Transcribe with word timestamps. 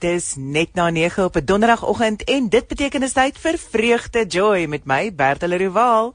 Dis 0.00 0.34
net 0.38 0.70
na 0.74 0.88
9 0.90 1.24
op 1.24 1.36
'n 1.36 1.44
donderdagoggend 1.44 2.24
en 2.24 2.48
dit 2.48 2.66
beteken 2.66 3.02
is 3.02 3.12
tyd 3.12 3.38
vir 3.38 3.58
vreugde 3.58 4.26
joy 4.26 4.64
met 4.64 4.84
my 4.84 5.14
Bertel 5.14 5.56
Rowaal. 5.56 6.14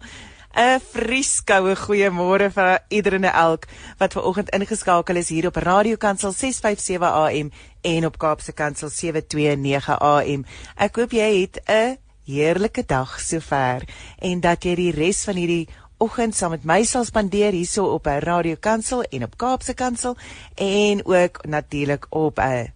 'n 0.55 0.79
Vrieskoue 0.79 1.75
goeiemôre 1.75 2.49
vir 2.51 2.79
iedereen 2.87 3.23
elk 3.23 3.67
wat 3.97 4.13
ver 4.13 4.23
oggend 4.23 4.49
ingeskakel 4.49 5.15
is 5.15 5.29
hier 5.29 5.47
op 5.47 5.55
Radio 5.55 5.95
Kansel 5.95 6.31
657 6.31 7.11
AM 7.11 7.51
en 7.81 8.05
op 8.05 8.17
Kaapse 8.17 8.51
Kansel 8.51 8.89
729 8.89 9.99
AM. 9.99 10.45
Ek 10.75 10.95
hoop 10.95 11.11
jy 11.11 11.41
het 11.41 11.61
'n 11.67 11.97
heerlike 12.25 12.85
dag 12.85 13.19
sover 13.19 13.85
en 14.19 14.39
dat 14.39 14.63
jy 14.63 14.75
die 14.75 14.91
res 14.91 15.23
van 15.23 15.35
hierdie 15.35 15.69
oggend 15.97 16.35
saam 16.35 16.49
met 16.49 16.63
my 16.63 16.83
sal 16.83 17.03
spandeer 17.05 17.51
hierso 17.51 17.85
op 17.93 18.05
Radio 18.05 18.55
Kansel 18.59 19.03
en 19.03 19.23
op 19.23 19.37
Kaapse 19.37 19.73
Kansel 19.73 20.17
en 20.55 21.05
ook 21.05 21.45
natuurlik 21.45 22.05
op 22.09 22.39
'n 22.39 22.73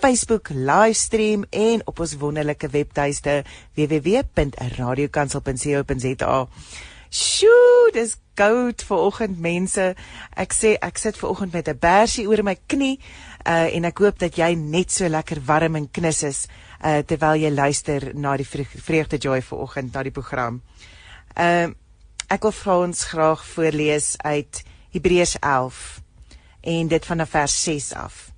Facebook 0.00 0.48
livestream 0.48 1.44
en 1.50 1.82
op 1.84 2.00
ons 2.00 2.16
wonderlike 2.16 2.68
webtuiste 2.68 3.44
www.radiokansel.co.za. 3.76 6.46
Sjoe, 7.10 7.90
dis 7.92 8.16
goud 8.38 8.84
vir 8.88 8.96
oggend 8.96 9.40
mense. 9.44 9.94
Ek 10.40 10.52
sê 10.56 10.78
ek 10.80 10.98
sit 11.02 11.16
ver 11.20 11.28
oggend 11.28 11.52
met 11.52 11.68
'n 11.68 11.78
bersie 11.78 12.28
oor 12.28 12.42
my 12.42 12.56
knie 12.66 12.98
uh, 13.46 13.76
en 13.76 13.84
ek 13.84 13.98
hoop 13.98 14.18
dat 14.18 14.38
jy 14.38 14.54
net 14.54 14.90
so 14.90 15.08
lekker 15.08 15.40
warm 15.44 15.76
en 15.76 15.90
knus 15.90 16.22
is 16.22 16.46
uh, 16.84 16.98
terwyl 17.04 17.36
jy 17.36 17.50
luister 17.50 18.14
na 18.14 18.36
die 18.36 18.46
vreugde 18.46 19.18
joy 19.18 19.42
vir 19.42 19.58
oggend 19.58 19.94
na 19.94 20.02
die 20.02 20.16
program. 20.16 20.62
Uh, 21.36 21.68
ek 22.30 22.42
wil 22.42 22.52
vir 22.52 22.74
ons 22.74 23.04
graag 23.04 23.44
voorlees 23.44 24.16
uit 24.24 24.64
Hebreërs 24.92 25.36
11 25.40 26.00
en 26.60 26.88
dit 26.88 27.06
vanaf 27.06 27.30
vers 27.30 27.64
6 27.64 27.92
af. 27.92 28.29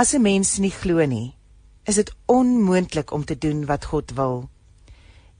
As 0.00 0.12
'n 0.14 0.22
mens 0.22 0.58
nie 0.58 0.74
glo 0.80 1.04
nie, 1.06 1.34
is 1.84 1.94
dit 1.94 2.10
onmoontlik 2.26 3.12
om 3.16 3.24
te 3.24 3.38
doen 3.38 3.64
wat 3.66 3.84
God 3.84 4.12
wil. 4.20 4.48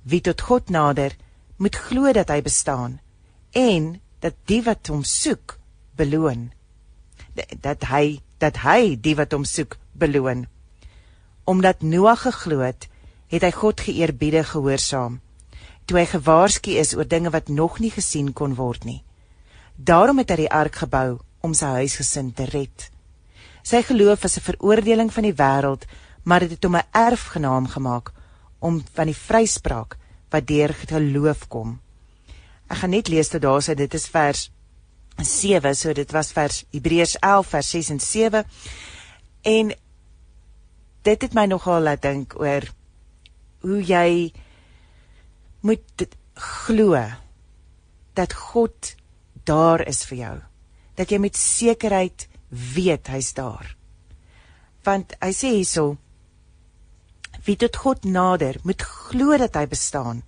Wie 0.03 0.21
tot 0.21 0.41
God 0.41 0.71
nader, 0.71 1.17
moet 1.57 1.77
glo 1.77 2.13
dat 2.13 2.29
hy 2.29 2.41
bestaan 2.43 3.01
en 3.53 4.01
dat 4.21 4.35
die 4.45 4.63
wat 4.63 4.87
hom 4.87 5.05
soek, 5.05 5.59
beloon. 5.97 6.53
Dat 7.61 7.85
hy 7.85 8.21
dat 8.39 8.57
hy 8.57 8.97
die 9.01 9.17
wat 9.17 9.33
hom 9.33 9.45
soek, 9.45 9.77
beloon. 9.93 10.47
Omdat 11.45 11.83
Noag 11.83 12.23
geglo 12.23 12.59
het, 12.59 12.89
het 13.29 13.43
hy 13.43 13.51
God 13.51 13.81
geëerbiedig 13.81 14.51
gehoorsaam 14.51 15.21
toe 15.87 16.01
hy 16.01 16.07
gewaarsku 16.11 16.75
is 16.81 16.95
oor 16.99 17.07
dinge 17.07 17.31
wat 17.31 17.49
nog 17.49 17.79
nie 17.79 17.93
gesien 17.95 18.33
kon 18.35 18.57
word 18.59 18.85
nie. 18.85 19.03
Daarom 19.77 20.19
het 20.19 20.33
hy 20.35 20.37
die 20.43 20.51
ark 20.51 20.83
gebou 20.83 21.19
om 21.47 21.55
sy 21.55 21.71
huisgesin 21.83 22.33
te 22.35 22.49
red. 22.51 22.91
Sy 23.67 23.83
geloof 23.83 24.23
was 24.23 24.37
'n 24.39 24.47
veroordeling 24.47 25.13
van 25.13 25.23
die 25.23 25.35
wêreld, 25.35 25.85
maar 26.23 26.41
dit 26.41 26.51
het 26.51 26.65
hom 26.65 26.77
'n 26.77 26.89
erfgenaam 26.93 27.67
gemaak 27.67 28.13
om 28.59 28.85
van 28.95 29.07
die 29.07 29.21
vryspraak 29.29 29.97
wat 30.31 30.47
deur 30.47 30.75
geloof 30.75 31.49
kom. 31.49 31.81
Ek 32.69 32.77
gaan 32.77 32.91
net 32.91 33.09
lees 33.09 33.29
tot 33.29 33.43
daar 33.43 33.63
sê 33.63 33.75
dit 33.75 33.95
is 33.95 34.07
vers 34.07 34.51
7, 35.17 35.75
so 35.75 35.93
dit 35.93 36.11
was 36.13 36.33
vers 36.33 36.65
Hebreërs 36.71 37.17
11 37.19 37.47
vers 37.47 37.71
6 37.71 37.91
en 37.91 38.01
7. 38.01 38.45
En 39.43 39.75
dit 41.03 41.23
het 41.23 41.35
my 41.35 41.47
nogal 41.47 41.81
laat 41.81 42.03
dink 42.03 42.35
oor 42.41 42.63
hoe 43.61 43.83
jy 43.83 44.33
moet 45.61 46.09
glo 46.35 47.03
dat 48.15 48.33
God 48.33 48.95
daar 49.45 49.87
is 49.87 50.05
vir 50.05 50.19
jou. 50.19 50.41
Dat 50.95 51.11
jy 51.11 51.19
met 51.19 51.37
sekerheid 51.37 52.29
weet 52.49 53.09
hy's 53.11 53.33
daar. 53.35 53.75
Want 54.87 55.17
hy 55.21 55.33
sê 55.35 55.53
hierso 55.59 55.97
wie 57.47 57.57
tot 57.59 57.77
God 57.79 58.05
nader 58.05 58.59
moet 58.67 58.83
glo 58.83 59.37
dat 59.39 59.55
hy 59.59 59.67
bestaan 59.71 60.23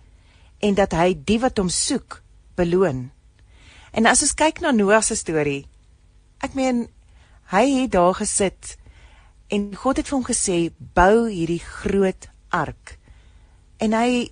en 0.62 0.74
dat 0.78 0.94
hy 0.94 1.14
die 1.14 1.38
wat 1.42 1.58
hom 1.58 1.70
soek 1.70 2.20
beloon. 2.58 3.08
En 3.94 4.06
as 4.06 4.22
ons 4.26 4.34
kyk 4.38 4.60
na 4.62 4.74
Noag 4.74 5.06
se 5.06 5.16
storie, 5.18 5.66
ek 6.42 6.54
meen 6.58 6.86
hy 7.52 7.64
het 7.80 7.94
daar 7.94 8.14
gesit 8.18 8.76
en 9.54 9.70
God 9.74 9.98
het 9.98 10.10
vir 10.10 10.18
hom 10.18 10.26
gesê 10.26 10.58
bou 10.94 11.26
hierdie 11.30 11.62
groot 11.62 12.28
ark. 12.54 12.98
En 13.80 13.94
hy 13.96 14.28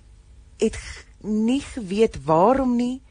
het 0.61 0.77
nie 1.23 1.61
geweet 1.63 2.19
waarom 2.27 2.75
nie. 2.77 3.01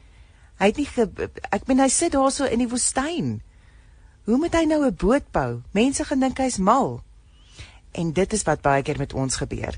Hy 0.57 0.71
het 0.71 0.79
nie 0.79 0.87
ge, 0.89 1.07
ek 1.51 1.67
meen 1.67 1.83
hy 1.83 1.89
sit 1.91 2.15
daarso 2.15 2.47
in 2.47 2.63
die 2.63 2.71
woestyn. 2.71 3.37
Hoe 4.27 4.37
moet 4.37 4.53
hy 4.53 4.65
nou 4.67 4.83
'n 4.85 4.95
boot 4.95 5.31
bou? 5.31 5.61
Mense 5.71 6.03
gaan 6.03 6.19
dink 6.19 6.37
hy's 6.37 6.57
mal. 6.57 7.01
En 7.91 8.13
dit 8.13 8.33
is 8.33 8.43
wat 8.43 8.61
baie 8.61 8.83
keer 8.83 8.97
met 8.97 9.13
ons 9.13 9.35
gebeur. 9.35 9.77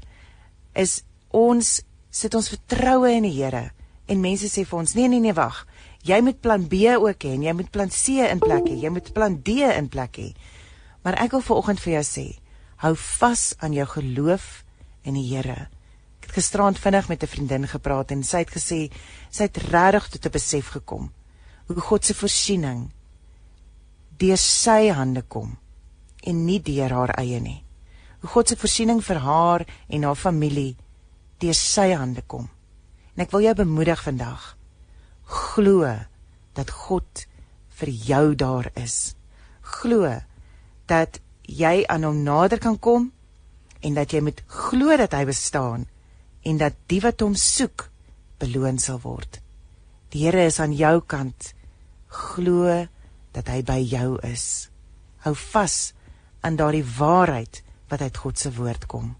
Is 0.74 1.04
ons 1.30 1.82
sit 2.10 2.34
ons 2.34 2.50
vertroue 2.50 3.12
in 3.12 3.24
die 3.24 3.44
Here 3.44 3.72
en 4.08 4.22
mense 4.22 4.50
sê 4.50 4.66
vir 4.66 4.80
ons 4.80 4.94
nee 4.94 5.08
nee 5.08 5.20
nee 5.20 5.34
wag. 5.34 5.68
Jy 6.02 6.22
moet 6.22 6.42
plan 6.42 6.68
B 6.68 6.74
ook 6.98 7.24
hê 7.24 7.34
en 7.34 7.44
jy 7.44 7.54
moet 7.54 7.72
plan 7.72 7.90
C 7.90 8.08
in 8.26 8.40
plek 8.40 8.66
hê. 8.66 8.82
Jy 8.82 8.90
moet 8.90 9.14
plan 9.14 9.42
D 9.42 9.48
in 9.78 9.90
plek 9.90 10.18
hê. 10.18 10.34
Maar 11.04 11.22
ek 11.22 11.32
wil 11.32 11.42
vanoggend 11.42 11.80
vir 11.80 11.94
jou 11.94 12.04
sê, 12.04 12.40
hou 12.78 12.96
vas 12.96 13.56
aan 13.60 13.74
jou 13.74 13.86
geloof 13.86 14.64
in 15.04 15.14
die 15.14 15.36
Here 15.36 15.70
gisterand 16.30 16.80
vinnig 16.80 17.08
met 17.08 17.24
'n 17.24 17.28
vriendin 17.28 17.68
gepraat 17.68 18.12
en 18.12 18.24
sy 18.24 18.38
het 18.38 18.52
gesê 18.52 18.92
sy 19.30 19.44
het 19.44 19.58
regtig 19.58 20.08
tot 20.08 20.26
'n 20.26 20.32
besef 20.32 20.68
gekom 20.68 21.12
hoe 21.68 21.82
God 21.82 22.06
se 22.06 22.14
voorsiening 22.14 22.92
deur 24.20 24.40
sy 24.40 24.90
hande 24.92 25.24
kom 25.24 25.56
en 26.28 26.46
nie 26.46 26.60
deur 26.60 26.92
haar 26.92 27.14
eie 27.22 27.40
nie. 27.40 27.62
Hoe 28.20 28.30
God 28.34 28.52
se 28.52 28.58
voorsiening 28.60 29.00
vir 29.04 29.22
haar 29.24 29.66
en 29.88 30.04
haar 30.04 30.20
familie 30.20 30.76
deur 31.40 31.56
sy 31.56 31.92
hande 31.96 32.24
kom. 32.28 32.50
En 33.16 33.24
ek 33.24 33.32
wil 33.32 33.48
jou 33.48 33.56
bemoedig 33.62 34.02
vandag. 34.04 34.56
Glo 35.24 35.88
dat 36.58 36.74
God 36.88 37.26
vir 37.80 37.92
jou 38.10 38.26
daar 38.36 38.68
is. 38.76 39.16
Glo 39.80 40.12
dat 40.90 41.22
jy 41.48 41.86
aan 41.88 42.04
hom 42.04 42.24
nader 42.26 42.60
kan 42.60 42.78
kom 42.80 43.10
en 43.80 43.96
dat 43.96 44.12
jy 44.12 44.22
moet 44.26 44.42
glo 44.52 44.98
dat 45.00 45.16
hy 45.16 45.24
bestaan 45.30 45.88
en 46.44 46.60
dat 46.60 46.76
die 46.92 47.00
wat 47.04 47.22
hom 47.24 47.36
soek 47.40 47.88
beloon 48.40 48.80
sal 48.80 49.00
word. 49.04 49.40
Die 50.12 50.26
Here 50.26 50.48
is 50.50 50.60
aan 50.60 50.74
jou 50.74 51.00
kant. 51.06 51.54
Glo 52.10 52.88
dat 53.36 53.48
hy 53.52 53.62
by 53.64 53.80
jou 53.84 54.18
is. 54.26 54.70
Hou 55.26 55.36
vas 55.52 55.94
aan 56.42 56.56
daardie 56.60 56.86
waarheid 56.98 57.64
wat 57.90 58.02
uit 58.02 58.18
God 58.18 58.40
se 58.40 58.52
woord 58.56 58.86
kom. 58.88 59.16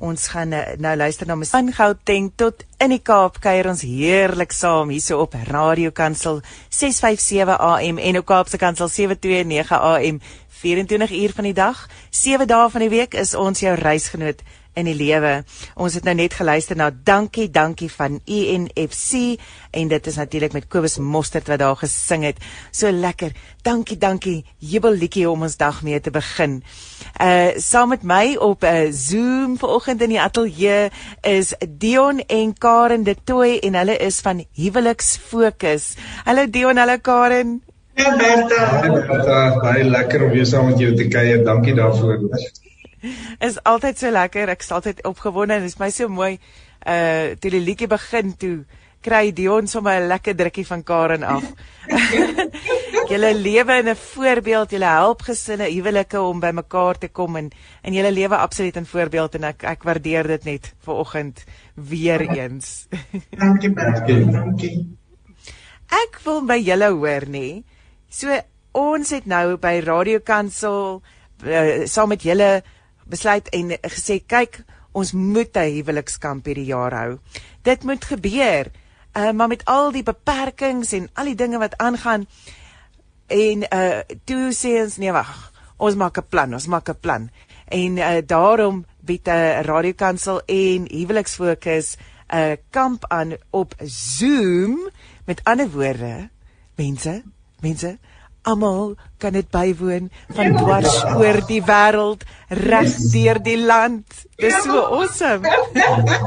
Ons 0.00 0.30
gaan 0.32 0.48
nou, 0.48 0.62
nou 0.80 0.94
luister 0.96 1.28
na 1.28 1.34
Ms. 1.36 1.50
van 1.52 1.72
Gauteng 1.76 2.30
tot 2.40 2.64
in 2.80 2.94
die 2.94 3.02
Kaap 3.04 3.36
kuier 3.44 3.68
ons 3.68 3.82
heerlik 3.84 4.54
saam 4.56 4.88
hierso 4.88 5.18
op 5.20 5.36
Radio 5.50 5.92
Kansel 5.92 6.40
657 6.70 7.58
AM 7.60 8.00
en 8.00 8.18
op 8.22 8.26
Kaapse 8.30 8.56
Kansel 8.56 8.88
729 8.88 9.76
AM 9.76 10.22
24 10.60 11.12
uur 11.12 11.34
van 11.36 11.44
die 11.44 11.56
dag, 11.56 11.84
7 12.10 12.48
dae 12.48 12.70
van 12.72 12.84
die 12.84 12.90
week 12.92 13.14
is 13.16 13.34
ons 13.36 13.60
jou 13.60 13.74
reisgenoot 13.76 14.40
in 14.78 14.86
die 14.88 14.94
lewe. 14.94 15.42
Ons 15.74 15.96
het 15.98 16.06
nou 16.06 16.14
net 16.14 16.34
geluister 16.38 16.78
na 16.78 16.90
Dankie 16.90 17.48
Dankie 17.50 17.90
van 17.92 18.20
ENFC 18.24 19.40
en 19.70 19.88
dit 19.90 20.06
is 20.06 20.16
natuurlik 20.16 20.52
met 20.52 20.68
Kobus 20.70 20.98
Mostert 20.98 21.48
wat 21.50 21.58
daar 21.62 21.76
gesing 21.76 22.24
het. 22.24 22.38
So 22.70 22.90
lekker. 22.90 23.32
Dankie 23.62 23.98
Dankie. 23.98 24.44
Jubel 24.58 24.96
liedjie 24.98 25.28
om 25.30 25.42
ons 25.42 25.56
dag 25.56 25.82
mee 25.82 26.00
te 26.00 26.10
begin. 26.14 26.62
Uh 27.20 27.50
saam 27.56 27.88
met 27.88 28.02
my 28.02 28.36
op 28.36 28.62
'n 28.62 28.66
uh, 28.66 28.92
Zoom 28.92 29.58
vanoggend 29.58 30.02
in 30.02 30.08
die 30.08 30.20
ateljee 30.20 30.90
is 31.22 31.54
Dion 31.68 32.20
en 32.26 32.54
Karen 32.58 33.02
de 33.02 33.16
Tooi 33.24 33.58
en 33.58 33.74
hulle 33.74 33.96
is 33.96 34.20
van 34.20 34.44
Huweliks 34.54 35.16
Fokus. 35.16 35.94
Hallo 36.24 36.46
Dion, 36.50 36.76
hallo 36.76 36.98
Karen. 36.98 37.62
Ja, 37.94 38.16
Bertha. 38.16 38.80
Bertha, 39.06 39.58
baie 39.60 39.84
lekker 39.84 40.22
om 40.22 40.30
weer 40.30 40.46
saam 40.46 40.66
met 40.66 40.78
jou 40.78 40.94
te 40.94 41.08
kuier. 41.08 41.44
Dankie 41.44 41.74
daarvoor 41.74 42.18
is 43.48 43.58
altyd 43.64 43.98
so 43.98 44.10
lekker. 44.10 44.48
Ek 44.48 44.62
is 44.62 44.72
altyd 44.72 45.04
opgewonde 45.04 45.54
en 45.54 45.66
dit 45.66 45.72
is 45.72 45.80
my 45.80 45.90
so 45.90 46.08
mooi 46.08 46.38
uh 46.86 47.36
toe 47.36 47.50
die 47.52 47.60
liedjie 47.60 47.90
begin 47.90 48.36
toe 48.40 48.64
kry 49.00 49.32
Dion 49.32 49.66
sommer 49.66 50.00
'n 50.00 50.08
lekker 50.08 50.36
drukkie 50.36 50.66
van 50.66 50.82
Karen 50.82 51.22
af. 51.22 51.44
julle 53.10 53.34
lewe 53.34 53.78
in 53.80 53.88
'n 53.88 53.96
voorbeeld, 53.96 54.70
julle 54.70 54.84
help 54.84 55.22
gesinne, 55.22 55.68
huwelike 55.72 56.20
om 56.20 56.40
by 56.40 56.50
mekaar 56.52 56.98
te 56.98 57.08
kom 57.08 57.36
en 57.36 57.50
en 57.82 57.92
julle 57.92 58.12
lewe 58.12 58.36
absoluut 58.36 58.76
'n 58.76 58.84
voorbeeld 58.84 59.34
en 59.34 59.44
ek 59.44 59.64
ek 59.64 59.82
waardeer 59.82 60.26
dit 60.26 60.44
net 60.44 60.74
vir 60.84 60.94
oggend 60.94 61.44
weer 61.74 62.20
eens. 62.20 62.88
dankie 63.30 63.72
baie. 63.72 64.24
Dankie. 64.30 64.86
Ek 65.90 66.20
wil 66.24 66.44
by 66.46 66.58
julle 66.58 66.90
hoor 66.92 67.26
nê. 67.26 67.62
So 68.08 68.40
ons 68.72 69.10
het 69.10 69.26
nou 69.26 69.56
by 69.56 69.80
Radio 69.80 70.20
Kansel 70.20 71.02
uh, 71.44 71.86
saam 71.86 72.08
met 72.08 72.22
julle 72.22 72.62
besluit 73.10 73.48
en 73.48 73.74
gesê 73.82 74.20
kyk 74.26 74.62
ons 74.92 75.12
moet 75.12 75.56
'n 75.56 75.74
huwelikskamp 75.76 76.46
hierdie 76.46 76.70
jaar 76.70 76.94
hou. 76.94 77.18
Dit 77.62 77.84
moet 77.84 78.04
gebeur. 78.04 78.70
Uh, 79.16 79.32
maar 79.32 79.48
met 79.48 79.64
al 79.64 79.90
die 79.92 80.02
beperkings 80.02 80.92
en 80.92 81.08
al 81.14 81.24
die 81.24 81.34
dinge 81.34 81.58
wat 81.58 81.76
aangaan 81.76 82.26
en 83.26 83.66
uh 83.74 84.00
toe 84.24 84.52
sê 84.54 84.82
ons 84.82 84.96
nee 84.96 85.12
wag. 85.12 85.50
ons 85.80 85.96
maak 85.96 86.18
'n 86.18 86.28
plan, 86.28 86.54
ons 86.54 86.66
maak 86.66 86.88
'n 86.88 87.00
plan. 87.00 87.30
En 87.68 87.96
uh, 87.96 88.20
daarom 88.26 88.84
bied 89.00 89.26
'n 89.26 89.30
uh, 89.30 89.60
radiokansel 89.60 90.42
en 90.46 90.88
huweliksfokus 90.88 91.96
'n 91.96 92.36
uh, 92.36 92.56
kamp 92.70 93.04
aan 93.08 93.36
op 93.50 93.74
Zoom. 93.84 94.90
Met 95.24 95.40
ander 95.44 95.70
woorde, 95.70 96.28
mense, 96.74 97.22
mense, 97.60 97.98
almal 98.42 98.94
kan 99.20 99.32
dit 99.32 99.48
bywoon 99.52 100.10
van 100.36 100.56
dwars 100.56 100.94
oor 101.04 101.40
die 101.48 101.60
wêreld 101.64 102.24
reg 102.48 102.94
deur 103.12 103.40
die 103.44 103.58
land. 103.60 104.04
Dis 104.40 104.56
so 104.64 104.80
awesome. 104.80 105.44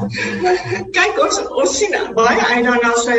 Kyk 0.97 1.21
ons 1.25 1.39
ons 1.49 1.77
sien 1.77 1.95
baie 2.17 2.45
uit 2.53 2.65
daarna 2.67 2.93
so 3.01 3.17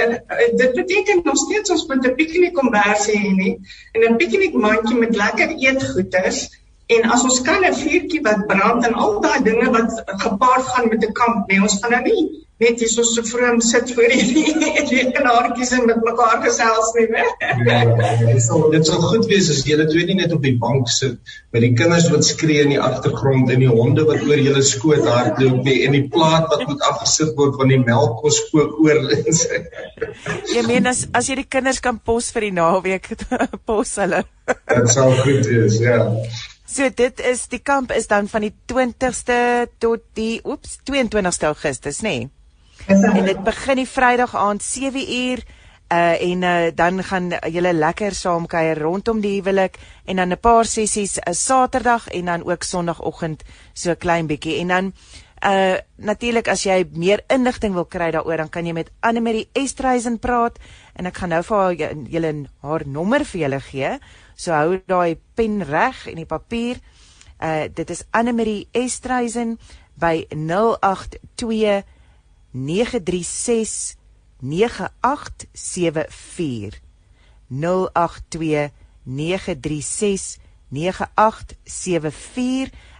dit 0.60 0.76
beteken 0.78 1.24
nog 1.24 1.38
steeds 1.42 1.74
ons 1.74 1.86
moet 1.90 2.06
'n 2.06 2.14
piknik 2.20 2.54
kombersie 2.54 3.18
hê 3.18 3.32
nie 3.34 3.54
en 3.94 4.06
'n 4.12 4.16
piknik 4.22 4.54
mandjie 4.54 4.98
met 4.98 5.16
lekker 5.16 5.56
eetgoeders 5.58 6.46
en 6.86 7.10
as 7.10 7.24
ons 7.24 7.40
kan 7.42 7.64
'n 7.64 7.74
vuurtjie 7.74 8.22
wat 8.22 8.46
brand 8.46 8.86
en 8.86 8.94
al 8.94 9.20
daai 9.20 9.42
dinge 9.42 9.70
wat 9.70 10.02
gepaard 10.06 10.66
gaan 10.72 10.88
met 10.88 11.04
'n 11.04 11.12
kamp, 11.12 11.48
nee 11.48 11.62
ons 11.62 11.78
gaan 11.80 11.90
nou 11.90 12.02
nie 12.02 12.43
net 12.62 12.78
hier 12.78 12.88
so 12.88 13.02
so 13.02 13.22
vroom 13.26 13.60
sit 13.60 13.90
voor 13.94 14.12
die 14.12 14.44
rekenaartjies 14.90 15.72
en 15.74 15.88
met 15.88 16.02
mekaar 16.06 16.36
gesels 16.44 16.92
nie, 16.94 17.06
né? 17.10 17.24
Ja, 17.66 17.78
dit 18.20 18.42
sal 18.44 18.68
dit 18.70 18.86
sal 18.86 19.00
goed 19.02 19.26
wees 19.30 19.48
as 19.50 19.64
julle 19.66 19.86
twee 19.90 20.06
nie 20.06 20.18
net 20.20 20.34
op 20.36 20.44
die 20.46 20.54
bank 20.62 20.92
sit 20.94 21.34
met 21.54 21.64
die 21.66 21.72
kinders 21.74 22.06
wat 22.12 22.26
skree 22.28 22.62
in 22.62 22.70
die 22.76 22.78
agtergrond 22.78 23.50
en 23.50 23.64
die 23.64 23.70
honde 23.70 24.04
wat 24.06 24.22
oor 24.28 24.38
julle 24.38 24.62
skoot 24.62 25.02
hardloop 25.10 25.66
nie 25.66 25.80
en 25.88 25.98
die 25.98 26.04
plaat 26.14 26.46
wat 26.52 26.62
moet 26.70 26.86
afgesit 26.92 27.34
word 27.40 27.58
van 27.58 27.74
die 27.74 27.80
melk 27.82 28.20
kos 28.22 28.38
kook 28.52 28.78
oor. 28.86 29.02
Jy 30.54 30.62
meen 30.68 30.86
as 30.90 31.08
as 31.10 31.30
jy 31.30 31.40
die 31.42 31.48
kinders 31.56 31.82
kan 31.82 31.98
pos 31.98 32.30
vir 32.36 32.48
die 32.48 32.54
naweek 32.60 33.10
pos 33.68 33.96
hulle. 33.98 34.22
Dit 34.46 34.94
sal 34.94 35.10
goed 35.24 35.50
wees, 35.50 35.80
ja. 35.82 35.98
So 36.70 36.86
dit 37.02 37.20
is 37.26 37.44
die 37.50 37.60
kamp 37.66 37.90
is 37.94 38.06
dan 38.10 38.30
van 38.30 38.46
die 38.46 38.54
20ste 38.70 39.66
tot 39.82 40.06
die 40.14 40.38
oeps 40.46 40.78
22ste 40.86 41.50
Augustus, 41.50 42.02
nê? 42.06 42.16
Nee? 42.22 42.30
En 42.86 43.24
dit 43.24 43.42
begin 43.44 43.76
die 43.76 43.88
Vrydag 43.88 44.36
aand 44.36 44.62
7 44.62 45.12
uur 45.12 45.44
uh 45.92 46.22
en 46.22 46.42
uh 46.42 46.70
dan 46.74 47.02
gaan 47.04 47.32
julle 47.52 47.72
lekker 47.72 48.14
saam 48.14 48.46
kuier 48.46 48.78
rondom 48.78 49.20
die 49.20 49.40
huwelik 49.40 49.78
en 50.04 50.16
dan 50.16 50.32
'n 50.32 50.40
paar 50.40 50.64
sessies 50.64 51.18
'n 51.18 51.28
uh, 51.28 51.34
Saterdag 51.34 52.08
en 52.08 52.24
dan 52.24 52.44
ook 52.44 52.62
Sondagoggend 52.62 53.42
so 53.72 53.94
klein 53.94 54.26
bietjie 54.26 54.58
en 54.58 54.68
dan 54.68 54.92
uh 55.44 55.76
natuurlik 55.96 56.48
as 56.48 56.62
jy 56.64 56.88
meer 56.92 57.20
inligting 57.28 57.74
wil 57.74 57.84
kry 57.84 58.10
daaroor 58.10 58.36
dan 58.36 58.48
kan 58.48 58.66
jy 58.66 58.72
met 58.72 58.90
Anne 59.00 59.20
Marie 59.20 59.48
Estreisen 59.52 60.18
praat 60.18 60.58
en 60.94 61.06
ek 61.06 61.16
gaan 61.16 61.28
nou 61.28 61.42
vir 61.42 61.74
julle 62.08 62.48
haar 62.60 62.82
nommer 62.86 63.24
vir 63.24 63.40
julle 63.40 63.60
gee. 63.60 63.98
So 64.36 64.52
hou 64.52 64.80
daai 64.86 65.18
pen 65.34 65.62
reg 65.62 66.06
en 66.06 66.16
die 66.16 66.26
papier. 66.26 66.80
Uh 67.42 67.64
dit 67.74 67.90
is 67.90 68.04
Anne 68.10 68.32
Marie 68.32 68.68
Estreisen 68.72 69.58
by 69.94 70.26
082 70.30 71.84
0829369874 72.54 72.62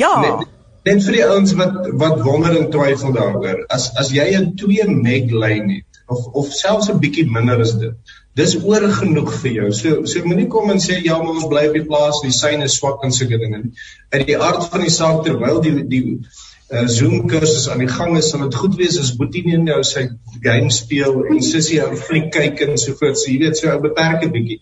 Ja. 0.00 0.20
Net, 0.20 0.48
net 0.88 1.04
vir 1.04 1.14
die 1.18 1.26
ouens 1.26 1.52
wat 1.60 1.74
wat 2.04 2.18
wonder 2.24 2.52
en 2.56 2.70
twyfel 2.72 3.12
daaroor. 3.16 3.58
As 3.68 3.84
as 4.00 4.08
jy 4.16 4.26
'n 4.38 4.46
2 4.56 4.88
meg 4.88 5.24
lyn 5.32 5.66
het 5.76 5.87
of 6.08 6.26
of 6.40 6.52
selfs 6.60 6.88
'n 6.90 7.00
bietjie 7.04 7.26
minder 7.36 7.60
as 7.60 7.74
dit 7.82 8.16
dis 8.38 8.54
oor 8.62 8.84
genoeg 9.00 9.32
vir 9.42 9.52
jou. 9.52 9.70
So 9.78 10.04
so 10.12 10.24
moenie 10.24 10.48
kom 10.54 10.70
en 10.70 10.82
sê 10.82 10.98
ja, 11.04 11.16
maar 11.22 11.36
ons 11.36 11.48
bly 11.52 11.64
op 11.70 11.78
die 11.78 11.86
plaas, 11.88 12.20
die 12.24 12.34
syne 12.34 12.68
is 12.70 12.76
swak 12.80 13.04
en 13.04 13.14
sulke 13.16 13.40
dinge 13.40 13.62
nie. 13.62 13.72
In 14.18 14.26
die 14.28 14.38
aard 14.48 14.68
van 14.72 14.84
die 14.86 14.94
saak 14.94 15.24
terwyl 15.26 15.60
die 15.64 15.74
die 15.94 16.02
uh, 16.14 16.86
Zoom 16.86 17.26
kursus 17.32 17.68
aan 17.72 17.82
die 17.84 17.90
gang 17.90 18.16
is, 18.20 18.30
sal 18.30 18.44
dit 18.46 18.58
goed 18.62 18.76
wees 18.80 18.98
as 19.02 19.14
Boetie 19.18 19.44
nie 19.46 19.58
nou 19.64 19.80
sy 19.90 20.08
game 20.44 20.70
speel 20.70 21.24
en 21.24 21.42
Sissie 21.42 21.80
hou 21.82 21.96
fliek 22.08 22.30
kyk 22.34 22.62
en 22.68 22.78
so 22.78 22.94
voort. 23.00 23.18
So 23.18 23.32
jy 23.32 23.40
weet 23.44 23.60
so 23.60 23.72
'n 23.74 23.82
beperkte 23.82 24.30
bietjie. 24.34 24.60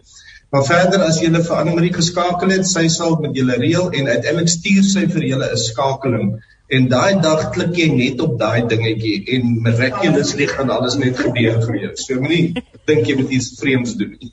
Maar 0.54 0.64
verder 0.64 1.02
as 1.04 1.20
jy 1.20 1.30
vir 1.36 1.56
Anne 1.60 1.74
Marie 1.74 1.92
geskakel 1.92 2.52
het, 2.54 2.66
sy 2.66 2.86
sal 2.88 3.18
met 3.20 3.34
julle 3.36 3.56
reël 3.60 3.90
en 3.90 4.08
uiteindelik 4.08 4.48
stuur 4.48 4.84
sy 4.88 5.06
vir 5.14 5.24
julle 5.32 5.48
'n 5.52 5.64
skakeling 5.68 6.36
En 6.66 6.88
daai 6.90 7.20
dag 7.22 7.50
klik 7.54 7.76
jy 7.78 7.90
net 7.94 8.20
op 8.20 8.38
daai 8.40 8.66
dingetjie 8.66 9.20
en 9.36 9.60
miraculously 9.62 10.48
gaan 10.50 10.70
alles 10.74 10.96
net 10.98 11.18
gebeur 11.18 11.60
vir 11.62 11.76
jou. 11.82 11.92
So 11.94 12.18
moenie 12.22 12.62
dink 12.90 13.06
jy 13.06 13.14
moet 13.20 13.30
iets 13.30 13.52
vreemds 13.60 13.94
doen 14.00 14.16
nie. 14.18 14.32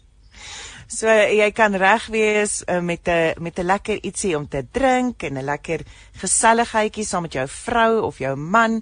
So 0.93 1.09
jy 1.09 1.49
kan 1.53 1.77
reg 1.77 2.07
wees 2.13 2.63
uh, 2.65 2.79
met 2.81 3.07
'n 3.07 3.37
met 3.41 3.59
'n 3.59 3.65
lekker 3.65 4.01
ietsie 4.01 4.35
om 4.37 4.47
te 4.47 4.65
drink 4.71 5.23
en 5.23 5.37
'n 5.37 5.45
lekker 5.45 5.85
geselligheidjie 6.21 7.05
saam 7.05 7.21
met 7.21 7.33
jou 7.33 7.47
vrou 7.47 8.01
of 8.01 8.17
jou 8.17 8.35
man 8.35 8.81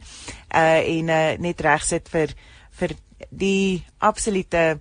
uh 0.56 0.80
en 0.96 1.10
uh, 1.10 1.38
net 1.38 1.62
reg 1.62 1.84
sit 1.84 2.10
vir 2.10 2.30
vir 2.80 2.96
die 3.30 3.84
absolute 4.00 4.80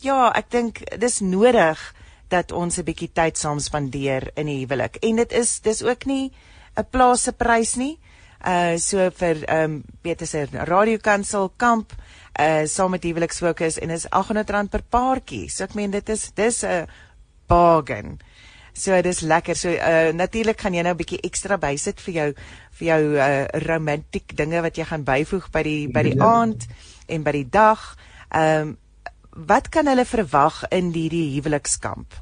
ja, 0.00 0.32
ek 0.34 0.50
dink 0.50 0.82
dis 0.98 1.20
nodig 1.20 1.94
dat 2.28 2.52
ons 2.52 2.78
'n 2.78 2.84
bietjie 2.84 3.12
tyd 3.12 3.38
saam 3.38 3.58
spandeer 3.58 4.30
in 4.36 4.46
die 4.46 4.60
huwelik. 4.60 4.96
En 5.02 5.16
dit 5.16 5.32
is 5.32 5.60
dis 5.60 5.82
ook 5.82 6.06
nie 6.06 6.32
'n 6.76 6.86
plaas 6.90 7.22
se 7.22 7.32
prys 7.32 7.76
nie. 7.76 7.98
Uh 8.42 8.78
so 8.78 9.10
vir 9.10 9.44
ehm 9.46 9.64
um, 9.64 9.84
Peter 10.02 10.26
se 10.26 10.46
radiokansel 10.52 11.52
kamp 11.56 11.92
uh 12.40 12.66
saam 12.66 12.90
met 12.90 13.04
huweliksfokus 13.04 13.78
en 13.78 13.90
is 13.90 14.06
R800 14.06 14.68
per 14.70 14.82
paartjie. 14.90 15.48
So 15.50 15.64
ek 15.64 15.74
meen 15.74 15.90
dit 15.90 16.08
is 16.08 16.30
dis 16.34 16.64
'n 16.64 16.86
bargain. 17.46 18.18
So 18.72 19.02
dis 19.02 19.20
lekker. 19.20 19.56
So 19.56 19.68
uh 19.68 20.12
natuurlik 20.12 20.60
gaan 20.60 20.74
jy 20.74 20.82
nou 20.82 20.94
'n 20.94 20.96
bietjie 20.96 21.20
ekstra 21.22 21.58
bysit 21.58 22.00
vir 22.00 22.14
jou 22.14 22.34
vir 22.78 22.86
jou 22.88 23.02
uh 23.16 23.46
romantiek 23.66 24.36
dinge 24.36 24.62
wat 24.62 24.76
jy 24.76 24.84
gaan 24.84 25.04
byvoeg 25.04 25.50
by 25.50 25.62
die 25.62 25.88
by 25.88 26.02
die 26.02 26.16
ja. 26.16 26.24
aand 26.24 26.66
en 27.06 27.22
by 27.22 27.32
die 27.32 27.48
dag. 27.50 27.96
Ehm 28.30 28.60
um, 28.60 28.76
wat 29.32 29.68
kan 29.68 29.86
hulle 29.86 30.04
verwag 30.04 30.64
in 30.68 30.92
hierdie 30.92 31.40
huwelikskamp? 31.40 32.12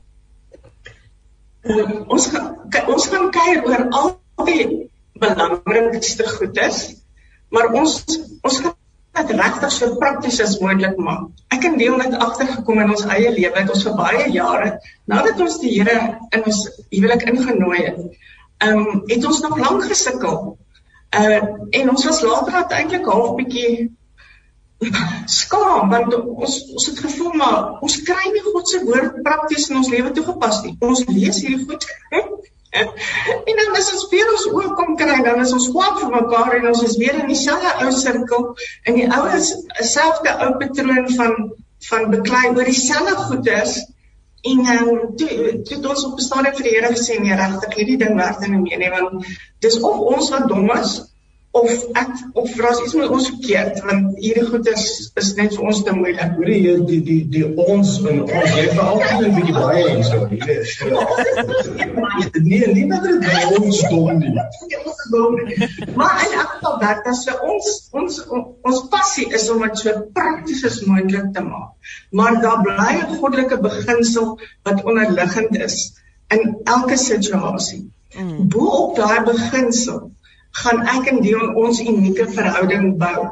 Uh, 1.63 2.07
ons 2.07 2.27
gaan 2.33 2.55
ons 2.87 3.07
gaan 3.11 3.31
kuier 3.31 3.65
oor 3.67 3.87
al 3.91 4.21
die 4.49 4.91
belangrikste 5.21 6.29
goed 6.29 6.57
is, 6.61 6.79
maar 7.51 7.73
ons 7.77 7.99
ons 8.47 8.61
gaan 8.65 8.77
dit 9.21 9.35
regtig 9.37 9.73
so 9.75 9.97
prakties 10.01 10.41
as 10.45 10.59
moontlik 10.63 10.97
maak. 11.03 11.29
Ek 11.53 11.67
en 11.69 11.77
Leon 11.81 12.03
het 12.05 12.17
agtergekom 12.17 12.81
in 12.85 12.93
ons 12.95 13.05
eie 13.11 13.33
lewe 13.35 13.53
dat 13.57 13.73
ons 13.75 13.85
vir 13.89 13.97
baie 13.99 14.27
jare 14.33 14.73
nadat 15.11 15.41
ons 15.45 15.59
die 15.63 15.73
Here 15.75 15.97
in 16.31 16.45
ons 16.47 16.61
huwelik 16.95 17.27
ingenooi 17.33 17.81
het, 17.83 18.03
ehm 18.65 18.85
um, 18.85 19.01
het 19.11 19.25
ons 19.27 19.41
nog 19.47 19.59
lank 19.59 19.87
gesukkel. 19.91 20.37
Uh 21.11 21.41
en 21.81 21.91
ons 21.91 22.05
was 22.07 22.21
later 22.23 22.61
uiteindelik 22.63 23.09
half 23.11 23.35
bietjie 23.41 23.91
skaam 25.29 25.91
want 25.93 26.15
ons 26.15 26.55
ons 26.73 26.87
het 26.87 27.01
gevoel 27.05 27.35
maar 27.43 27.83
ons 27.85 27.97
kry 28.07 28.31
nie 28.33 28.45
God 28.47 28.69
se 28.69 28.81
woord 28.87 29.19
prakties 29.27 29.69
in 29.71 29.83
ons 29.83 29.91
lewe 29.93 30.15
toegepas 30.17 30.63
nie. 30.65 30.77
Ons 30.81 31.05
lees 31.11 31.43
hierdie 31.45 31.67
goed 31.67 31.85
en 33.49 33.57
dan 33.59 33.77
as 33.79 33.89
ons 33.93 34.05
weer 34.13 34.29
ons 34.31 34.47
oë 34.51 34.75
kom 34.79 34.93
kry, 34.99 35.17
dan 35.27 35.41
is 35.43 35.55
ons 35.57 35.71
kwaad 35.75 35.97
vir 36.03 36.13
mekaar 36.15 36.59
en 36.59 36.69
ons 36.71 36.83
is 36.87 36.97
weer 37.03 37.19
in 37.19 37.31
dieselfde 37.31 37.73
ou 37.85 37.91
sirkel 37.95 38.45
in 38.91 39.01
die 39.01 39.09
ou 39.11 39.25
selfde 39.95 40.37
ou 40.45 40.53
patroon 40.61 41.11
van 41.17 41.35
van 41.89 42.11
beklei 42.13 42.51
oor 42.53 42.69
dieselfde 42.69 43.17
goeders. 43.27 43.79
En 44.51 44.61
um, 44.73 45.01
toe 45.21 45.31
toe 45.69 45.79
ons 45.89 46.05
op 46.07 46.19
'n 46.19 46.27
stadium 46.27 46.55
vir 46.59 46.67
die 46.69 46.75
Here 46.77 46.93
gesê 46.95 47.19
nee 47.21 47.37
regtig 47.37 47.75
hierdie 47.77 47.99
ding 48.05 48.15
werk 48.17 48.41
nie 48.47 48.63
meer 48.63 48.79
nie 48.79 48.93
want 48.95 49.27
dis 49.67 49.81
of 49.81 49.99
ons 50.15 50.31
wat 50.31 50.49
dom 50.49 50.71
is 50.77 50.95
of 51.53 51.71
ek 51.99 52.11
of 52.33 52.51
daar's 52.55 52.81
iets 52.85 52.95
met 52.95 53.09
ons 53.11 53.27
verkeerd 53.29 53.81
want 53.83 54.19
hierdie 54.23 54.45
goeders 54.47 54.85
is 55.19 55.31
net 55.35 55.57
vir 55.57 55.65
ons 55.67 55.81
te 55.87 55.95
moeilik. 55.97 56.37
Hoorie 56.37 56.59
jy 56.63 56.75
die 56.87 56.99
die 57.09 57.23
die 57.33 57.47
ons 57.65 57.97
en 58.07 58.21
ons 58.23 58.53
jy 58.55 58.67
vir 58.69 58.83
altyd 58.85 59.25
'n 59.27 59.35
bietjie 59.39 59.57
baie 59.57 59.89
en 59.95 60.05
so 60.07 60.29
hier. 60.31 60.45
Nee, 62.51 62.67
nie 62.77 62.87
dat 62.93 63.03
dit 63.09 63.19
by 63.25 63.41
ons 63.59 63.81
dom 63.91 64.21
nie. 64.21 64.31
maar 65.99 66.23
in 66.27 66.37
elk 66.39 66.53
geval 66.55 66.79
dat 66.85 67.11
as 67.11 67.25
ons 67.35 67.67
ons 67.99 68.21
ons 68.31 68.81
passie 68.95 69.27
is 69.41 69.49
om 69.51 69.67
dit 69.67 69.83
so 69.83 70.07
prakties 70.15 70.63
as 70.71 70.79
moontlik 70.87 71.33
te 71.35 71.43
maak. 71.43 71.75
Maar 72.15 72.39
daar 72.47 72.63
bly 72.63 72.93
'n 73.01 73.19
goddelike 73.19 73.59
beginsel 73.67 74.39
wat 74.63 74.85
onderliggend 74.85 75.59
is 75.59 75.99
in 76.31 76.57
elke 76.65 76.97
situasie. 76.97 77.91
Mm. 78.15 78.49
Bo 78.49 78.67
op 78.87 78.97
daai 78.97 79.25
beginsel 79.27 80.11
gaan 80.51 80.83
ek 80.97 81.09
en 81.13 81.21
Dion 81.25 81.55
ons 81.55 81.81
unieke 81.81 82.27
verhouding 82.35 82.97
bou. 82.99 83.29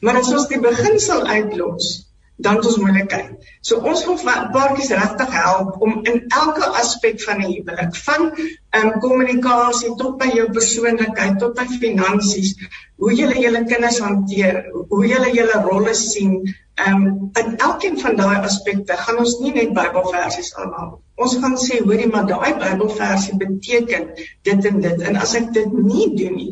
Maar 0.00 0.20
as 0.22 0.32
ons 0.34 0.48
die 0.50 0.60
beginsel 0.60 1.26
uitlos, 1.26 2.05
dan 2.36 2.58
het 2.58 2.66
ons 2.68 2.76
moeilikheid. 2.82 3.46
So 3.60 3.80
ons 3.90 4.04
wil 4.06 4.18
paartjies 4.52 4.92
regtig 4.92 5.32
help 5.32 5.80
om 5.82 6.02
in 6.04 6.24
elke 6.28 6.68
aspek 6.82 7.22
van 7.22 7.40
'n 7.40 7.52
huwelik, 7.52 7.96
van 8.08 8.30
ehm 8.36 8.86
um, 8.86 9.00
kommunikasie 9.00 9.94
tot 9.96 10.18
by 10.18 10.28
jou 10.34 10.50
persoonlikheid, 10.52 11.38
tot 11.38 11.54
by 11.54 11.66
finansies, 11.80 12.54
hoe 12.96 13.14
jy 13.14 13.32
julle 13.40 13.64
kinders 13.64 13.98
hanteer, 13.98 14.64
hoe 14.88 15.06
jy 15.06 15.32
julle 15.40 15.62
rolle 15.70 15.94
sien, 15.94 16.40
Ehm 16.76 17.06
um, 17.06 17.30
in 17.32 17.56
elkeen 17.56 18.00
van 18.00 18.16
daai 18.16 18.36
aspekte 18.44 18.96
gaan 18.96 19.18
ons 19.18 19.38
nie 19.40 19.52
net 19.52 19.70
Bybelversies 19.76 20.50
aanhaal. 20.60 20.90
Ons 21.24 21.36
gaan 21.40 21.54
sê 21.62 21.78
hoorie 21.80 22.08
maar 22.10 22.26
daai 22.28 22.52
Bybelversie 22.60 23.36
beteken 23.40 24.10
dit 24.48 24.68
en 24.70 24.82
dit 24.84 25.04
en 25.10 25.16
as 25.16 25.32
ek 25.40 25.46
dit 25.54 25.72
nie 25.76 26.10
doen 26.18 26.34
nie, 26.36 26.50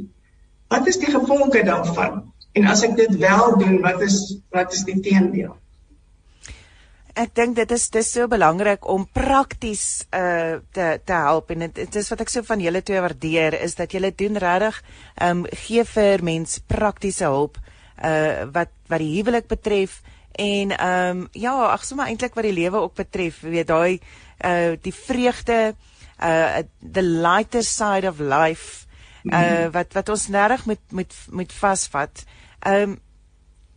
wat 0.72 0.88
is 0.88 0.96
die 1.02 1.10
gevolge 1.12 1.60
daarvan? 1.68 2.22
En 2.56 2.70
as 2.72 2.86
ek 2.88 2.96
dit 3.02 3.18
wel 3.26 3.58
doen, 3.60 3.76
wat 3.84 4.00
is 4.08 4.16
wat 4.56 4.72
is 4.72 4.86
die 4.88 4.96
teendeel? 5.04 5.52
Ek 7.14 7.30
dink 7.38 7.54
dit 7.54 7.70
is 7.70 7.84
dis 7.94 8.08
so 8.10 8.26
belangrik 8.26 8.88
om 8.90 9.04
prakties 9.06 10.02
uh 10.10 10.58
te 10.74 10.86
te 11.06 11.18
help. 11.26 11.52
En 11.54 11.62
dit, 11.68 11.96
is 12.00 12.08
wat 12.10 12.24
ek 12.24 12.32
so 12.32 12.42
van 12.42 12.62
julle 12.62 12.82
twee 12.82 13.02
waardeer 13.02 13.54
is 13.62 13.76
dat 13.78 13.92
julle 13.94 14.10
doen 14.10 14.38
regtig 14.42 14.80
ehm 15.14 15.44
um, 15.44 15.46
gee 15.66 15.84
vir 15.86 16.24
mens 16.26 16.58
praktiese 16.66 17.28
hulp 17.30 17.60
uh 18.02 18.50
wat 18.50 18.72
wat 18.90 18.98
die 18.98 19.12
huwelik 19.14 19.46
betref. 19.46 20.00
En 20.34 20.74
ehm 20.74 21.20
um, 21.20 21.28
ja, 21.38 21.54
ag 21.70 21.84
sommer 21.86 22.10
eintlik 22.10 22.34
wat 22.34 22.48
die 22.48 22.56
lewe 22.56 22.82
ook 22.82 22.96
betref, 22.98 23.38
weet 23.46 23.70
daai 23.70 24.00
uh 24.42 24.74
die 24.82 24.94
vreugde 24.94 25.74
uh 26.18 26.62
the 26.82 27.02
lighter 27.02 27.62
side 27.62 28.08
of 28.08 28.18
life 28.18 28.88
uh 29.30 29.70
wat 29.70 29.94
wat 29.94 30.08
ons 30.08 30.26
nêreg 30.28 30.66
met 30.66 30.82
met 30.90 31.14
met 31.30 31.52
vasvat. 31.52 32.24
Ehm 32.66 32.96
um, 32.96 32.98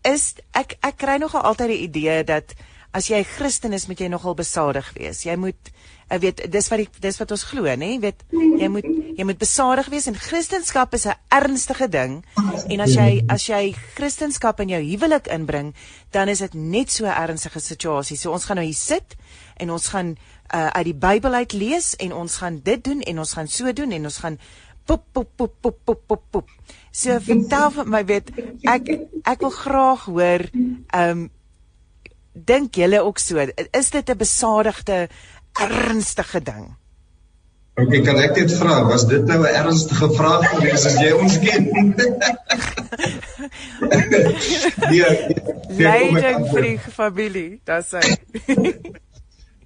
is 0.08 0.34
ek 0.58 0.78
ek 0.82 0.98
kry 0.98 1.18
nogal 1.22 1.46
altyd 1.46 1.70
die 1.76 1.84
idee 1.86 2.24
dat 2.24 2.56
as 2.92 3.08
jy 3.08 3.24
Christen 3.24 3.74
is, 3.74 3.88
moet 3.88 4.00
jy 4.00 4.08
nogal 4.08 4.36
besadig 4.36 4.94
wees. 4.96 5.26
Jy 5.26 5.36
moet 5.36 5.72
ek 6.08 6.22
weet 6.24 6.44
dis 6.52 6.70
wat 6.72 6.80
die, 6.80 6.88
dis 7.04 7.18
wat 7.20 7.32
ons 7.36 7.44
glo 7.50 7.68
nê 7.68 7.76
nee? 7.84 8.00
weet 8.00 8.22
jy 8.32 8.70
moet 8.72 8.86
jy 9.18 9.26
moet 9.28 9.40
besadig 9.42 9.90
wees 9.92 10.08
en 10.08 10.16
Christendom 10.16 10.96
is 10.96 11.06
'n 11.06 11.16
ernstige 11.36 11.88
ding 11.92 12.24
en 12.70 12.80
as 12.80 12.96
jy 12.96 13.24
as 13.28 13.48
jy 13.50 13.76
Christendom 13.96 14.56
in 14.64 14.70
jou 14.70 14.82
huwelik 14.82 15.28
inbring 15.28 15.74
dan 16.12 16.30
is 16.30 16.40
dit 16.40 16.54
net 16.54 16.92
so 16.92 17.06
'n 17.06 17.12
ernstige 17.12 17.60
situasie 17.60 18.18
so 18.18 18.32
ons 18.32 18.46
gaan 18.46 18.56
nou 18.56 18.66
hier 18.66 18.76
sit 18.76 19.16
en 19.58 19.72
ons 19.72 19.88
gaan 19.88 20.16
uh, 20.54 20.68
uit 20.68 20.86
die 20.86 20.96
Bybel 20.96 21.34
uit 21.34 21.54
lees 21.54 21.96
en 21.96 22.14
ons 22.14 22.38
gaan 22.38 22.62
dit 22.64 22.84
doen 22.84 23.02
en 23.02 23.20
ons 23.20 23.34
gaan 23.34 23.48
so 23.48 23.74
doen 23.74 23.92
en 23.92 24.04
ons 24.04 24.18
gaan 24.18 24.40
pop 24.86 25.04
pop 25.12 25.30
pop 25.36 25.54
pop 25.62 25.78
pop 25.84 26.02
pop 26.08 26.24
pop 26.32 26.50
so 26.92 27.20
vertel 27.20 27.72
vir 27.72 27.86
my 27.86 28.06
weet 28.06 28.32
ek 28.64 28.88
ek 29.26 29.42
wil 29.42 29.52
graag 29.52 30.06
hoor 30.06 30.48
ehm 30.48 31.12
um, 31.12 31.30
dink 32.46 32.76
julle 32.76 33.02
ook 33.04 33.20
so 33.20 33.48
is 33.72 33.90
dit 33.90 34.10
'n 34.10 34.18
besadigde 34.18 35.08
ernstige 35.54 36.42
ding. 36.44 36.76
OK, 37.78 37.94
kan 38.02 38.18
ek 38.18 38.34
dit 38.34 38.54
vra? 38.58 38.84
Was 38.90 39.08
dit 39.08 39.26
nou 39.26 39.42
'n 39.42 39.54
ernstige 39.54 40.10
vraag 40.18 40.50
gewees 40.50 40.86
as 40.86 40.96
jy 40.98 41.12
ons 41.14 41.40
ken? 41.46 41.68
nee, 44.90 45.12
leiding 45.78 46.48
vir 46.50 46.62
die 46.62 46.80
familie, 46.80 47.62
dis 47.66 47.92
hy. 47.92 48.08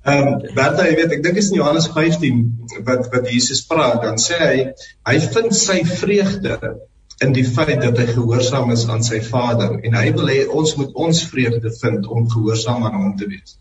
Ehm, 0.01 0.27
um, 0.27 0.39
Bertha, 0.57 0.87
jy 0.89 0.95
weet, 0.97 1.11
ek 1.13 1.23
dink 1.23 1.37
is 1.37 1.51
in 1.51 1.59
Johannes 1.59 1.87
15 1.93 2.39
wat 2.87 3.05
wat 3.13 3.27
Jesus 3.29 3.61
praat, 3.69 3.99
dan 4.01 4.17
sê 4.17 4.39
hy 4.41 4.55
hy 5.05 5.19
vind 5.35 5.53
sy 5.55 5.83
vreugde 5.85 6.57
in 7.21 7.33
die 7.37 7.45
feit 7.45 7.81
dat 7.83 7.97
hy 8.01 8.07
gehoorsaam 8.09 8.71
is 8.73 8.87
aan 8.89 9.03
sy 9.05 9.19
Vader 9.25 9.77
en 9.79 9.97
hy 9.97 10.07
wil 10.17 10.29
hê 10.33 10.39
ons 10.49 10.75
moet 10.79 10.93
ons 11.05 11.23
vreugde 11.31 11.71
vind 11.81 12.07
om 12.07 12.29
gehoorsaam 12.29 12.85
aan 12.87 12.97
hom 12.97 13.17
te 13.19 13.29
wees. 13.29 13.57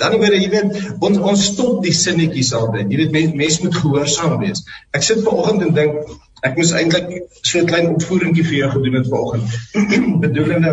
Dan 0.00 0.16
word 0.22 0.36
jy 0.38 0.50
weet 0.52 0.76
ons 1.04 1.18
ons 1.32 1.46
stop 1.52 1.82
die 1.84 1.94
sinnetjies 1.96 2.52
altyd. 2.58 2.90
Jy 2.90 3.00
weet 3.02 3.16
mense 3.16 3.40
mens 3.42 3.58
moet 3.64 3.78
gehoorsaam 3.78 4.38
wees. 4.42 4.62
Ek 4.96 5.06
sit 5.06 5.22
ver 5.26 5.40
oggend 5.42 5.66
en 5.66 5.74
dink 5.76 6.14
ek 6.46 6.56
moes 6.58 6.72
eintlik 6.78 7.10
so 7.42 7.60
'n 7.60 7.70
klein 7.70 7.90
opvoeringkie 7.92 8.46
vir 8.48 8.58
jou 8.60 8.70
gedoen 8.76 8.98
het 8.98 9.10
ver 9.10 9.24
oggend. 9.26 9.58
Bedoelende 10.24 10.72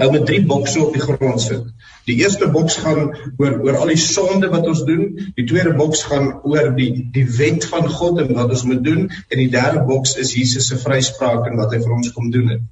ou 0.00 0.10
met 0.10 0.26
drie 0.26 0.42
bokse 0.46 0.80
op 0.82 0.94
die 0.96 1.02
grond 1.02 1.40
sit. 1.40 1.66
Die 2.04 2.16
eerste 2.20 2.48
boks 2.52 2.76
gaan 2.84 3.14
oor 3.40 3.60
oor 3.64 3.76
al 3.80 3.92
die 3.94 4.00
sonde 4.00 4.50
wat 4.52 4.66
ons 4.68 4.82
doen. 4.88 5.04
Die 5.38 5.46
tweede 5.48 5.72
boks 5.78 6.02
gaan 6.10 6.30
oor 6.44 6.72
die 6.76 6.90
die 7.14 7.24
wet 7.38 7.64
van 7.70 7.88
God 7.88 8.20
en 8.20 8.34
wat 8.36 8.52
ons 8.56 8.64
moet 8.68 8.82
doen 8.84 9.06
en 9.08 9.38
die 9.40 9.50
derde 9.52 9.84
boks 9.88 10.16
is 10.20 10.34
Jesus 10.36 10.68
se 10.68 10.80
vryspraak 10.80 11.48
en 11.50 11.56
wat 11.60 11.72
hy 11.72 11.80
vir 11.84 11.94
ons 11.96 12.12
kom 12.16 12.32
doen 12.34 12.50
het. 12.56 12.64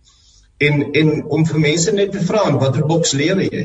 En 0.62 0.84
en 0.92 1.14
om 1.38 1.46
vir 1.48 1.62
mense 1.68 1.94
net 1.96 2.12
te 2.12 2.24
vra, 2.26 2.44
watter 2.58 2.86
boks 2.86 3.16
lewe 3.18 3.48
jy? 3.48 3.64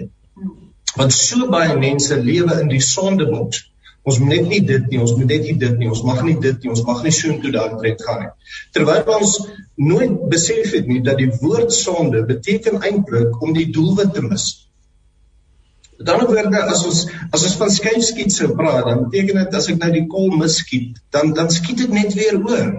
Want 0.98 1.14
so 1.14 1.50
baie 1.52 1.76
mense 1.78 2.16
lewe 2.16 2.62
in 2.62 2.72
die 2.72 2.82
sondeboks. 2.82 3.66
Ons 4.08 4.20
moet 4.24 4.38
net 4.38 4.46
nie 4.48 4.62
dit 4.64 4.86
nie, 4.92 5.00
ons 5.04 5.14
moet 5.18 5.28
net 5.34 5.44
nie 5.44 5.56
dit 5.60 5.80
nie, 5.82 5.90
ons 5.92 6.04
mag 6.08 6.22
nie 6.24 6.38
dit 6.44 6.62
nie, 6.64 6.70
ons 6.72 6.84
mag 6.88 7.02
nie 7.04 7.12
so 7.16 7.32
intoe 7.34 7.52
daar 7.56 7.74
trek 7.82 8.00
gaan 8.06 8.22
nie. 8.24 8.30
Terwyl 8.76 9.10
ons 9.18 9.34
nooit 9.90 10.14
besef 10.32 10.72
het 10.78 10.88
nie 10.88 11.02
dat 11.04 11.20
die 11.20 11.28
woord 11.42 11.76
sonde 11.76 12.24
beteken 12.30 12.80
eintlik 12.88 13.36
om 13.44 13.52
die 13.58 13.68
doelwit 13.76 14.16
te 14.16 14.24
mis. 14.24 14.48
Dan 15.98 16.24
word 16.30 16.52
dit 16.54 16.72
as 16.76 16.86
ons 16.88 17.04
as 17.34 17.44
ons 17.50 17.58
van 17.60 17.74
skeipskiet 17.74 18.32
sou 18.32 18.52
praat, 18.56 18.86
dan 18.88 19.08
beteken 19.08 19.42
dit 19.42 19.60
as 19.60 19.68
ek 19.74 19.82
nou 19.82 19.92
die 19.96 20.06
kol 20.12 20.30
miskiet, 20.40 21.02
dan 21.12 21.34
dan 21.38 21.52
skiet 21.54 21.84
dit 21.84 21.96
net 22.00 22.16
weer 22.16 22.38
oor. 22.40 22.70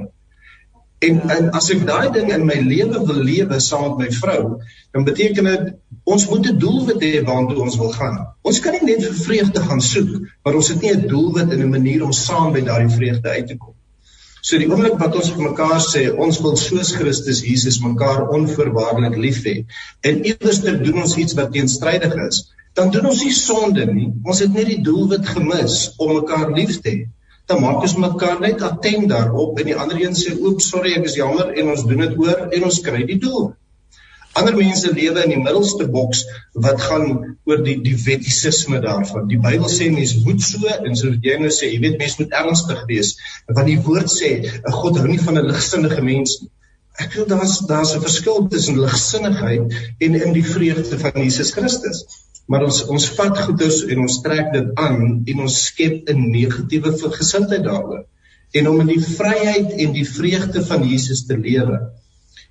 En 1.07 1.21
en 1.31 1.51
as 1.55 1.69
ek 1.71 1.85
daai 1.87 2.09
ding 2.15 2.31
in 2.35 2.45
my 2.47 2.57
lewe 2.59 3.01
wil 3.09 3.19
lewe 3.27 3.59
saam 3.63 3.93
met 3.99 4.01
my 4.01 4.15
vrou, 4.15 4.41
dan 4.97 5.05
beteken 5.07 5.49
dit 5.51 5.67
ons 6.15 6.25
moet 6.31 6.47
'n 6.51 6.59
doelwit 6.65 7.03
hê 7.07 7.11
waartoe 7.29 7.59
ons 7.67 7.77
wil 7.83 7.93
gaan. 7.99 8.17
Ons 8.43 8.59
kan 8.65 8.75
nie 8.75 8.87
net 8.89 9.05
vir 9.05 9.19
vreugde 9.27 9.63
gaan 9.69 9.83
soek, 9.89 10.09
maar 10.43 10.57
ons 10.59 10.71
het 10.73 10.81
nie 10.83 10.91
'n 10.95 11.07
doelwit 11.13 11.53
en 11.55 11.63
'n 11.63 11.71
manier 11.71 12.03
om 12.05 12.13
saam 12.13 12.53
by 12.53 12.63
daardie 12.67 12.97
vreugde 12.97 13.29
uit 13.29 13.47
te 13.47 13.57
kom. 13.57 13.75
So 14.43 14.59
die 14.59 14.67
oomblik 14.71 14.99
wat 14.99 15.15
ons 15.15 15.31
vir 15.31 15.45
mekaar 15.51 15.81
sê 15.87 16.03
ons 16.27 16.41
wil 16.41 16.57
soos 16.57 16.91
Christus 16.99 17.45
Jesus 17.47 17.79
mekaar 17.81 18.29
onvoorwaardelik 18.39 19.17
lief 19.17 19.43
hê 19.45 19.57
en 20.01 20.25
iewers 20.25 20.61
ter 20.61 20.83
doen 20.83 21.03
ons 21.03 21.17
iets 21.17 21.35
wat 21.39 21.53
teenstrydig 21.53 22.15
is, 22.27 22.43
dan 22.75 22.91
doen 22.91 23.07
ons 23.07 23.23
nie 23.23 23.33
sonde 23.33 23.87
nie. 23.87 24.11
Ons 24.25 24.41
het 24.41 24.53
net 24.53 24.67
die 24.67 24.83
doelwit 24.83 25.27
gemis 25.27 25.95
om 25.97 26.15
mekaar 26.15 26.51
lief 26.59 26.81
te 26.81 26.91
hê 26.91 27.07
dan 27.49 27.63
maak 27.65 27.85
ons 27.87 27.97
mekaar 27.97 28.43
net 28.45 28.61
attent 28.65 29.09
daarop 29.09 29.57
en 29.61 29.69
die 29.71 29.77
ander 29.83 30.01
een 30.03 30.17
sê 30.17 30.35
oop 30.37 30.61
sorry 30.65 30.93
ek 30.99 31.07
is 31.09 31.17
jammer 31.17 31.55
en 31.55 31.71
ons 31.73 31.87
doen 31.89 32.05
dit 32.05 32.19
oor 32.21 32.43
en 32.53 32.67
ons 32.69 32.81
kry 32.85 33.07
die 33.09 33.17
doel. 33.23 33.47
Ander 34.37 34.55
mense 34.55 34.91
lewe 34.93 35.23
in 35.25 35.33
die 35.33 35.41
middelste 35.41 35.87
boks 35.95 36.21
wat 36.67 36.85
gaan 36.85 37.09
oor 37.49 37.63
die 37.65 37.79
die 37.87 37.97
wettisisme 38.05 38.83
daarvan. 38.85 39.25
Die 39.33 39.41
Bybel 39.41 39.73
sê 39.73 39.89
mense 39.95 40.21
moet 40.27 40.45
so 40.45 40.69
en 40.77 41.01
so 41.01 41.15
jy 41.25 41.39
nou 41.41 41.51
sê 41.55 41.73
jy 41.73 41.81
weet 41.87 41.99
mense 42.03 42.21
moet 42.21 42.37
ernstig 42.43 42.85
wees 42.93 43.17
want 43.49 43.65
die 43.71 43.81
woord 43.89 44.13
sê 44.13 44.31
God 44.69 45.01
hou 45.01 45.09
nie 45.09 45.21
van 45.25 45.41
'n 45.41 45.49
ligsinnige 45.49 46.05
mens 46.13 46.39
nie. 46.43 46.53
Ek 47.01 47.17
wil 47.17 47.27
daar's 47.33 47.59
daar's 47.71 47.97
'n 47.97 48.05
verskil 48.05 48.47
tussen 48.53 48.85
ligsinnigheid 48.85 49.73
en 50.05 50.21
in 50.21 50.33
die 50.37 50.49
vreugde 50.53 50.99
van 51.01 51.23
Jesus 51.25 51.57
Christus 51.57 52.05
maar 52.49 52.65
ons 52.65 52.81
ons 52.89 53.09
vat 53.19 53.41
goeders 53.45 53.83
en 53.93 54.05
ons 54.07 54.21
trek 54.25 54.53
dit 54.55 54.69
aan 54.81 55.03
en 55.33 55.43
ons 55.47 55.59
skep 55.69 56.09
'n 56.09 56.31
negatiewe 56.33 56.95
gesindheid 57.21 57.65
daaroor 57.65 58.07
en 58.57 58.69
om 58.69 58.81
in 58.81 58.93
die 58.95 59.05
vryheid 59.05 59.75
en 59.77 59.93
die 59.93 60.09
vreugde 60.09 60.65
van 60.65 60.85
Jesus 60.89 61.27
te 61.29 61.37
lewe. 61.37 61.79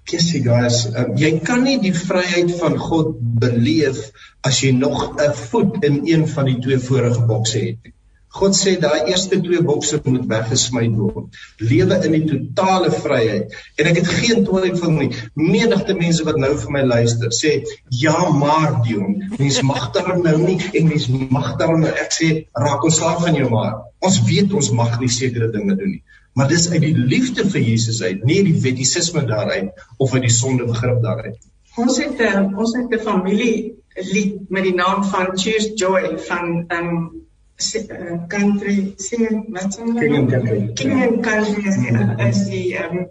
Kissie 0.08 0.44
guys, 0.46 0.86
uh, 0.88 1.08
jy 1.20 1.40
kan 1.44 1.64
nie 1.66 1.80
die 1.84 1.96
vryheid 1.96 2.54
van 2.60 2.78
God 2.80 3.18
beleef 3.42 4.12
as 4.46 4.62
jy 4.64 4.72
nog 4.72 5.18
'n 5.18 5.34
voet 5.34 5.84
in 5.84 6.02
een 6.06 6.28
van 6.28 6.46
die 6.46 6.60
twee 6.62 6.80
vorige 6.80 7.26
bokse 7.26 7.60
het. 7.60 7.92
God 8.38 8.58
sê 8.58 8.76
daai 8.82 9.10
eerste 9.12 9.40
twee 9.42 9.62
bokse 9.66 10.00
moet 10.06 10.28
weggesmy 10.30 10.86
word. 10.96 11.38
Lewe 11.72 11.98
in 12.08 12.16
die 12.18 12.26
totale 12.30 12.92
vryheid. 12.94 13.56
En 13.80 13.90
ek 13.92 14.02
het 14.02 14.12
geen 14.20 14.46
twyfel 14.48 14.94
nie. 14.96 15.10
Menigte 15.40 15.96
mense 15.98 16.26
wat 16.28 16.38
nou 16.42 16.54
vir 16.62 16.76
my 16.76 16.84
luister, 16.86 17.34
sê 17.34 17.56
ja, 18.04 18.16
maar 18.44 18.80
Dion, 18.86 19.24
mens 19.38 19.62
mag 19.66 19.90
daarom 19.96 20.22
nou 20.26 20.38
nie 20.44 20.60
en 20.74 20.92
mens 20.92 21.08
mag 21.10 21.56
daarom 21.62 21.82
nou 21.86 21.94
ek 22.06 22.14
sê 22.14 22.30
raak 22.66 22.86
ons 22.86 23.02
slaaf 23.02 23.24
van 23.26 23.38
jou 23.40 23.50
maar. 23.54 23.82
Ons 24.06 24.22
weet 24.30 24.54
ons 24.54 24.72
mag 24.78 25.00
nie 25.02 25.12
sekere 25.12 25.50
dinge 25.54 25.76
doen 25.80 25.98
nie. 25.98 26.04
Maar 26.38 26.52
dis 26.54 26.70
uit 26.70 26.84
die 26.84 26.94
liefde 26.94 27.48
vir 27.50 27.64
Jesus 27.66 28.04
uit, 28.06 28.22
nie 28.30 28.44
die 28.46 28.58
wettisisme 28.62 29.24
daaruit 29.26 29.74
of 29.98 30.14
uit 30.14 30.28
die 30.28 30.34
sondebegrip 30.34 31.02
daaruit. 31.02 31.40
Ons 31.82 31.98
het 32.02 32.22
'n 32.22 32.26
eh, 32.26 32.58
ons 32.58 32.76
het 32.78 32.94
'n 32.94 33.06
familie 33.06 33.74
lied 34.14 34.50
met 34.50 34.64
die 34.64 34.74
naam 34.74 35.04
van 35.04 35.34
Choose 35.34 35.74
Joy 35.74 36.18
van 36.30 36.66
um 36.70 37.27
uh, 37.58 38.28
country 38.28 38.94
singing 38.98 39.46
wat 39.54 39.74
sing 39.74 39.94
hulle? 39.94 40.00
King 40.00 40.16
and 40.16 40.32
Country. 40.32 40.74
King 40.76 41.04
and 41.04 41.24
Country 41.24 41.64
is 41.68 41.78
die, 41.78 41.92
uh, 41.92 42.28
is 42.28 42.50
die 42.50 42.78
um, 42.78 43.08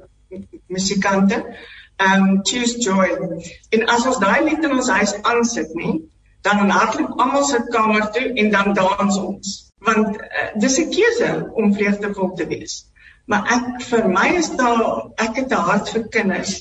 musikante. 0.68 1.44
Um 1.98 2.42
Choose 2.44 2.78
Joy. 2.78 3.08
En 3.70 3.86
as 3.88 4.06
ons 4.06 4.18
daai 4.20 4.44
lied 4.44 4.64
in 4.64 4.76
ons 4.76 4.90
huis 4.92 5.14
aansit, 5.22 5.72
nê, 5.74 5.94
dan 6.46 6.70
hardloop 6.70 7.16
almal 7.22 7.46
se 7.48 7.62
kamer 7.72 8.10
toe 8.12 8.28
en 8.42 8.50
dan 8.52 8.74
dans 8.76 9.18
ons. 9.22 9.54
Want 9.86 10.20
uh, 10.20 10.50
dis 10.60 10.78
'n 10.82 10.90
keuse 10.92 11.30
om 11.54 11.74
vreugdevol 11.74 12.34
te 12.36 12.46
wees. 12.46 12.84
Maar 13.26 13.50
ek 13.56 13.82
vir 13.88 14.08
my 14.12 14.28
is 14.38 14.52
daar 14.60 15.10
ek 15.16 15.42
het 15.42 15.50
'n 15.50 15.66
hart 15.70 15.90
vir 15.94 16.08
kinders. 16.18 16.54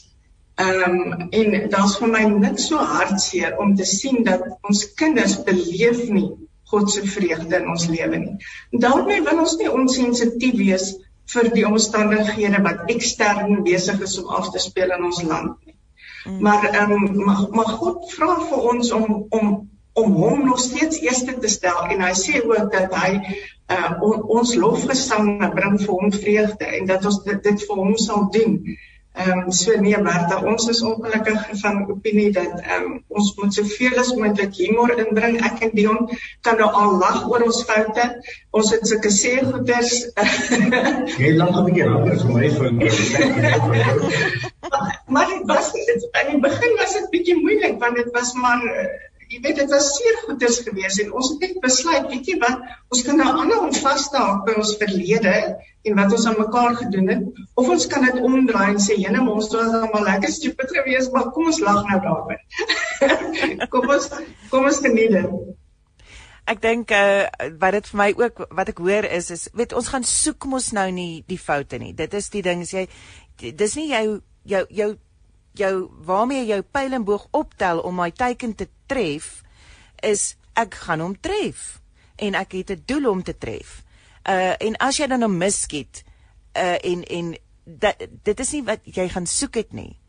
Ehm 0.56 0.84
um, 0.90 1.30
en 1.30 1.70
daar's 1.70 1.98
vir 2.00 2.10
my 2.10 2.24
net 2.24 2.60
so 2.60 2.78
hartseer 2.78 3.58
om 3.60 3.76
te 3.76 3.86
sien 3.86 4.24
dat 4.24 4.42
ons 4.64 4.86
kinders 4.94 5.44
beleef 5.44 6.08
nie 6.10 6.32
God 6.72 6.92
se 6.92 7.04
vreugde 7.08 7.60
in 7.60 7.70
ons 7.70 7.88
lewe 7.92 8.18
nie. 8.18 8.36
Daarmee 8.72 9.24
wil 9.26 9.44
ons 9.46 9.58
nie 9.60 9.72
onsensitief 9.72 10.58
wees 10.58 10.88
vir 11.34 11.50
die 11.54 11.66
omstandighede 11.68 12.62
wat 12.66 12.90
ekstern 12.94 13.64
besig 13.66 14.02
is 14.06 14.18
om 14.22 14.34
af 14.40 14.52
te 14.54 14.62
speel 14.62 14.94
in 14.98 15.06
ons 15.10 15.22
land 15.26 15.56
nie. 15.66 15.76
Mm. 16.26 16.42
Maar 16.42 16.68
ehm 16.72 16.92
um, 16.92 17.24
maar, 17.26 17.46
maar 17.54 17.72
God 17.80 18.12
vra 18.14 18.36
vir 18.50 18.70
ons 18.74 18.92
om 18.92 19.26
om 19.30 19.56
om 19.96 20.12
hom 20.12 20.46
nog 20.46 20.60
steeds 20.60 21.00
eerste 21.00 21.38
te 21.40 21.48
stel 21.48 21.86
en 21.94 22.02
hy 22.04 22.12
sê 22.20 22.42
ook 22.44 22.72
dat 22.72 22.92
hy 23.00 23.12
uh, 23.72 23.92
on, 24.04 24.26
ons 24.40 24.56
lofgesange 24.60 25.48
bring 25.56 25.78
vir 25.80 25.94
hom 25.94 26.12
vreugde 26.12 26.68
en 26.80 26.90
dat 26.90 27.06
ons 27.08 27.22
dit, 27.24 27.40
dit 27.46 27.64
vir 27.70 27.80
hom 27.80 27.94
sal 27.98 28.28
doen. 28.34 28.58
Ehm 29.16 29.46
um, 29.46 29.52
so 29.52 29.72
nee 29.80 29.96
Bertha, 30.04 30.42
ons 30.44 30.68
is 30.68 30.82
ongelukkig 30.84 31.44
van 31.62 31.78
opinie 31.92 32.32
dat 32.36 32.60
ehm 32.60 32.84
um, 32.84 32.98
ons 33.08 33.30
moet 33.38 33.54
soveel 33.54 33.96
as 34.02 34.12
moontlik 34.16 34.58
humor 34.60 34.92
inbring. 35.00 35.38
Ek 35.50 35.64
en 35.68 35.72
Dion 35.78 36.10
kan 36.44 36.60
nou 36.60 36.68
al 36.82 36.98
lag 37.00 37.22
oor 37.32 37.46
ons 37.48 37.62
foute. 37.70 38.10
Ons 38.52 38.74
het 38.76 38.84
sulke 38.88 39.12
sê 39.16 39.38
goeders. 39.46 39.94
Jy 41.24 41.32
lag 41.40 41.56
'n 41.56 41.66
bietjie 41.70 41.88
anders 41.88 42.28
vir 42.28 42.36
my 42.36 42.52
vriend. 42.58 42.84
maar 45.16 45.28
dit 45.32 45.48
was 45.54 45.72
dit 45.72 46.08
aan 46.12 46.32
die 46.34 46.42
begin 46.50 46.78
was 46.84 47.00
dit 47.00 47.10
bietjie 47.16 47.40
moeilik 47.40 47.80
want 47.80 47.96
dit 47.96 48.12
was 48.20 48.34
maar 48.44 48.64
jy 49.30 49.40
weet 49.44 49.60
dit 49.62 49.72
was 49.74 49.88
seer 49.98 50.18
goeders 50.26 50.60
gewees 50.68 51.00
en 51.04 51.14
ons 51.20 51.32
het 51.34 51.46
net 51.46 51.58
besluit 51.64 52.08
weet 52.12 52.30
jy 52.32 52.38
wat 52.44 52.62
ons 52.94 53.04
kan 53.08 53.20
nou 53.22 53.32
aanhou 53.32 53.60
om 53.68 53.74
vas 53.86 54.08
te 54.12 54.22
haak 54.22 54.46
by 54.48 54.56
ons 54.62 54.76
verlede 54.82 55.36
en 55.86 56.00
wat 56.00 56.16
ons 56.18 56.28
aan 56.30 56.40
mekaar 56.40 56.78
gedoen 56.82 57.12
het 57.14 57.42
of 57.62 57.74
ons 57.76 57.88
kan 57.92 58.06
dit 58.08 58.22
omdraai 58.30 58.70
en 58.76 58.82
sê 58.86 58.98
jene 59.02 59.26
ons 59.26 59.52
was 59.58 59.76
almal 59.82 60.08
lekker 60.10 60.34
stupid 60.38 60.74
geweest 60.80 61.14
maar 61.16 61.32
kom 61.36 61.52
ons 61.52 61.62
lag 61.66 61.84
nou 61.90 62.00
daaroor 62.08 62.40
kom 63.76 63.94
ons 63.98 64.10
kom 64.54 64.72
ons 64.72 64.82
geniet 64.88 65.20
dit 65.20 65.38
Ek 66.46 66.60
dink 66.62 66.92
uh, 66.94 67.26
wat 67.58 67.74
dit 67.74 67.88
vir 67.90 67.98
my 67.98 68.12
ook 68.20 68.44
wat 68.54 68.70
ek 68.70 68.80
hoor 68.86 69.08
is 69.10 69.32
is 69.34 69.48
weet 69.58 69.74
ons 69.74 69.88
gaan 69.90 70.04
soek 70.06 70.46
mos 70.46 70.70
nou 70.78 70.86
nie 70.94 71.24
die 71.26 71.40
foute 71.42 71.80
nie. 71.82 71.96
Dit 71.98 72.14
is 72.14 72.30
die 72.30 72.44
ding 72.46 72.62
as 72.62 72.74
jy 72.76 72.84
dis 73.42 73.74
nie 73.80 73.88
jou 73.90 74.20
jou 74.46 74.62
jou 74.70 74.92
jou 75.58 75.90
waarmee 76.06 76.46
jou 76.46 76.62
pyl 76.62 76.94
en 76.94 77.04
boog 77.04 77.28
optel 77.32 77.80
om 77.80 77.96
my 77.96 78.12
teiken 78.12 78.56
te 78.56 78.68
tref 78.88 79.42
is 80.04 80.36
ek 80.54 80.76
gaan 80.86 81.04
hom 81.04 81.16
tref 81.20 81.80
en 82.16 82.36
ek 82.36 82.52
het 82.52 82.72
'n 82.72 82.84
doel 82.86 83.10
om 83.10 83.24
te 83.24 83.38
tref. 83.38 83.84
Uh 84.30 84.54
en 84.58 84.76
as 84.78 84.98
jy 84.98 85.08
dan 85.08 85.20
nou 85.20 85.32
miskiet 85.32 86.04
uh 86.56 86.78
en 86.82 87.04
en 87.04 87.38
dat, 87.64 88.08
dit 88.24 88.40
is 88.40 88.52
nie 88.52 88.64
wat 88.64 88.80
jy 88.84 89.10
gaan 89.10 89.26
soek 89.26 89.56
het 89.56 89.74
nie. 89.74 90.00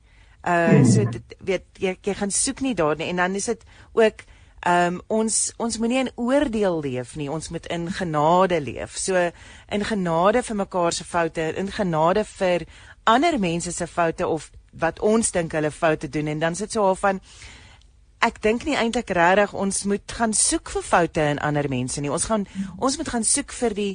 Uh 0.47 0.85
so 0.85 1.05
dit 1.05 1.37
weet 1.39 1.65
jy 1.79 1.97
jy 2.03 2.15
gaan 2.15 2.31
soek 2.31 2.61
nie 2.61 2.75
daar 2.75 2.97
nie 2.97 3.09
en 3.09 3.17
dan 3.17 3.35
is 3.35 3.45
dit 3.45 3.65
ook 3.93 4.25
um 4.67 5.01
ons 5.07 5.53
ons 5.63 5.79
moenie 5.79 5.99
in 5.99 6.13
oordeel 6.17 6.81
leef 6.81 7.17
nie. 7.17 7.31
Ons 7.31 7.49
moet 7.49 7.67
in 7.67 7.89
genade 7.93 8.61
leef. 8.61 8.97
So 8.99 9.31
in 9.69 9.85
genade 9.85 10.43
vir 10.43 10.57
mekaar 10.57 10.93
se 10.93 11.05
foute, 11.05 11.55
in 11.57 11.71
genade 11.73 12.25
vir 12.25 12.67
ander 13.05 13.39
mense 13.39 13.73
se 13.73 13.87
foute 13.87 14.27
of 14.27 14.51
wat 14.81 15.01
ons 15.01 15.33
dink 15.33 15.53
hulle 15.57 15.71
foute 15.71 16.09
doen 16.09 16.27
en 16.33 16.43
dan 16.43 16.55
sit 16.55 16.73
so 16.73 16.85
half 16.85 17.05
van 17.05 17.21
ek 18.25 18.41
dink 18.43 18.65
nie 18.67 18.77
eintlik 18.77 19.11
regtig 19.17 19.55
ons 19.55 19.85
moet 19.85 20.13
gaan 20.19 20.35
soek 20.35 20.71
vir 20.75 20.83
foute 20.83 21.25
in 21.37 21.41
ander 21.45 21.69
mense 21.69 22.01
nie. 22.01 22.11
Ons 22.11 22.29
gaan 22.31 22.47
ons 22.79 22.97
moet 22.99 23.09
gaan 23.09 23.25
soek 23.25 23.53
vir 23.53 23.77
die 23.77 23.93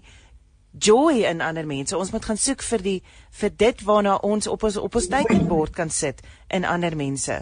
joy 0.72 1.26
in 1.28 1.42
ander 1.42 1.68
mense. 1.68 1.98
Ons 1.98 2.12
moet 2.12 2.26
gaan 2.26 2.40
soek 2.40 2.64
vir 2.64 2.86
die 2.86 3.00
vir 3.42 3.52
dit 3.64 3.84
waarna 3.88 4.18
ons 4.24 4.48
op 4.48 4.64
ons 4.64 4.78
op 4.78 4.96
ons 4.96 5.10
teikenbord 5.12 5.76
kan 5.76 5.90
sit 5.90 6.22
in 6.50 6.66
ander 6.66 6.96
mense. 6.96 7.42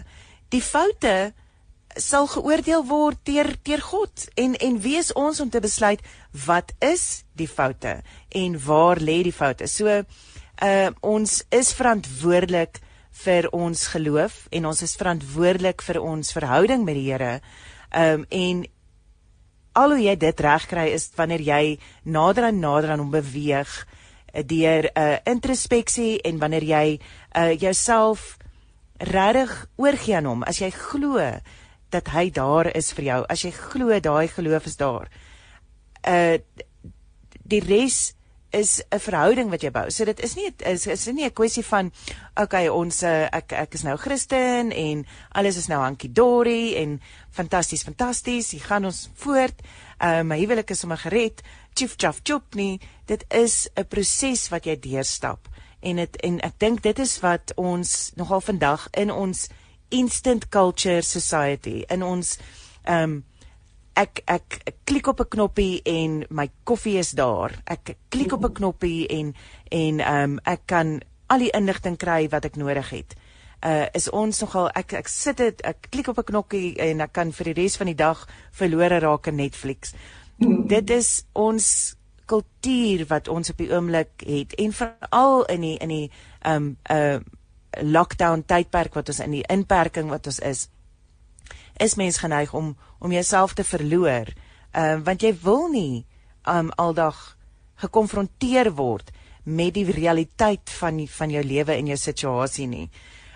Die 0.50 0.62
foute 0.64 1.32
sal 1.98 2.26
geoordeel 2.30 2.84
word 2.86 3.18
deur 3.26 3.50
deur 3.66 3.82
God 3.82 4.26
en 4.38 4.54
en 4.58 4.78
wie 4.82 4.96
is 4.98 5.12
ons 5.12 5.40
om 5.40 5.50
te 5.50 5.60
besluit 5.60 6.02
wat 6.46 6.72
is 6.78 7.24
die 7.38 7.48
foute 7.50 8.00
en 8.42 8.60
waar 8.66 8.98
lê 8.98 9.22
die 9.26 9.34
foute? 9.34 9.66
So 9.66 9.86
uh 9.90 10.90
ons 11.00 11.42
is 11.50 11.72
verantwoordelik 11.74 12.80
vir 13.24 13.48
ons 13.52 13.86
geloof 13.92 14.46
en 14.50 14.66
ons 14.66 14.82
is 14.82 14.96
verantwoordelik 14.96 15.82
vir 15.82 16.00
ons 16.00 16.32
verhouding 16.32 16.84
met 16.84 16.98
die 16.98 17.08
Here. 17.12 17.40
Ehm 17.90 18.20
um, 18.20 18.26
en 18.30 18.66
al 19.72 19.94
hoe 19.94 20.02
jy 20.02 20.16
dit 20.18 20.40
regkry 20.40 20.88
is 20.94 21.10
wanneer 21.16 21.42
jy 21.46 21.78
nader 22.02 22.48
en 22.48 22.58
nader 22.60 22.90
aan 22.90 23.04
hom 23.04 23.12
beweeg 23.14 23.70
eh, 24.32 24.42
deur 24.42 24.90
'n 24.90 24.98
uh, 24.98 25.18
introspeksie 25.24 26.20
en 26.22 26.38
wanneer 26.38 26.64
jy 26.64 27.00
uh, 27.36 27.52
jouself 27.54 28.36
regtig 28.98 29.66
oorgee 29.76 30.16
aan 30.16 30.26
hom 30.26 30.42
as 30.42 30.58
jy 30.60 30.70
glo 30.70 31.18
dat 31.90 32.08
hy 32.08 32.30
daar 32.30 32.66
is 32.76 32.92
vir 32.92 33.04
jou 33.04 33.24
as 33.28 33.44
jy 33.44 33.50
glo 33.50 34.00
daai 34.00 34.28
geloof 34.28 34.66
is 34.66 34.76
daar 34.76 35.08
uh 36.08 36.38
die 37.50 37.60
res 37.60 38.14
is 38.50 38.82
'n 38.90 38.98
verhouding 38.98 39.50
wat 39.50 39.62
jy 39.62 39.70
bou. 39.70 39.90
So 39.90 40.04
dit 40.04 40.20
is 40.20 40.34
nie 40.34 40.54
is 40.58 40.86
is 40.86 41.06
nie 41.06 41.24
'n 41.24 41.32
kwessie 41.32 41.64
van 41.64 41.92
okay, 42.34 42.68
ons 42.68 43.02
eh, 43.02 43.28
ek 43.32 43.52
ek 43.52 43.74
is 43.74 43.82
nou 43.82 43.96
Christen 43.96 44.72
en 44.72 45.06
alles 45.28 45.56
is 45.56 45.66
nou 45.66 45.80
hankie 45.80 46.12
dory 46.12 46.74
en 46.74 47.00
fantasties 47.30 47.82
fantasties. 47.82 48.50
Hier 48.50 48.60
gaan 48.60 48.84
ons 48.84 49.10
voort. 49.14 49.62
Uh 50.00 50.22
my 50.22 50.38
huwelik 50.38 50.70
is 50.70 50.78
sommer 50.78 50.98
gered. 50.98 51.42
Chief 51.74 51.94
Chuff 51.96 52.20
Chup 52.22 52.54
nie. 52.54 52.80
Dit 53.06 53.24
is 53.28 53.68
'n 53.76 53.84
proses 53.84 54.48
wat 54.48 54.64
jy 54.64 54.78
deurstap. 54.78 55.48
En 55.80 55.96
dit 55.96 56.16
en 56.16 56.40
ek 56.40 56.58
dink 56.58 56.82
dit 56.82 56.98
is 56.98 57.20
wat 57.20 57.52
ons 57.56 58.12
nogal 58.14 58.40
vandag 58.40 58.88
in 58.90 59.10
ons 59.10 59.48
instant 59.88 60.48
culture 60.48 61.02
society 61.02 61.84
in 61.88 62.02
ons 62.02 62.38
um 62.88 63.24
ek 63.94 64.22
ek 64.24 64.74
klik 64.84 65.06
op 65.06 65.20
'n 65.20 65.28
knoppie 65.28 65.82
en 65.84 66.24
my 66.30 66.50
koffie 66.64 66.98
is 66.98 67.10
daar. 67.10 67.52
Ek 67.64 67.96
klik 68.08 68.32
op 68.32 68.44
'n 68.44 68.52
knoppie 68.52 69.06
en 69.08 69.34
en 69.68 70.00
ehm 70.00 70.22
um, 70.22 70.38
ek 70.44 70.60
kan 70.66 71.00
al 71.26 71.38
die 71.38 71.50
inligting 71.50 71.96
kry 71.96 72.28
wat 72.28 72.44
ek 72.44 72.56
nodig 72.56 72.90
het. 72.90 73.14
Uh 73.62 73.86
is 73.92 74.10
ons 74.10 74.40
nogal 74.40 74.70
ek 74.74 74.92
ek 74.92 75.08
sit 75.08 75.36
dit 75.36 75.60
ek 75.60 75.86
klik 75.90 76.08
op 76.08 76.18
'n 76.18 76.24
knoppie 76.24 76.76
en 76.76 77.00
ek 77.00 77.12
kan 77.12 77.32
vir 77.32 77.44
die 77.44 77.62
res 77.62 77.76
van 77.76 77.86
die 77.86 77.94
dag 77.94 78.28
verlore 78.50 78.98
raak 78.98 79.26
in 79.26 79.36
Netflix. 79.36 79.92
Dit 80.66 80.90
is 80.90 81.24
ons 81.32 81.94
kultuur 82.26 83.06
wat 83.06 83.28
ons 83.28 83.50
op 83.50 83.56
die 83.56 83.72
oomblik 83.72 84.22
het 84.26 84.54
en 84.54 84.72
veral 84.72 85.44
in 85.44 85.60
die 85.60 85.78
in 85.78 85.88
die 85.88 86.10
ehm 86.40 86.56
um, 86.56 86.76
uh 86.90 87.20
lockdown 87.82 88.42
tydperk 88.46 88.94
wat 88.94 89.08
ons 89.08 89.20
in 89.20 89.30
die 89.30 89.46
inperking 89.46 90.08
wat 90.10 90.26
ons 90.26 90.38
is 90.38 90.68
is 91.80 91.96
mens 91.96 92.20
geneig 92.20 92.54
om 92.54 92.76
om 92.98 93.12
jouself 93.12 93.54
te 93.54 93.64
verloor. 93.64 94.28
Ehm 94.72 94.98
uh, 94.98 95.04
want 95.04 95.22
jy 95.22 95.34
wil 95.42 95.68
nie 95.72 96.06
um 96.44 96.70
aldag 96.76 97.36
gekonfronteer 97.80 98.72
word 98.76 99.10
met 99.44 99.74
die 99.74 99.86
realiteit 99.88 100.70
van 100.70 100.96
die, 100.96 101.08
van 101.10 101.30
jou 101.30 101.44
lewe 101.44 101.74
en 101.74 101.86
jou 101.86 101.96
situasie 101.98 102.66
nie. 102.66 102.88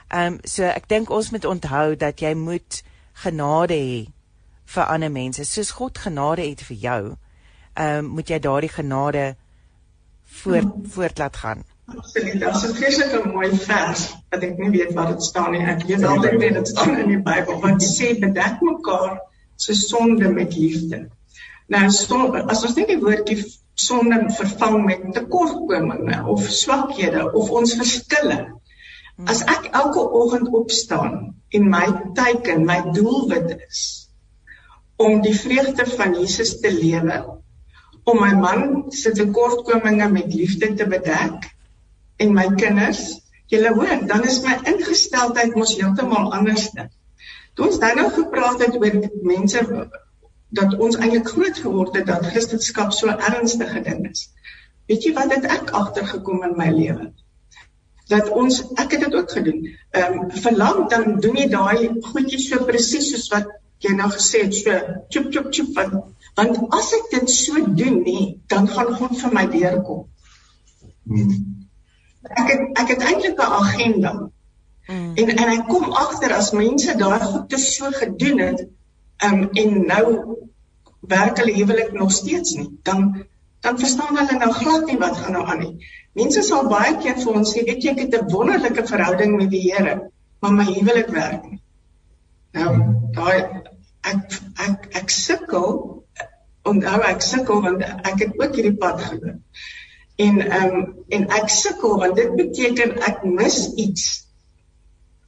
Ehm 0.09 0.35
um, 0.35 0.39
so 0.45 0.65
ek 0.69 0.89
dink 0.89 1.11
ons 1.11 1.31
moet 1.31 1.45
onthou 1.45 1.97
dat 1.97 2.21
jy 2.21 2.35
moet 2.35 2.83
genade 3.25 3.75
hê 3.75 4.05
vir 4.75 4.85
ander 4.85 5.11
mense. 5.11 5.45
Soos 5.45 5.71
God 5.71 5.99
genade 5.99 6.45
het 6.45 6.63
vir 6.69 6.77
jou, 6.77 7.01
ehm 7.75 8.05
um, 8.05 8.13
moet 8.19 8.31
jy 8.31 8.39
daardie 8.39 8.73
genade 8.73 9.37
voort 10.25 10.65
hmm. 10.65 10.91
voort 10.91 11.19
laat 11.19 11.37
gaan. 11.37 11.65
Absoluut. 11.87 12.41
Dit 12.41 12.55
is 12.55 12.65
'n 12.65 12.75
vreeslike 12.75 13.21
mooi 13.29 13.51
vers 13.57 14.03
wat 14.31 14.43
ek 14.43 14.59
nie 14.59 14.71
weet 14.71 14.93
wat 14.97 15.09
dit 15.09 15.23
staan 15.23 15.51
nie. 15.53 15.61
Ek 15.61 15.83
weet 15.89 16.05
altyd 16.05 16.39
net 16.39 16.55
dit 16.55 16.69
staan 16.69 16.97
in 16.99 17.11
die 17.13 17.23
Bybel 17.23 17.61
wat 17.61 17.85
sê 17.85 18.15
bedek 18.21 18.61
mekaar 18.61 19.21
se 19.57 19.75
sonde 19.75 20.29
met 20.29 20.57
liefde. 20.57 21.09
Nou 21.69 21.91
so, 21.91 22.33
as 22.33 22.65
ons 22.65 22.75
net 22.77 22.89
die 22.89 23.01
woordjie 23.01 23.39
sonde 23.75 24.31
vervang 24.39 24.85
met 24.85 25.07
tekortkominge 25.13 26.25
of 26.31 26.49
swakhede 26.49 27.33
of 27.33 27.51
ons 27.51 27.77
verskille. 27.81 28.39
As 29.31 29.43
ek 29.43 29.69
elke 29.73 30.01
oggend 30.01 30.49
opstaan 30.49 31.35
en 31.49 31.69
my 31.71 31.87
teiken, 32.15 32.65
my 32.65 32.81
doelwit 32.93 33.57
is 33.69 33.83
om 34.97 35.21
die 35.23 35.35
vreugde 35.35 35.87
van 35.91 36.15
Jesus 36.15 36.61
te 36.63 36.71
lewe, 36.71 37.17
om 38.05 38.21
my 38.21 38.33
man 38.39 38.93
se 38.95 39.11
tekortkominge 39.11 40.09
met 40.09 40.35
liefde 40.35 40.75
te 40.75 40.87
bedek 40.87 41.54
en 42.17 42.35
my 42.35 42.47
kinders, 42.55 43.03
julle 43.53 43.75
hoor, 43.75 44.07
dan 44.07 44.25
is 44.25 44.41
my 44.45 44.55
ingesteldheid 44.71 45.57
mos 45.59 45.75
heeltemal 45.79 46.33
anders. 46.33 46.71
Toe 47.55 47.69
ons 47.69 47.79
dan 47.79 47.99
nou 48.01 48.09
gepraat 48.11 48.63
het 48.65 48.79
oor 48.81 48.97
mense 49.23 49.63
dat 50.55 50.77
ons 50.79 50.97
eintlik 50.97 51.29
groot 51.29 51.59
geword 51.59 51.97
het 51.99 52.07
dat 52.07 52.27
Christendom 52.31 52.91
so 52.95 53.11
ernstige 53.11 53.83
ding 53.83 54.07
is. 54.11 54.29
Weet 54.91 55.07
jy 55.07 55.13
wat 55.17 55.33
het 55.35 55.47
ek 55.51 55.71
agtergekom 55.75 56.43
in 56.47 56.57
my 56.59 56.71
lewe? 56.75 57.11
Dat 58.11 58.29
ons 58.37 58.61
ek 58.77 58.97
het 58.97 59.07
dit 59.07 59.15
ook 59.17 59.31
gedoen. 59.31 59.61
Ehm 59.97 60.19
um, 60.19 60.31
verlang 60.45 60.89
dan 60.93 61.21
doen 61.25 61.39
jy 61.41 61.47
daai 61.49 62.03
goedjies 62.11 62.49
so 62.51 62.67
presies 62.69 63.11
soos 63.13 63.31
wat 63.33 63.49
jy 63.85 63.95
nou 63.97 64.11
gesê 64.13 64.45
het 64.45 64.55
so 64.59 64.77
chop 65.09 65.31
chop 65.33 65.49
chop 65.51 65.73
want 65.79 65.97
want 66.37 66.75
as 66.79 66.93
ek 66.99 67.11
dit 67.15 67.31
so 67.31 67.65
doen 67.81 68.03
nie 68.05 68.25
dan 68.53 68.69
gaan 68.69 68.95
God 69.01 69.19
vir 69.23 69.35
my 69.35 69.47
deurkom. 69.51 70.05
Hmm. 71.09 71.64
Ek 72.25 72.49
het 72.51 72.79
ek 72.81 72.89
het 72.89 73.03
eintlik 73.03 73.39
'n 73.39 73.53
agenda. 73.61 74.13
Hmm. 74.87 75.13
En 75.15 75.29
en 75.37 75.49
ek 75.59 75.69
kom 75.69 75.93
agter 75.93 76.33
as 76.33 76.53
mense 76.53 76.97
daai 76.97 77.21
goed 77.21 77.49
te 77.49 77.59
so 77.59 77.91
gedoen 77.91 78.39
het 78.39 78.67
um, 79.25 79.49
en 79.53 79.87
nou 79.87 80.37
werk 81.01 81.39
hulle 81.39 81.53
huwelik 81.53 81.93
nog 81.93 82.13
steeds 82.13 82.55
nie, 82.55 82.71
dan 82.83 83.27
dan 83.61 83.79
verstaan 83.79 84.17
hulle 84.17 84.39
nou 84.39 84.53
glad 84.53 84.87
nie 84.87 84.99
wat 84.99 85.17
gaan 85.17 85.33
nou 85.33 85.45
aan 85.47 85.59
nie. 85.59 85.87
Mense 86.13 86.43
sal 86.43 86.69
baie 86.69 86.97
keer 87.01 87.17
vir 87.21 87.39
ons 87.41 87.53
sê, 87.55 87.65
weet 87.65 87.85
jy, 87.85 87.91
ek 87.91 88.01
het 88.03 88.17
'n 88.21 88.33
wonderlike 88.33 88.87
verhouding 88.87 89.37
met 89.37 89.51
die 89.51 89.63
Here, 89.73 90.11
maar 90.41 90.53
my 90.53 90.65
huwelik 90.65 91.09
werk 91.09 91.47
nie. 91.51 91.61
Nou, 92.53 92.73
daai 93.13 93.65
ek 94.03 94.41
ek 94.69 94.89
ek 95.01 95.11
sukkel 95.11 96.05
onthou 96.65 97.01
ek 97.09 97.23
sukkel 97.23 97.63
want 97.63 97.83
ek 97.83 98.21
het 98.21 98.37
ook 98.41 98.55
hierdie 98.55 98.77
pad 98.77 99.01
geloop. 99.01 99.41
En 100.17 100.41
ehm 100.41 100.75
um, 100.75 101.05
en 101.09 101.27
ek 101.29 101.49
sukkel 101.51 101.97
want 101.99 102.17
dit 102.17 102.37
beteken 102.37 102.99
ek 103.03 103.25
mis 103.27 103.75
iets 103.75 104.05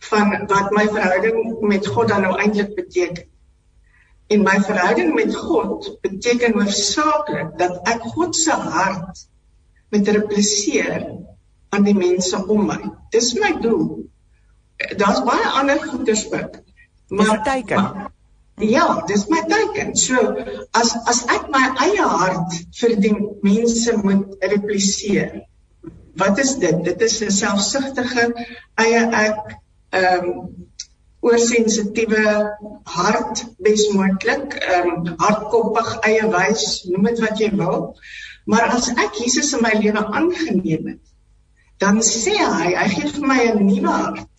van 0.09 0.46
wat 0.46 0.70
my 0.70 0.87
verhouding 0.88 1.59
met 1.61 1.87
God 1.87 2.09
dan 2.09 2.22
nou 2.22 2.37
eintlik 2.38 2.75
beteken. 2.75 3.27
En 4.27 4.42
my 4.42 4.61
verhouding 4.62 5.14
met 5.14 5.35
God 5.37 5.99
beteken 6.03 6.59
hoofsaaklik 6.59 7.59
dat 7.59 7.79
ek 7.87 8.03
God 8.14 8.37
se 8.37 8.55
hart 8.55 9.27
met 9.94 10.09
repliseer 10.09 11.07
aan 11.68 11.87
die 11.87 11.94
mense 11.94 12.38
om 12.46 12.66
my. 12.66 12.79
Dis 13.14 13.35
my 13.38 13.53
doel. 13.62 14.07
Daar's 14.99 15.22
baie 15.27 15.46
ander 15.59 15.83
goeders 15.83 16.27
ook. 16.33 16.59
Maar 17.09 17.42
teken. 17.42 17.83
Maar, 17.83 18.11
ja, 18.61 19.05
dis 19.07 19.27
my 19.29 19.42
teken. 19.49 19.97
So 19.97 20.16
as 20.73 20.97
as 21.07 21.25
ek 21.33 21.51
my 21.53 21.64
eie 21.87 22.03
hart 22.03 22.57
vir 22.81 22.97
die 23.01 23.14
mense 23.45 23.97
moet 24.03 24.37
repliseer. 24.40 25.42
Wat 26.16 26.38
is 26.40 26.57
dit? 26.62 26.85
Dit 26.85 27.03
is 27.03 27.21
'n 27.23 27.31
selfsugtige 27.31 28.33
eie 28.81 29.03
ek 29.25 29.59
ehm 29.92 30.31
um, 30.31 30.66
oorsensitiewe 31.27 32.25
hart 32.85 33.45
besmoontlik, 33.59 34.55
ehm 34.55 34.90
um, 34.90 35.16
hardkoppig 35.19 35.90
eie 36.09 36.29
wys, 36.33 36.85
noem 36.88 37.11
dit 37.11 37.21
wat 37.21 37.40
jy 37.42 37.51
wil. 37.57 37.97
Maar 38.47 38.71
as 38.79 38.88
ek 38.95 39.19
Jesus 39.21 39.53
in 39.57 39.62
my 39.62 39.75
lewe 39.75 40.05
aangeneem 40.07 40.87
het, 40.92 41.03
dan 41.83 42.01
sê 42.01 42.37
hy, 42.38 42.73
hy 42.79 42.88
gee 42.95 43.12
vir 43.16 43.27
my 43.27 43.40
'n 43.53 43.66
nuwe 43.66 43.92
hart. 43.92 44.36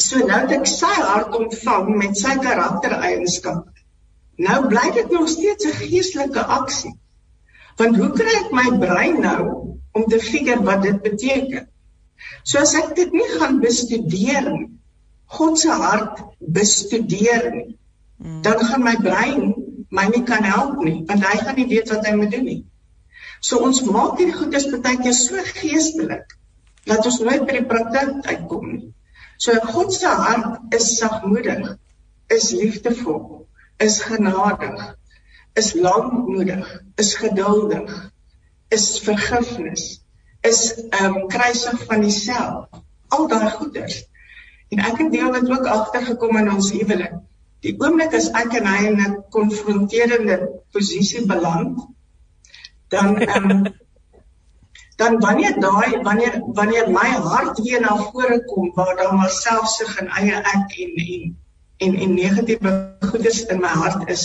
So 0.00 0.22
nou 0.24 0.40
dat 0.48 0.56
ek 0.60 0.70
sy 0.70 0.92
hart 0.96 1.36
ontvang 1.36 1.90
met 2.02 2.16
sy 2.18 2.36
karaktereienskappe. 2.40 3.74
Nou 4.40 4.60
bly 4.72 4.86
dit 4.96 5.10
nog 5.12 5.28
steeds 5.28 5.66
'n 5.68 5.76
geestelike 5.80 6.44
aksie. 6.58 6.94
Want 7.76 7.96
hoe 7.96 8.10
kry 8.16 8.32
ek 8.38 8.52
my 8.56 8.68
brein 8.84 9.20
nou 9.20 9.42
om 9.92 10.06
te 10.08 10.20
figure 10.20 10.62
wat 10.64 10.82
dit 10.82 11.02
beteken? 11.02 11.68
So 12.44 12.58
as 12.60 12.74
ek 12.74 12.94
dit 12.96 13.12
nie 13.12 13.28
gaan 13.36 13.60
bestudeer 13.60 14.50
nie, 14.52 14.70
God 15.26 15.58
se 15.58 15.70
hart 15.70 16.22
bestudeer 16.38 17.50
nie, 17.54 17.78
hmm. 18.18 18.42
dan 18.42 18.58
gaan 18.58 18.82
my 18.82 18.96
brein 18.96 19.54
my 19.90 20.06
nie 20.08 20.22
kan 20.22 20.44
help 20.46 20.78
nie, 20.86 21.02
want 21.06 21.24
hy 21.26 21.36
gaan 21.38 21.56
nie 21.58 21.68
weet 21.70 21.90
wat 21.90 22.06
hy 22.06 22.14
moet 22.14 22.30
doen 22.30 22.44
nie. 22.46 22.60
So 23.40 23.58
ons 23.66 23.82
maak 23.82 24.20
hierdie 24.20 24.36
goedes 24.36 24.68
baie 24.70 25.00
keer 25.02 25.16
so 25.16 25.42
geestelik 25.60 26.36
dat 26.86 27.04
ons 27.04 27.20
nooit 27.24 27.46
by 27.46 27.56
die 27.58 27.66
praktyk 27.72 28.28
uitkom 28.28 28.66
nie. 28.70 28.92
So 29.40 29.56
God 29.72 29.92
se 29.96 30.10
hart 30.22 30.74
is 30.76 30.90
sagmoedig, 30.98 31.64
is 32.28 32.50
liefdevol, 32.52 33.46
is 33.80 34.02
genadig, 34.04 34.82
is 35.56 35.72
lankmoedig, 35.74 36.68
is 37.00 37.14
geduldig, 37.16 37.96
is 38.68 38.98
vergifnis 39.06 40.00
is 40.40 40.60
ehm 40.88 41.16
um, 41.16 41.28
kruisig 41.28 41.84
van 41.84 42.00
dieself. 42.00 42.68
Al 43.08 43.28
daai 43.28 43.50
goeders. 43.50 44.04
En 44.68 44.78
ek 44.78 45.02
het 45.02 45.12
deel 45.12 45.32
dit 45.32 45.50
ook 45.50 45.66
agtergekom 45.66 46.36
in 46.40 46.52
ons 46.52 46.70
huwelik. 46.72 47.18
Die 47.60 47.74
oomblik 47.76 48.14
as 48.16 48.30
ek 48.40 48.54
en 48.60 48.68
hy 48.70 48.84
in 48.88 49.00
'n 49.04 49.16
konfronterende 49.36 50.38
posisie 50.72 51.26
beland, 51.26 51.80
dan 52.88 53.18
ehm 53.20 53.50
um, 53.50 53.66
dan 55.00 55.20
wanneer 55.24 55.54
daai 55.60 56.00
wanneer 56.04 56.40
wanneer 56.58 56.90
my 56.92 57.10
hart 57.28 57.60
weer 57.64 57.80
na 57.80 57.96
vore 57.96 58.40
kom 58.44 58.72
waar 58.74 58.96
daar 58.96 59.14
maar 59.16 59.30
selfsug 59.36 59.98
en 60.02 60.10
eie 60.22 60.40
ek 60.54 60.74
en 60.84 60.96
en 61.04 61.38
en 61.80 61.94
en 62.04 62.14
negatiewe 62.14 62.72
goeders 63.10 63.44
in 63.46 63.60
my 63.60 63.74
hart 63.82 64.08
is, 64.08 64.24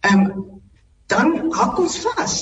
ehm 0.00 0.20
um, 0.20 0.44
dan 1.06 1.52
hak 1.54 1.78
ons 1.78 1.98
vas. 2.02 2.36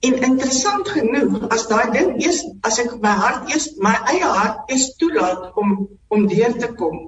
En 0.00 0.14
interessant 0.28 0.88
genoeg, 0.88 1.48
as 1.54 1.66
daai 1.68 1.90
ding 1.96 2.12
eers 2.22 2.38
as 2.68 2.78
ek 2.84 2.94
my 3.02 3.14
hart 3.22 3.50
eers 3.50 3.66
my 3.86 3.92
eie 4.14 4.30
hart 4.36 4.70
eers 4.70 4.86
toelaat 5.00 5.50
om 5.62 5.74
om 6.08 6.28
deur 6.30 6.54
te 6.62 6.70
kom, 6.78 7.00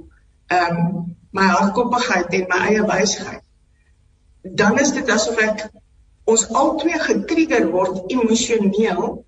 ehm 0.56 0.80
um, 0.80 1.14
my 1.34 1.46
hartkoppigheid 1.50 2.34
en 2.40 2.50
my 2.50 2.60
eie 2.72 2.82
wysheid. 2.90 3.42
Dan 4.62 4.78
is 4.82 4.92
dit 4.98 5.08
asof 5.10 5.38
ek 5.46 5.64
ons 6.30 6.44
albei 6.62 6.98
getrigger 7.06 7.70
word 7.70 8.12
emosioneel 8.18 9.24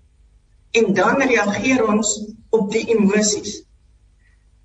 en 0.71 0.93
dan 0.93 1.21
reageer 1.21 1.85
ons 1.87 2.13
op 2.49 2.71
die 2.71 2.85
emosies. 2.95 3.63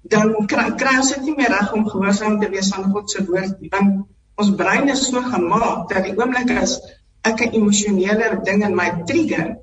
Dan 0.02 0.34
kry, 0.46 0.70
kry 0.76 0.96
ons 0.98 1.12
dit 1.14 1.28
nie 1.28 1.36
meer 1.36 1.52
reg 1.54 1.72
om 1.72 1.88
gehoorsaam 1.88 2.40
te 2.40 2.50
wees 2.52 2.72
aan 2.74 2.90
God 2.92 3.10
se 3.10 3.24
woord 3.26 3.60
nie. 3.60 3.70
Want 3.72 4.02
ons 4.42 4.54
brein 4.58 4.90
is 4.92 5.06
so 5.08 5.22
gemaak 5.22 5.88
dat 5.92 6.08
die 6.08 6.16
oomblik 6.18 6.50
as 6.58 6.78
ek 7.22 7.40
'n 7.46 7.54
emosionele 7.60 8.40
ding 8.44 8.64
in 8.66 8.74
my 8.74 8.88
trigger, 9.06 9.56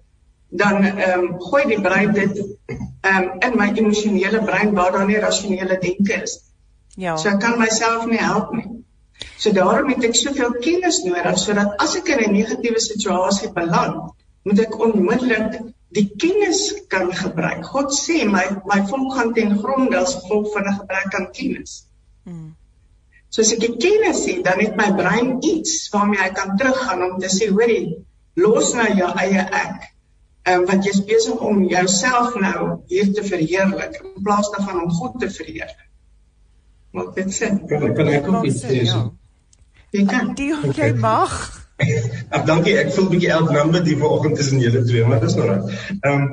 dan 0.49 0.83
ehm 0.83 1.19
um, 1.19 1.39
gooi 1.39 1.63
die 1.67 1.81
brein 1.81 2.13
dit 2.13 2.37
ehm 2.39 3.23
um, 3.23 3.25
in 3.39 3.57
my 3.57 3.71
emosionele 3.73 4.43
brein 4.43 4.73
waar 4.73 4.91
daar 4.91 5.05
nie 5.05 5.19
rasionele 5.19 5.77
denke 5.79 6.21
is. 6.23 6.39
Ja. 6.95 7.17
So 7.17 7.29
ek 7.29 7.39
kan 7.39 7.59
myself 7.59 8.05
nie 8.05 8.21
help 8.21 8.53
nie. 8.53 8.67
So 9.37 9.51
daarom 9.51 9.89
het 9.91 10.03
ek 10.03 10.15
soveel 10.15 10.55
kennis 10.63 11.03
nodig 11.03 11.37
sodat 11.39 11.75
as 11.83 11.95
ek 11.95 12.07
in 12.15 12.23
'n 12.23 12.33
negatiewe 12.33 12.79
situasie 12.79 13.51
beland, 13.53 14.15
moet 14.43 14.59
ek 14.59 14.79
onmiddellik 14.79 15.59
die 15.95 16.05
kennis 16.21 16.61
kan 16.87 17.09
gebruik. 17.15 17.65
God 17.65 17.93
sê 17.95 18.23
my 18.29 18.45
my 18.69 18.79
volk 18.89 19.13
gaan 19.17 19.33
ten 19.33 19.57
gronde 19.57 19.97
as 19.97 20.15
gevolg 20.19 20.51
van 20.53 20.67
'n 20.67 20.79
gebrek 20.81 21.15
aan 21.15 21.31
kennis. 21.31 21.85
Hmm. 22.23 22.55
So 23.29 23.41
as 23.41 23.53
ek 23.53 23.61
die 23.61 23.75
kennis 23.77 24.25
het, 24.25 24.43
dan 24.45 24.59
het 24.59 24.75
my 24.77 24.89
brein 24.97 25.37
iets 25.45 25.89
waarmee 25.93 26.21
hy 26.21 26.29
kan 26.33 26.57
teruggaan 26.57 27.03
om 27.03 27.19
te 27.21 27.29
sê, 27.29 27.49
hoorie, 27.49 28.05
los 28.33 28.73
nou 28.73 28.87
jou 28.97 29.09
eie 29.21 29.45
ek. 29.45 29.93
Ehm 30.47 30.61
um, 30.61 30.65
want 30.65 30.85
jy's 30.85 31.03
besig 31.05 31.41
om 31.45 31.63
jouself 31.69 32.35
nou 32.41 32.81
hier 32.87 33.13
te 33.13 33.23
verheerlik 33.23 33.99
in 34.01 34.23
plaas 34.23 34.49
daarvan 34.49 34.83
om 34.83 34.91
God 34.91 35.19
te 35.19 35.29
verheerlik. 35.29 35.89
Wat 36.91 37.15
dit 37.15 37.33
sê. 37.33 37.51
Kan 37.69 37.83
ek 37.89 37.95
kan 37.95 38.07
ek 38.07 38.27
ook 38.27 38.45
iets 38.49 38.63
sê? 38.63 38.81
Ja. 38.87 39.11
Jy 39.93 40.05
kan. 40.05 40.33
Die 40.33 40.53
jy 40.73 40.93
mag. 40.97 41.35
Ag 42.35 42.43
dankie, 42.45 42.75
ek 42.77 42.91
voel 42.95 43.07
bietjie 43.13 43.31
elk 43.31 43.51
number 43.55 43.83
die 43.83 43.95
vanoggend 43.97 44.35
tussen 44.35 44.59
julle 44.59 44.81
twee, 44.83 45.05
maar 45.07 45.21
dis 45.23 45.35
nou 45.39 45.47
reg. 45.47 45.77
Ehm 46.03 46.25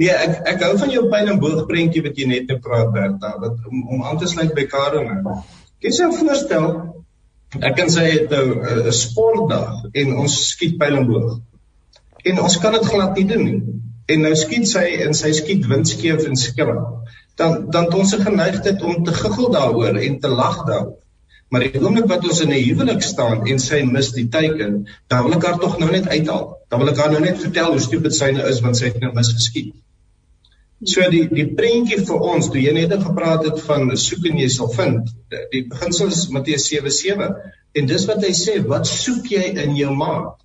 nee, 0.00 0.10
ek 0.10 0.48
ek 0.54 0.64
hou 0.64 0.72
van 0.80 0.92
jou 0.94 1.04
pyl 1.12 1.30
en 1.34 1.40
boog 1.42 1.66
prentjie 1.68 2.02
wat 2.06 2.16
jy 2.18 2.28
net 2.30 2.48
te 2.48 2.56
praat 2.64 2.92
Bertha, 2.94 3.34
wat 3.42 3.68
om, 3.70 3.84
om 3.96 4.04
aan 4.08 4.18
te 4.18 4.30
sluit 4.30 4.54
by 4.56 4.64
Karen 4.70 5.10
nou. 5.10 5.36
Jy 5.84 5.92
sou 5.98 6.10
voorstel 6.16 6.68
ek 7.60 7.76
kan 7.78 7.92
sê 7.92 8.06
dit 8.10 8.30
nou 8.30 8.46
'n 8.88 8.92
sportdag 8.92 9.84
en 9.92 10.16
ons 10.24 10.34
skiet 10.48 10.78
pyl 10.78 10.96
en 10.96 11.06
boog. 11.06 11.38
En 12.24 12.40
ons 12.40 12.58
kan 12.58 12.72
dit 12.72 12.86
glad 12.86 13.16
nie 13.16 13.26
doen 13.28 13.44
nie. 13.44 13.62
En 14.08 14.20
nou 14.26 14.34
skiet 14.34 14.66
sy 14.68 14.84
en 15.04 15.14
sy 15.14 15.32
skiet 15.32 15.66
windskeef 15.66 16.26
en 16.26 16.36
skelm. 16.36 16.82
Dan 17.36 17.70
dan 17.70 17.84
het 17.84 17.94
ons 17.94 18.14
'n 18.16 18.26
geneigtheid 18.26 18.82
om 18.82 19.04
te 19.04 19.12
giggel 19.12 19.50
daaroor 19.50 19.96
en 19.96 20.20
te 20.20 20.28
lag 20.28 20.64
daaroor. 20.66 20.98
Maar 21.54 21.68
die 21.68 21.78
oomblik 21.78 22.08
wat 22.10 22.24
ons 22.26 22.40
in 22.42 22.50
'n 22.50 22.62
huwelik 22.66 23.02
staan 23.06 23.44
en 23.46 23.60
sy 23.62 23.76
mis 23.86 24.08
die 24.12 24.26
teiken, 24.36 24.72
dan 25.12 25.20
wil 25.24 25.34
ek 25.36 25.44
haar 25.46 25.58
tog 25.62 25.76
nou 25.78 25.90
net 25.90 26.08
uithaal. 26.08 26.48
Dan 26.68 26.80
wil 26.82 26.90
ek 26.92 26.96
haar 26.98 27.12
nou 27.12 27.20
net 27.22 27.38
vertel 27.38 27.70
hoe 27.76 27.82
stupid 27.84 28.14
sy 28.16 28.30
nou 28.34 28.48
is 28.52 28.58
want 28.64 28.76
sy 28.76 28.88
het 28.88 28.98
nou 29.04 29.12
misgeskiet. 29.14 29.68
So 30.94 31.06
die 31.12 31.28
die 31.30 31.46
prentjie 31.60 32.00
vir 32.08 32.26
ons, 32.32 32.48
toe 32.50 32.64
jy 32.64 32.72
net 32.74 32.96
gepraat 33.04 33.46
het 33.46 33.62
van 33.68 33.94
soek 34.06 34.26
en 34.32 34.42
jy 34.42 34.48
sal 34.56 34.72
vind. 34.74 35.14
Die 35.54 35.62
beginsel 35.70 36.10
is 36.16 36.24
Matteus 36.34 36.66
7:7 36.72 37.30
en 37.74 37.86
dis 37.92 38.08
wat 38.10 38.26
hy 38.26 38.34
sê, 38.40 38.58
wat 38.74 38.90
soek 38.90 39.30
jy 39.36 39.46
in 39.68 39.78
jou 39.78 39.94
maat? 40.02 40.42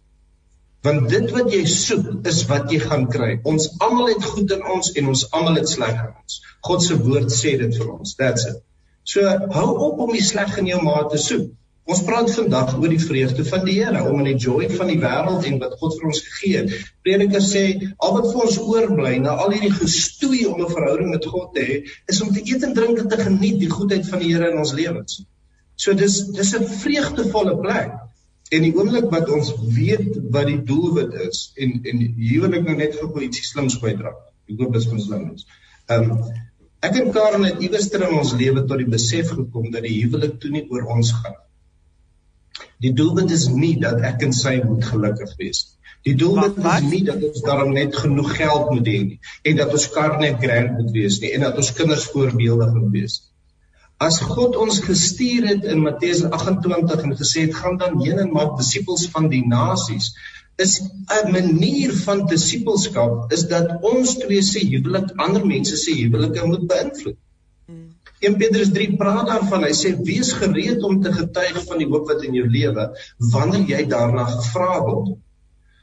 Want 0.85 1.09
dit 1.09 1.35
wat 1.39 1.51
jy 1.57 1.65
soek 1.65 2.27
is 2.29 2.45
wat 2.53 2.69
jy 2.71 2.83
gaan 2.85 3.09
kry. 3.17 3.39
Ons 3.43 3.71
almal 3.79 4.13
het 4.13 4.31
goed 4.35 4.51
in 4.51 4.61
ons 4.77 4.93
en 4.93 5.13
ons 5.17 5.27
almal 5.31 5.57
het 5.63 5.75
sleg 5.77 5.97
in 6.05 6.13
ons. 6.13 6.41
God 6.69 6.83
se 6.83 7.01
woord 7.01 7.33
sê 7.33 7.57
dit 7.57 7.81
vir 7.81 7.93
ons. 7.97 8.15
That's 8.21 8.45
it. 8.53 8.61
So 9.09 9.25
hou 9.55 9.69
op 9.87 10.03
om 10.05 10.11
die 10.13 10.25
sleg 10.25 10.57
in 10.61 10.69
jou 10.69 10.81
maat 10.85 11.09
te 11.13 11.21
soek. 11.21 11.47
Ons 11.89 12.03
praat 12.05 12.27
vandag 12.29 12.75
oor 12.77 12.91
die 12.91 13.01
vreugde 13.01 13.43
van 13.47 13.63
die 13.65 13.79
Here, 13.79 14.03
om 14.05 14.19
in 14.21 14.27
die 14.29 14.43
joy 14.43 14.67
van 14.77 14.91
die 14.91 14.99
wêreld 15.01 15.45
en 15.49 15.55
wat 15.63 15.71
God 15.79 15.95
vir 15.97 16.09
ons 16.11 16.19
gegee 16.25 16.59
het. 16.59 16.75
Prediker 17.05 17.41
sê 17.41 17.63
al 17.97 18.13
wat 18.19 18.27
vir 18.29 18.43
ons 18.45 18.57
oorbly 18.61 19.15
na 19.23 19.33
al 19.41 19.55
hierdie 19.55 19.73
gestoei 19.73 20.43
om 20.51 20.61
'n 20.61 20.69
verhouding 20.69 21.09
met 21.15 21.25
God 21.25 21.55
te 21.55 21.63
hê, 21.69 21.77
is 22.13 22.21
om 22.21 22.29
te 22.35 22.43
eet 22.45 22.67
en 22.67 22.75
drink 22.77 23.01
en 23.01 23.09
te 23.09 23.17
geniet 23.17 23.57
die 23.63 23.71
goedheid 23.71 24.05
van 24.11 24.21
die 24.21 24.29
Here 24.35 24.51
in 24.51 24.61
ons 24.61 24.75
lewens. 24.77 25.23
So 25.75 25.97
dis 25.97 26.19
dis 26.37 26.53
'n 26.59 26.69
vreugdevolle 26.83 27.57
plek. 27.63 27.97
En 28.51 28.61
die 28.61 28.73
oomblik 28.75 29.09
wat 29.09 29.29
ons 29.29 29.49
weet 29.77 30.21
wat 30.35 30.45
die 30.45 30.61
doelwit 30.71 31.13
is 31.25 31.51
en 31.57 31.81
en 31.83 32.05
hier 32.17 32.41
wil 32.45 32.53
ek 32.53 32.69
nou 32.69 32.75
net 32.75 32.95
gou 32.99 33.09
ietsie 33.21 33.45
slims 33.45 33.79
bydra. 33.81 34.13
Ek 34.49 34.61
hoop 34.61 34.73
dit 34.73 34.85
is 34.85 35.05
slims. 35.05 35.45
Ehm 35.89 36.11
um, 36.11 36.21
Ek 36.87 36.95
en 36.95 37.09
Karen 37.11 37.43
het 37.43 37.59
iewers 37.59 37.89
in 37.97 38.05
ons 38.07 38.29
lewe 38.39 38.61
tot 38.67 38.79
die 38.79 38.91
besef 38.91 39.33
gekom 39.35 39.71
dat 39.73 39.83
die 39.83 39.97
huwelik 39.97 40.37
toe 40.39 40.51
nie 40.53 40.63
oor 40.71 40.85
ons 40.95 41.11
gaan. 41.17 41.35
Die 42.83 42.93
doelwit 42.95 43.33
is 43.35 43.49
nie 43.51 43.73
dat 43.81 43.99
ek 44.07 44.23
en 44.27 44.35
sy 44.35 44.53
moet 44.63 44.85
gelukkig 44.87 45.33
wees 45.41 45.65
nie. 45.65 45.75
Die 46.07 46.13
doelwit 46.21 46.61
is 46.63 46.85
nie 46.87 47.01
dat 47.09 47.25
ons 47.27 47.43
daarom 47.43 47.73
net 47.75 47.97
genoeg 47.99 48.29
geld 48.37 48.69
moet 48.71 48.87
hê 48.87 48.99
nie 49.09 49.17
en 49.51 49.59
dat 49.59 49.75
ons 49.75 49.87
kar 49.95 50.15
net 50.21 50.39
grand 50.43 50.77
moet 50.77 50.93
wees 50.95 51.19
nie 51.23 51.33
en 51.35 51.43
dat 51.43 51.59
ons 51.59 51.73
kinders 51.75 52.07
voorbeeldig 52.13 52.71
moet 52.77 52.93
wees. 52.95 53.17
As 53.99 54.21
God 54.23 54.55
ons 54.55 54.79
gestuur 54.85 55.49
het 55.49 55.67
in 55.67 55.83
Matteus 55.83 56.23
28 56.23 57.03
en 57.03 57.17
gesê 57.19 57.43
het 57.49 57.57
gaan 57.59 57.75
dan 57.81 57.99
heen 57.99 58.23
en 58.23 58.31
maak 58.31 58.55
disippels 58.61 59.09
van 59.11 59.27
die 59.33 59.43
nasies, 59.43 60.13
is 60.65 60.75
'n 61.17 61.31
manier 61.31 61.93
van 62.05 62.25
disippelskap 62.31 63.33
is 63.37 63.47
dat 63.53 63.71
ons 63.93 64.17
twee 64.23 64.41
se 64.51 64.61
huwelik 64.73 65.15
ander 65.25 65.45
mense 65.45 65.77
se 65.77 65.95
huwelike 66.01 66.45
moet 66.51 66.67
beïnvloed. 66.73 67.19
1 68.19 68.35
Petrus 68.35 68.71
3 68.75 68.97
praat 68.99 69.29
daarvan. 69.31 69.63
Hy 69.63 69.75
sê 69.79 69.93
wees 70.09 70.33
gereed 70.35 70.83
om 70.83 70.99
te 71.03 71.11
getuig 71.15 71.61
van 71.69 71.79
die 71.79 71.87
hoop 71.87 72.09
wat 72.11 72.25
in 72.27 72.35
jou 72.35 72.47
lewe 72.51 72.89
wanneer 73.35 73.65
jy 73.71 73.83
daarna 73.93 74.25
gevra 74.33 74.79
word. 74.83 75.13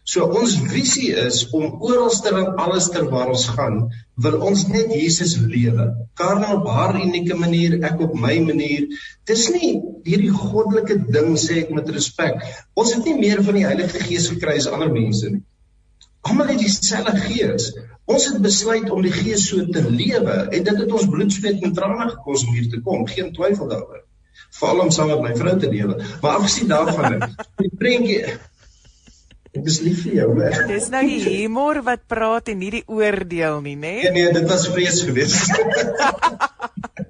So 0.07 0.29
ons 0.39 0.53
visie 0.71 1.09
is 1.19 1.41
om 1.57 1.81
oralster 1.83 2.37
en 2.39 2.61
alles 2.63 2.91
ter 2.95 3.09
waar 3.11 3.33
ons 3.33 3.47
gaan, 3.57 3.81
wil 4.23 4.37
ons 4.51 4.67
net 4.71 4.93
Jesus 4.95 5.35
lewe. 5.41 5.89
Karel 6.21 6.61
op 6.61 6.69
haar 6.71 7.01
unieke 7.01 7.35
manier, 7.41 7.81
ek 7.89 8.05
op 8.07 8.15
my 8.15 8.37
manier. 8.45 8.87
Dis 9.27 9.49
nie 9.57 9.73
hierdie 10.07 10.33
goddelike 10.33 10.97
ding 11.13 11.35
sê 11.41 11.61
ek 11.65 11.75
met 11.75 11.91
respek. 11.95 12.41
Ons 12.79 12.95
het 12.95 13.05
nie 13.09 13.17
meer 13.19 13.43
van 13.47 13.59
die 13.59 13.67
Heilige 13.67 14.03
Gees 14.07 14.31
gekry 14.33 14.57
as 14.61 14.71
ander 14.71 14.93
mense 14.93 15.31
nie. 15.33 15.43
Almal 16.27 16.51
het 16.51 16.63
dieselfde 16.63 17.15
Gees. 17.27 17.71
Ons 18.11 18.29
het 18.31 18.41
besluit 18.43 18.91
om 18.95 19.03
die 19.03 19.15
Gees 19.15 19.47
so 19.51 19.63
te 19.75 19.83
lewe 19.87 20.37
en 20.47 20.67
dit 20.69 20.83
het 20.83 20.93
ons 20.99 21.07
bloed, 21.11 21.33
sweet 21.35 21.63
en 21.67 21.75
trane 21.75 22.11
gekos 22.15 22.47
om 22.47 22.55
hier 22.55 22.69
te 22.71 22.83
kom. 22.83 23.07
Geen 23.11 23.33
twyfel 23.35 23.71
daaroor. 23.71 24.03
Veral 24.59 24.85
om 24.87 24.93
saam 24.95 25.11
met 25.15 25.25
my 25.25 25.33
vrou 25.39 25.57
te 25.61 25.71
lewe. 25.71 25.97
Maar 26.23 26.39
afgesien 26.39 26.71
daarvan, 26.71 27.19
die 27.63 27.73
prentjie 27.79 28.21
Ek 29.57 29.69
is 29.71 29.79
lief 29.81 30.03
vir 30.05 30.17
jou, 30.19 30.27
hè. 30.37 30.51
Dis 30.69 30.91
nou 30.93 31.01
die 31.09 31.21
humor 31.25 31.79
wat 31.87 32.03
praat 32.11 32.51
en 32.53 32.59
nie 32.61 32.75
die 32.75 32.83
oordeel 32.93 33.63
nie, 33.65 33.73
né? 33.81 33.95
Nee, 34.03 34.11
nee, 34.13 34.33
dit 34.37 34.49
was 34.51 34.67
vrees 34.69 35.01
geweest. 35.07 35.49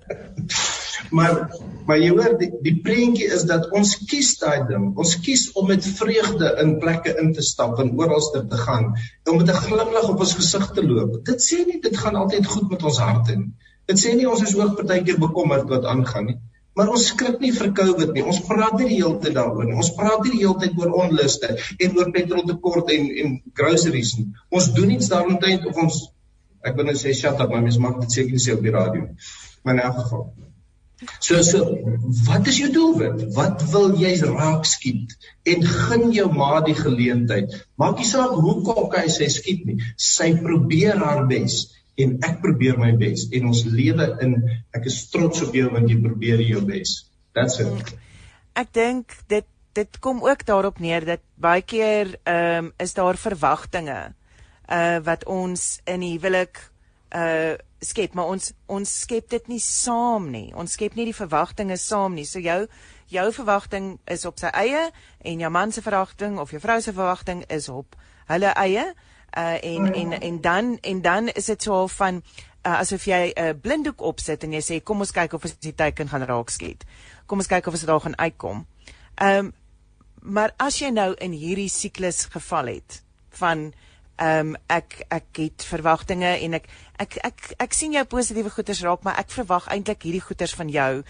maar 1.11 1.51
maar 1.87 2.01
jy 2.03 2.09
hoor 2.11 2.33
die, 2.41 2.49
die 2.65 2.75
prentjie 2.83 3.29
is 3.31 3.45
dat 3.47 3.69
ons 3.79 3.93
kies 4.11 4.33
daai 4.41 4.67
ding. 4.67 4.89
Ons 4.99 5.13
kies 5.23 5.45
om 5.55 5.69
met 5.71 5.85
vreugde 5.87 6.49
in 6.63 6.73
plekke 6.83 7.13
in 7.21 7.31
te 7.37 7.45
stap 7.47 7.79
en 7.83 7.93
oralste 8.01 8.43
te 8.51 8.59
gaan, 8.59 8.89
om 9.31 9.39
met 9.39 9.53
'n 9.53 9.63
glimlag 9.69 10.09
op 10.11 10.25
ons 10.25 10.35
gesig 10.35 10.67
te 10.75 10.83
loop. 10.83 11.21
Dit 11.25 11.43
sê 11.45 11.63
nie 11.67 11.79
dit 11.81 11.97
gaan 11.97 12.17
altyd 12.17 12.47
goed 12.47 12.71
met 12.71 12.83
ons 12.83 12.99
harte 12.99 13.37
nie. 13.37 13.53
Dit 13.87 14.03
sê 14.03 14.17
nie 14.17 14.27
ons 14.27 14.43
is 14.43 14.57
ook 14.59 14.75
partykeer 14.81 15.19
bekommerd 15.23 15.69
wat 15.71 15.85
aangaan 15.85 16.27
nie. 16.27 16.39
Maar 16.77 16.91
ons 16.93 17.07
skrik 17.09 17.39
nie 17.41 17.53
vir 17.57 17.71
COVID 17.73 18.13
nie. 18.13 18.25
Ons 18.25 18.43
praat 18.49 18.75
nie 18.81 18.89
die 18.89 18.99
hele 18.99 19.19
tyd 19.23 19.37
daaroor 19.39 19.65
nie. 19.65 19.77
Ons 19.77 19.95
praat 19.97 20.25
nie 20.25 20.33
die 20.35 20.43
hele 20.43 20.59
tyd 20.61 20.75
oor 20.81 20.93
onluste 21.05 21.55
en 21.79 21.97
oor 21.99 22.11
petroltekort 22.11 22.91
en 22.97 23.07
en 23.23 23.39
groceries 23.61 24.17
nie. 24.19 24.27
Ons 24.51 24.73
doen 24.77 24.91
iets 24.91 25.09
daaromtrent 25.09 25.71
of 25.71 25.81
ons 25.87 26.03
ek 26.67 26.77
wil 26.77 26.91
net 26.91 26.99
sê 26.99 27.15
shut 27.15 27.41
up, 27.41 27.49
maar 27.53 27.63
mens 27.63 27.79
mag 27.79 28.01
dit 28.03 28.19
seker 28.19 28.35
nie 28.35 28.43
sê 28.43 28.57
op 28.59 28.67
die 28.67 28.75
radio. 28.75 29.07
Maar 29.63 29.79
in 29.79 29.83
elk 29.87 30.03
geval. 30.03 30.27
So 31.21 31.43
so 31.43 31.61
wat 32.25 32.47
is 32.47 32.59
jou 32.59 32.71
doelwit? 32.73 33.35
Wat 33.37 33.63
wil 33.71 33.97
jy 34.01 34.15
raak 34.23 34.65
skiet? 34.65 35.13
En 35.45 35.65
gun 35.65 36.13
jou 36.17 36.29
ma 36.33 36.61
die 36.65 36.77
geleentheid. 36.79 37.53
Maak 37.77 38.01
nie 38.01 38.09
saak 38.09 38.33
hoe 38.41 38.55
kok 38.65 38.97
hy 38.97 39.05
sy 39.13 39.29
skiet 39.33 39.67
nie. 39.69 39.77
Sy 40.01 40.33
probeer 40.41 40.97
haar 41.03 41.27
bes 41.29 41.67
en 42.01 42.17
ek 42.25 42.41
probeer 42.45 42.81
my 42.81 42.93
bes 42.97 43.27
en 43.33 43.51
ons 43.51 43.63
lewe 43.69 44.09
in 44.25 44.39
ek 44.77 44.89
is 44.89 45.03
trots 45.13 45.45
op 45.45 45.55
jou 45.57 45.69
want 45.73 45.93
jy 45.93 45.99
probeer 46.01 46.41
jou 46.45 46.65
bes. 46.65 47.03
That's 47.37 47.61
it. 47.61 47.93
Ek 48.57 48.73
dink 48.73 49.19
dit 49.29 49.49
dit 49.77 49.99
kom 50.01 50.23
ook 50.25 50.47
daarop 50.49 50.79
neer 50.81 51.05
dat 51.05 51.21
baie 51.37 51.61
keer 51.61 52.15
ehm 52.25 52.71
um, 52.71 52.73
is 52.81 52.97
daar 52.97 53.21
verwagtinge 53.21 53.99
uh 54.73 54.99
wat 55.05 55.29
ons 55.29 55.67
in 55.85 56.01
die 56.01 56.15
huwelik 56.17 56.57
uh 57.17 57.57
skep 57.81 58.15
maar 58.17 58.31
ons 58.33 58.53
ons 58.73 58.93
skep 59.03 59.29
dit 59.31 59.49
nie 59.49 59.61
saam 59.61 60.31
nie. 60.33 60.49
Ons 60.57 60.77
skep 60.77 60.97
nie 60.97 61.05
die 61.09 61.17
verwagtinge 61.17 61.77
saam 61.77 62.17
nie. 62.17 62.25
So 62.25 62.41
jou 62.41 62.67
jou 63.13 63.27
verwagting 63.33 63.99
is 64.11 64.25
op 64.27 64.41
sy 64.43 64.51
eie 64.53 64.91
en 65.25 65.45
jou 65.45 65.51
man 65.51 65.73
se 65.73 65.83
verwagting 65.85 66.41
of 66.43 66.51
jou 66.51 66.61
vrou 66.61 66.81
se 66.81 66.93
verwagting 66.93 67.45
is 67.53 67.69
op 67.69 67.97
hulle 68.27 68.53
eie 68.57 68.89
uh 69.37 69.59
en 69.63 69.93
en 69.95 70.13
en 70.21 70.41
dan 70.41 70.79
en 70.83 71.03
dan 71.03 71.29
is 71.29 71.45
dit 71.53 71.63
so 71.63 71.87
van 71.87 72.23
uh, 72.67 72.81
asof 72.81 73.05
jy 73.05 73.33
'n 73.37 73.45
uh, 73.45 73.55
blinddoek 73.61 74.01
opsit 74.01 74.43
en 74.45 74.53
jy 74.53 74.61
sê 74.61 74.83
kom 74.83 75.01
ons 75.01 75.13
kyk 75.13 75.33
of 75.33 75.45
ons 75.45 75.59
die 75.59 75.75
teiken 75.75 76.09
gaan 76.09 76.27
raak 76.27 76.51
skiet. 76.51 76.85
Kom 77.27 77.39
ons 77.39 77.47
kyk 77.47 77.67
of 77.67 77.75
ons 77.75 77.87
daar 77.87 78.01
gaan 78.01 78.19
uitkom. 78.19 78.67
Ehm 79.15 79.39
um, 79.39 79.53
maar 80.27 80.51
as 80.59 80.81
jy 80.81 80.91
nou 80.91 81.15
in 81.23 81.33
hierdie 81.33 81.71
siklus 81.71 82.25
geval 82.25 82.67
het 82.67 83.03
van 83.31 83.73
ehm 84.17 84.55
um, 84.55 84.57
ek 84.67 85.03
ek 85.13 85.41
het 85.43 85.65
verwagtinge 85.69 86.33
en 86.45 86.55
ek 86.55 86.69
ek 86.99 87.19
ek 87.25 87.53
ek 87.59 87.75
sien 87.77 87.93
jou 87.93 88.05
positiewe 88.05 88.51
goeders 88.51 88.83
raak 88.83 89.05
maar 89.05 89.19
ek 89.21 89.31
verwag 89.31 89.69
eintlik 89.69 90.03
hierdie 90.03 90.25
goeders 90.25 90.55
van 90.55 90.69
jou 90.73 91.03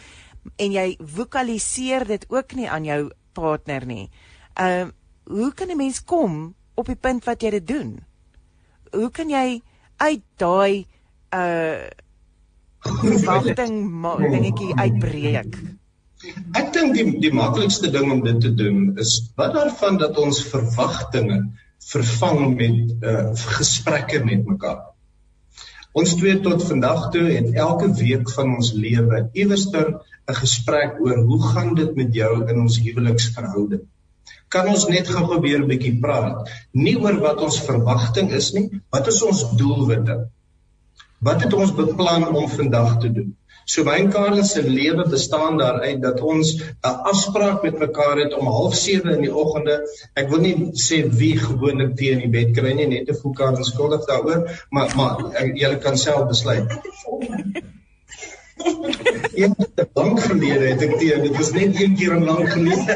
en 0.57 0.73
jy 0.73 0.97
vokaliseer 1.01 2.07
dit 2.07 2.27
ook 2.29 2.53
nie 2.55 2.69
aan 2.71 2.85
jou 2.85 3.11
partner 3.33 3.87
nie. 3.87 4.11
Ehm 4.55 4.89
um, 4.89 4.93
hoe 5.27 5.53
kan 5.55 5.71
'n 5.71 5.77
mens 5.77 6.05
kom 6.05 6.55
op 6.75 6.87
die 6.87 6.97
punt 6.97 7.25
wat 7.25 7.43
jy 7.43 7.51
dit 7.51 7.67
doen? 7.67 8.07
hoe 8.97 9.11
kan 9.11 9.31
jy 9.31 9.61
uit 9.97 10.25
daai 10.41 10.87
uh 11.35 11.89
verwagting 12.87 13.81
dingetjie 14.31 14.75
uitbreek? 14.79 15.57
Ek 16.55 16.69
dink 16.75 16.95
die 16.95 17.07
die 17.25 17.33
maklikste 17.35 17.91
ding 17.91 18.13
om 18.13 18.23
dit 18.25 18.39
te 18.41 18.53
doen 18.55 18.93
is 19.03 19.19
wat 19.39 19.57
daarvan 19.57 19.99
dat 20.03 20.19
ons 20.23 20.45
verwagtinge 20.53 21.41
vervang 21.93 22.57
met 22.57 23.05
uh 23.13 23.35
gesprekke 23.59 24.25
met 24.25 24.47
mekaar. 24.47 24.85
Ons 25.93 26.15
twee 26.15 26.41
tot 26.41 26.65
vandag 26.65 27.11
toe 27.11 27.27
en 27.37 27.55
elke 27.55 27.93
week 28.01 28.31
van 28.31 28.55
ons 28.57 28.73
lewe 28.73 29.29
iewerster 29.33 29.95
'n 30.29 30.35
gesprek 30.35 31.01
oor 31.01 31.19
hoe 31.29 31.43
gaan 31.43 31.75
dit 31.75 31.95
met 31.97 32.15
jou 32.15 32.49
in 32.49 32.61
ons 32.61 32.79
huweliksverhouding? 32.79 33.87
kan 34.53 34.69
ons 34.71 34.87
net 34.91 35.09
gou 35.11 35.25
probeer 35.27 35.59
'n 35.61 35.71
bietjie 35.71 35.97
praat. 36.03 36.51
Nie 36.85 36.97
oor 37.03 37.19
wat 37.25 37.43
ons 37.47 37.59
verwagting 37.69 38.31
is 38.41 38.53
nie, 38.57 38.67
wat 38.95 39.09
is 39.13 39.23
ons 39.23 39.43
doelwitte? 39.61 40.17
Wat 41.29 41.43
het 41.43 41.55
ons 41.55 41.75
beplan 41.75 42.29
om 42.29 42.49
vandag 42.49 42.99
te 43.01 43.13
doen? 43.13 43.35
So 43.69 43.83
Karen 43.85 44.45
se 44.45 44.63
lewe 44.63 45.09
bestaan 45.09 45.59
daaruit 45.59 46.03
dat 46.03 46.21
ons 46.21 46.55
'n 46.61 46.97
afspraak 47.13 47.63
met 47.63 47.79
mekaar 47.79 48.17
het 48.17 48.35
om 48.35 48.47
07:30 48.47 49.15
in 49.15 49.21
die 49.21 49.35
oggende. 49.35 49.89
Ek 50.15 50.29
wil 50.29 50.41
nie 50.41 50.71
sê 50.73 51.03
wie 51.11 51.37
gewoonlik 51.39 51.97
tee 51.97 52.11
in 52.11 52.19
die 52.19 52.29
bed 52.29 52.53
kry 52.55 52.73
nie, 52.73 52.87
net 52.87 53.07
te 53.07 53.15
voel 53.15 53.33
Karen 53.33 53.65
skuldig 53.65 54.07
daaroor, 54.07 54.67
maar 54.71 54.93
maar 54.97 55.17
julle 55.55 55.79
kan 55.79 55.99
self 55.99 56.29
besluit. 56.29 56.71
Een 59.35 59.55
lank 59.95 60.21
gelede 60.21 60.67
het 60.67 60.83
ek 60.83 60.99
teen, 60.99 61.23
dit 61.23 61.37
was 61.37 61.51
net 61.53 61.81
een 61.81 61.97
keer 61.97 62.15
'n 62.15 62.25
lank 62.25 62.49
gelede. 62.49 62.95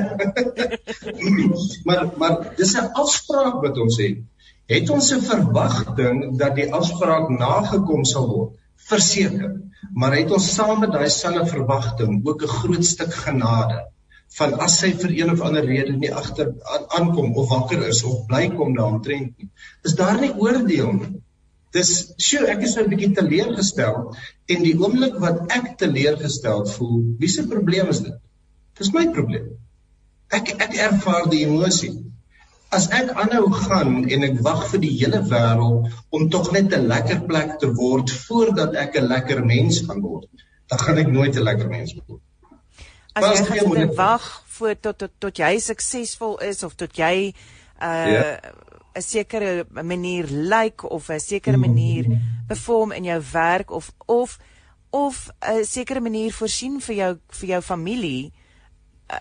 maar 1.87 2.07
maar 2.17 2.53
dis 2.57 2.77
'n 2.77 2.93
afspraak 2.93 3.61
wat 3.63 3.79
ons 3.79 3.97
het. 3.97 4.23
Het 4.67 4.91
ons 4.91 5.13
'n 5.15 5.21
verwagting 5.21 6.39
dat 6.39 6.55
die 6.55 6.73
afspraak 6.73 7.29
nagekom 7.29 8.05
sal 8.05 8.27
word? 8.29 8.57
Verseker. 8.91 9.55
Maar 9.95 10.17
het 10.19 10.31
ons 10.35 10.51
saam 10.55 10.81
met 10.83 10.93
daai 10.93 11.11
selfe 11.11 11.47
verwagting 11.55 12.21
ook 12.27 12.43
'n 12.43 12.55
groot 12.59 12.85
stuk 12.85 13.15
genade? 13.15 13.81
van 14.39 14.55
as 14.63 14.79
sy 14.83 14.91
vir 15.03 15.15
een 15.17 15.33
of 15.33 15.43
ander 15.47 15.67
rede 15.67 15.97
nie 15.97 16.13
agter 16.15 16.53
aankom 16.99 17.33
of 17.41 17.51
wakker 17.51 17.83
is 17.89 18.03
of 18.07 18.27
bly 18.31 18.45
kom 18.55 18.77
daaromtrent 18.77 19.33
nie. 19.39 19.49
Is 19.87 19.97
daar 19.99 20.21
nie 20.23 20.31
oordeel 20.39 20.93
nie? 20.99 21.11
Dis 21.75 21.91
sjoe, 22.19 22.49
ek 22.51 22.65
is 22.67 22.75
nou 22.77 22.85
'n 22.85 22.91
bietjie 22.91 23.13
teleurgestel 23.15 23.99
en 24.55 24.63
die 24.67 24.77
oomblik 24.79 25.19
wat 25.23 25.43
ek 25.55 25.77
teleurgestel 25.83 26.65
voel, 26.67 27.03
wie 27.19 27.31
se 27.31 27.47
probleem 27.47 27.91
is 27.95 28.03
dit? 28.07 28.17
Dis 28.79 28.93
my 28.95 29.07
probleem. 29.15 29.53
Ek 30.31 30.51
ek 30.59 30.75
ervaar 30.75 31.31
die 31.31 31.45
emosie. 31.47 31.93
As 32.71 32.87
ek 32.95 33.11
aanhou 33.19 33.51
gaan 33.51 34.05
en 34.07 34.25
ek 34.29 34.37
wag 34.47 34.67
vir 34.71 34.81
die 34.85 34.93
hele 34.95 35.21
wêreld 35.27 35.91
om 36.15 36.29
tog 36.31 36.53
net 36.55 36.75
'n 36.75 36.87
lekker 36.87 37.25
plek 37.27 37.59
te 37.59 37.71
word 37.75 38.11
voordat 38.11 38.75
ek 38.75 38.97
'n 38.97 39.09
lekker 39.11 39.45
mens 39.45 39.81
gaan 39.87 40.01
word, 40.01 40.29
dan 40.69 40.79
gaan 40.79 40.99
ek 40.99 41.09
nooit 41.09 41.37
'n 41.37 41.43
lekker 41.43 41.69
mens 41.69 41.95
word. 41.95 42.23
As 43.15 43.39
jy 43.39 43.45
gaan 43.45 43.95
wag 43.95 44.43
voor 44.47 44.75
tot 44.81 44.99
tot 44.99 45.11
tot 45.19 45.37
jy 45.37 45.59
suksesvol 45.59 46.39
is 46.39 46.63
of 46.63 46.75
tot 46.75 46.97
jy 46.97 47.35
uh 47.83 48.13
ja. 48.13 48.39
'n 48.95 49.03
sekere 49.03 49.67
manier 49.71 50.27
lyk 50.27 50.63
like, 50.63 50.89
of 50.89 51.09
'n 51.09 51.21
sekere 51.21 51.57
manier 51.57 52.07
perform 52.47 52.93
in 52.93 53.05
jou 53.05 53.23
werk 53.33 53.71
of 53.71 53.93
of 54.07 54.39
of 54.91 55.31
'n 55.41 55.65
sekere 55.65 56.01
manier 56.01 56.33
voorsien 56.33 56.81
vir 56.81 56.95
jou 56.95 57.19
vir 57.29 57.49
jou 57.49 57.63
familie 57.63 58.33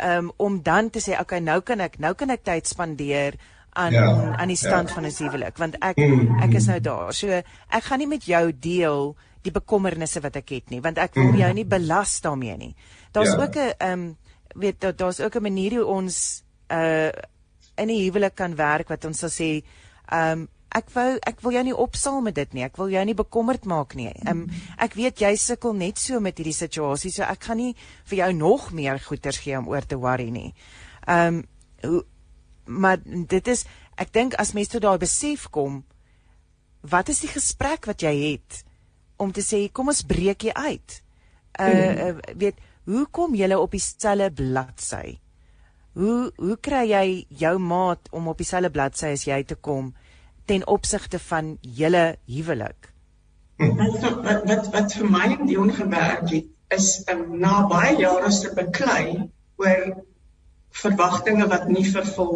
um, 0.04 0.32
om 0.38 0.62
dan 0.64 0.90
te 0.90 1.02
sê 1.04 1.20
okay 1.20 1.40
nou 1.40 1.62
kan 1.62 1.80
ek 1.80 1.98
nou 2.00 2.14
kan 2.14 2.30
ek 2.30 2.44
tyd 2.44 2.68
spandeer 2.68 3.38
aan 3.80 3.94
ja, 3.94 4.36
aan 4.36 4.48
die 4.52 4.58
stand 4.58 4.90
ja. 4.90 4.96
van 4.96 5.06
'n 5.06 5.16
huwelik 5.18 5.58
want 5.58 5.76
ek 5.80 5.98
mm. 5.98 6.40
ek 6.44 6.54
is 6.54 6.68
nou 6.68 6.80
daar. 6.80 7.14
So 7.14 7.28
ek 7.70 7.84
gaan 7.84 8.00
nie 8.00 8.08
met 8.08 8.26
jou 8.26 8.52
deel 8.52 9.16
die 9.42 9.52
bekommernisse 9.52 10.22
wat 10.22 10.36
ek 10.36 10.50
het 10.50 10.70
nie 10.70 10.82
want 10.82 10.98
ek 10.98 11.14
wil 11.16 11.32
mm. 11.32 11.40
jou 11.40 11.54
nie 11.54 11.66
belas 11.66 12.22
daarmee 12.22 12.58
nie. 12.58 12.76
Daar's 13.12 13.34
ja. 13.34 13.42
ook 13.42 13.56
'n 13.56 13.74
ehm 13.78 13.92
um, 13.92 14.18
weet 14.56 14.98
daar's 14.98 15.20
ook 15.20 15.36
'n 15.36 15.42
manier 15.42 15.76
hoe 15.76 15.86
ons 15.86 16.44
uh 16.72 17.12
in 17.76 17.90
'n 17.90 18.04
huwelik 18.04 18.36
kan 18.36 18.56
werk 18.56 18.88
wat 18.90 19.06
ons 19.06 19.20
sal 19.20 19.30
sê 19.30 19.64
ehm 20.10 20.40
um, 20.40 20.48
ek 20.76 20.92
wou 20.94 21.18
ek 21.26 21.42
wil 21.42 21.56
jou 21.58 21.64
nie 21.64 21.76
opsaal 21.76 22.22
met 22.22 22.36
dit 22.36 22.54
nie. 22.54 22.64
Ek 22.68 22.78
wil 22.78 22.92
jou 22.94 23.06
nie 23.06 23.18
bekommerd 23.18 23.66
maak 23.66 23.96
nie. 23.96 24.12
Ehm 24.26 24.46
um, 24.46 24.62
ek 24.78 24.94
weet 25.00 25.22
jy 25.22 25.34
sukkel 25.36 25.74
net 25.74 25.98
so 25.98 26.20
met 26.20 26.38
hierdie 26.38 26.56
situasie, 26.56 27.12
so 27.12 27.24
ek 27.24 27.50
gaan 27.50 27.58
nie 27.58 27.74
vir 28.12 28.18
jou 28.24 28.32
nog 28.34 28.72
meer 28.72 29.00
goeters 29.02 29.42
gee 29.42 29.58
om 29.58 29.70
oor 29.70 29.86
te 29.86 29.98
worry 29.98 30.30
nie. 30.30 30.54
Ehm 31.08 31.42
um, 31.42 31.44
hoe 31.84 32.06
maar 32.70 33.00
dit 33.04 33.48
is 33.48 33.66
ek 33.98 34.14
dink 34.14 34.36
as 34.38 34.54
mense 34.54 34.72
tot 34.76 34.86
daai 34.86 35.02
besef 35.02 35.48
kom 35.50 35.82
wat 36.86 37.10
is 37.10 37.24
die 37.26 37.32
gesprek 37.32 37.90
wat 37.90 38.06
jy 38.06 38.14
het 38.22 38.62
om 39.20 39.34
te 39.36 39.44
sê 39.44 39.66
kom 39.74 39.90
ons 39.92 40.06
breek 40.08 40.46
jy 40.48 40.54
uit. 40.56 41.00
Uh, 41.60 42.12
uh 42.14 42.14
weet 42.40 42.62
hoe 42.90 43.04
kom 43.12 43.36
julle 43.36 43.58
op 43.60 43.74
dieselfde 43.76 44.30
bladsy? 44.32 45.18
Hoe 46.00 46.30
hoe 46.38 46.56
kry 46.62 46.86
jy 46.94 47.26
jou 47.42 47.58
maat 47.60 48.08
om 48.16 48.30
op 48.32 48.40
dieselfde 48.40 48.72
bladsy 48.72 49.12
as 49.18 49.26
jy 49.28 49.42
te 49.44 49.58
kom 49.60 49.92
ten 50.50 50.66
opsigte 50.68 51.20
van 51.20 51.58
julle 51.62 52.06
huwelik? 52.26 52.90
Wat 53.60 54.00
wat 54.24 54.46
wat, 54.48 54.70
wat 54.74 54.96
vir 54.98 55.12
my 55.12 55.28
die 55.46 55.60
ongewerk 55.60 56.30
het 56.32 56.48
is 56.76 56.88
um, 57.12 57.26
na 57.42 57.66
baie 57.70 57.98
jare 58.00 58.32
se 58.32 58.52
beklei 58.56 59.30
oor 59.62 59.86
verwagtinge 60.82 61.48
wat 61.54 61.68
nie 61.70 61.86
vervul 61.86 62.36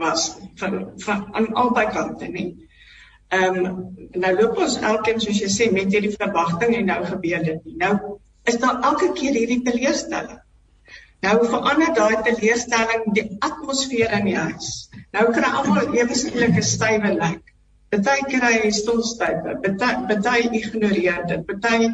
was 0.00 0.26
van 0.60 0.76
van 1.04 1.26
aan 1.34 1.48
albei 1.62 1.86
kante 1.92 2.28
nie. 2.28 2.48
Ehm 3.28 3.64
um, 3.64 3.80
nou 4.24 4.34
loop 4.40 4.60
ons 4.66 4.78
elkeen 4.92 5.20
soos 5.22 5.40
jy 5.44 5.50
sê 5.56 5.70
met 5.72 5.92
hierdie 5.92 6.14
verwagting 6.16 6.76
en 6.76 6.88
nou 6.92 7.00
gebeur 7.12 7.44
dit 7.48 7.64
nie. 7.64 7.76
Nou 7.84 7.94
is 8.52 8.60
daar 8.62 8.80
elke 8.92 9.12
keer 9.18 9.36
hierdie 9.36 9.62
teleurstelling. 9.66 10.40
Nou 11.24 11.36
verander 11.44 11.92
daai 11.96 12.22
teleurstelling 12.24 13.04
die 13.16 13.26
atmosfeer 13.44 14.12
in 14.18 14.30
die 14.30 14.36
huis. 14.38 14.70
Nou 15.16 15.26
kry 15.34 15.50
almal 15.60 15.92
ewe 15.98 16.16
skielik 16.16 16.56
'n 16.56 16.66
stywe 16.72 17.12
lyk. 17.18 17.44
Party 17.92 18.18
kry 18.32 18.70
stilstywe, 18.72 19.60
party 19.64 19.90
party 20.08 20.48
ignoreer 20.60 21.24
dit, 21.28 21.46
party 21.46 21.90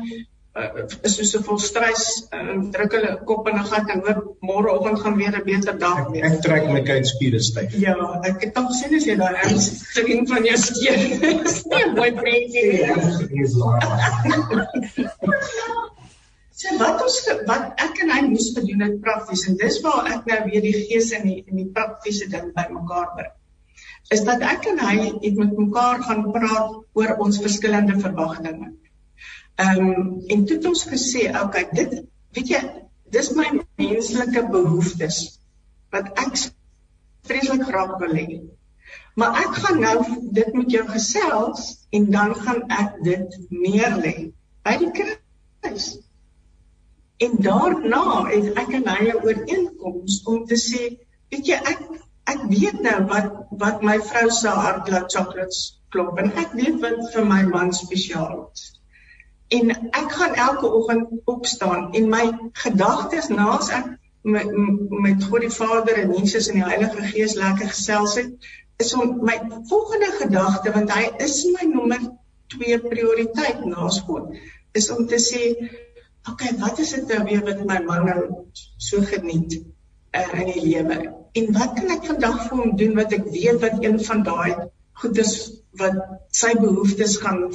uh, 0.56 0.86
is 1.02 1.16
so 1.16 1.24
so 1.30 1.40
vol 1.48 1.58
stres 1.58 2.04
en 2.36 2.46
uh, 2.52 2.58
druk 2.76 2.92
hulle 2.98 3.12
kop 3.30 3.48
in 3.50 3.58
'n 3.62 3.66
gat 3.72 3.90
en 3.94 4.04
hoop 4.06 4.22
môreoggend 4.50 5.02
gaan 5.02 5.18
weer 5.22 5.34
'n 5.40 5.44
beter 5.50 5.78
dag 5.78 6.06
wees. 6.12 6.30
Ek 6.30 6.40
trek 6.46 6.70
my 6.70 6.82
kuitspiere 6.92 7.40
styf. 7.48 7.74
Ja, 7.86 7.96
ek 8.30 8.40
het 8.46 8.62
al 8.62 8.70
sien 8.78 8.94
as 9.00 9.04
jy 9.10 9.16
daai 9.24 9.34
erns 9.42 9.66
ding 9.98 10.28
van 10.28 10.44
jou 10.52 10.58
skeer. 10.68 10.98
Nee, 11.74 11.84
mooi 11.98 12.12
prentjie. 12.22 12.68
So 16.56 16.78
wat 16.80 17.02
ons 17.04 17.16
wat 17.48 17.80
ek 17.84 17.98
en 18.00 18.10
hy 18.14 18.20
moes 18.30 18.46
gedoen 18.56 18.84
het 18.86 19.00
prakties 19.04 19.42
en 19.50 19.58
dis 19.60 19.74
waar 19.84 20.06
ek 20.14 20.28
nou 20.30 20.38
weer 20.46 20.62
die 20.64 20.76
gees 20.86 21.10
en 21.16 21.26
die 21.28 21.42
en 21.44 21.58
die 21.60 21.68
praktiese 21.78 22.30
ding 22.32 22.46
bymekaar 22.56 23.10
bring. 23.18 23.34
Is 24.16 24.22
dat 24.24 24.44
ek 24.54 24.68
en 24.70 24.80
hy 24.80 24.94
het 25.02 25.36
met 25.36 25.52
mekaar 25.58 26.00
gaan 26.06 26.22
praat 26.32 26.78
oor 26.96 27.12
ons 27.26 27.40
verskillende 27.44 27.98
verwagtinge. 28.00 28.70
Ehm 29.60 29.82
um, 29.84 30.08
en 30.32 30.46
toe 30.46 30.56
het 30.56 30.68
ons 30.70 30.84
gesê, 30.88 31.26
okay, 31.42 31.66
dit 31.76 31.98
weet 32.38 32.54
jy, 32.54 32.62
dis 33.12 33.30
my 33.36 33.46
menslike 33.82 34.46
behoeftes 34.56 35.20
wat 35.92 36.08
ek 36.24 36.40
vreeslik 37.28 37.68
graag 37.68 37.98
wil 38.00 38.16
hê. 38.16 38.40
Maar 39.20 39.42
ek 39.44 39.60
gaan 39.60 39.84
nou 39.84 39.94
dit 40.40 40.56
met 40.56 40.72
jou 40.72 40.88
gesels 40.88 41.68
en 41.96 42.10
dan 42.16 42.34
gaan 42.48 42.64
ek 42.80 42.98
dit 43.04 43.38
neerlê 43.52 44.16
by 44.64 44.76
die 44.80 44.92
kruis. 44.96 45.92
En 47.16 47.36
daarna 47.40 48.24
het 48.28 48.58
ek 48.60 48.72
en 48.78 48.88
hy 48.92 49.04
'n 49.10 49.22
ooreenkoms 49.24 50.22
om 50.24 50.44
te 50.46 50.58
sê, 50.60 50.82
weet 51.30 51.46
jy, 51.46 51.60
ek 51.72 51.80
ek 52.26 52.42
weet 52.50 52.80
nou 52.82 52.96
wat 53.10 53.28
wat 53.60 53.82
my 53.82 53.98
vrou 54.10 54.30
se 54.30 54.48
hart 54.48 54.88
laat 54.90 55.12
chocolates 55.14 55.60
klop 55.94 56.18
en 56.18 56.32
ek 56.42 56.56
weet 56.58 56.80
wat 56.82 56.98
vir 57.14 57.28
my 57.28 57.42
man 57.50 57.72
spesiaal 57.72 58.50
is. 58.52 58.64
En 59.54 59.70
ek 59.70 60.12
gaan 60.18 60.34
elke 60.34 60.72
oggend 60.78 61.08
opstaan 61.24 61.92
en 61.94 62.10
my 62.10 62.24
gedagtes 62.64 63.30
naas 63.30 63.70
ek 63.70 63.92
met 64.26 64.50
met 65.06 65.24
God 65.30 65.46
die 65.46 65.54
Vader 65.54 66.02
en 66.02 66.14
Jesus 66.18 66.50
en 66.50 66.58
die 66.58 66.66
Heilige 66.66 67.08
Gees 67.12 67.36
lekker 67.38 67.70
gesels 67.70 68.16
het 68.18 68.50
is 68.82 68.94
om 68.94 69.20
my 69.24 69.36
volgende 69.70 70.10
gedagte 70.18 70.72
want 70.74 70.90
hy 70.92 71.04
is 71.28 71.38
my 71.54 71.68
nommer 71.70 72.02
2 72.56 72.80
prioriteit 72.90 73.62
naas 73.70 74.00
God 74.08 74.34
is 74.80 74.90
om 74.90 75.06
te 75.06 75.22
sê 75.22 75.44
okay 76.32 76.52
wat 76.62 76.78
is 76.84 76.94
dit 76.96 77.12
nou 77.12 77.22
weer 77.28 77.44
wat 77.50 77.62
my 77.70 77.78
man 77.90 78.08
nou 78.10 78.20
so 78.88 79.04
geniet 79.12 79.58
uh, 79.60 80.26
in 80.40 80.52
die 80.52 80.64
lewe 80.66 80.98
en 81.40 81.52
wat 81.58 81.78
kan 81.78 81.94
ek 81.98 82.10
vandag 82.10 82.42
vir 82.48 82.58
hom 82.62 82.76
doen 82.82 82.98
wat 82.98 83.16
ek 83.18 83.30
weet 83.36 83.62
wat 83.64 83.80
een 83.84 84.02
van 84.10 84.26
daai 84.30 84.52
goedes 85.02 85.32
wat 85.80 85.98
sy 86.42 86.54
behoeftes 86.60 87.18
gaan 87.22 87.48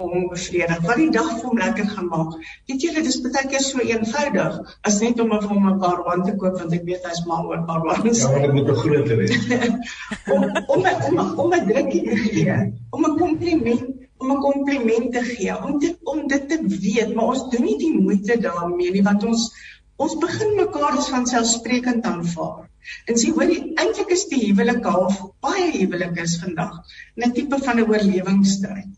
hom 0.00 0.28
bevredig, 0.32 0.80
wat 0.86 0.98
die 1.00 1.10
dag 1.12 1.30
vir 1.36 1.46
hom 1.48 1.58
lekker 1.60 1.88
gaan 1.92 2.08
maak. 2.08 2.36
Weet 2.68 2.84
julle, 2.86 3.02
dis 3.04 3.18
baie 3.24 3.42
keer 3.52 3.64
so 3.64 3.84
eenvoudig 3.84 4.58
as 4.88 5.00
net 5.04 5.20
om 5.24 5.32
vir 5.34 5.48
hom 5.50 5.68
'n 5.70 5.80
paar 5.82 6.02
wand 6.06 6.26
te 6.28 6.36
koop 6.40 6.56
want 6.60 6.76
ek 6.76 6.86
weet 6.88 7.08
hy's 7.08 7.22
mal 7.28 7.48
oor 7.50 7.64
paar 7.68 7.82
wands. 7.88 8.22
Ja, 8.24 8.38
dit 8.46 8.54
moet 8.56 8.68
'n 8.68 8.80
groter 8.84 9.16
wees. 9.16 9.34
om 10.34 10.44
om 10.74 10.86
om 11.08 11.18
om 11.44 11.54
'n 11.54 11.66
drukkie 11.68 12.02
te 12.08 12.16
gee, 12.16 12.56
om 12.90 13.04
'n 13.10 13.18
kompliment 13.18 14.08
om 14.20 14.32
'n 14.36 14.40
kompliment 14.44 15.12
te 15.12 15.22
gee, 15.24 15.56
om 15.66 15.78
dit 15.82 15.96
om 16.14 16.26
dit 16.28 16.48
te 16.48 16.58
weet, 16.62 17.14
maar 17.14 17.32
ons 17.34 17.46
doen 17.52 17.64
nie 17.64 17.78
die 17.80 17.94
moeite 17.96 18.36
daarmee 18.46 18.92
nie 18.96 19.04
want 19.06 19.24
ons 19.24 19.50
ons 19.96 20.16
begin 20.20 20.54
mekaar 20.56 20.98
as 20.98 21.08
van 21.12 21.26
selfsprekend 21.28 22.06
aanvaar. 22.08 22.68
En 23.08 23.18
sê 23.20 23.32
hoor, 23.36 23.50
eintlik 23.82 24.12
is 24.16 24.26
die 24.30 24.40
huwelik 24.46 24.86
half 24.88 25.18
baie 25.44 25.66
huwelike 25.74 26.24
is 26.28 26.38
vandag 26.44 26.78
'n 27.16 27.32
tipe 27.36 27.58
van 27.66 27.80
'n 27.80 27.88
oorlewingsstryd. 27.92 28.90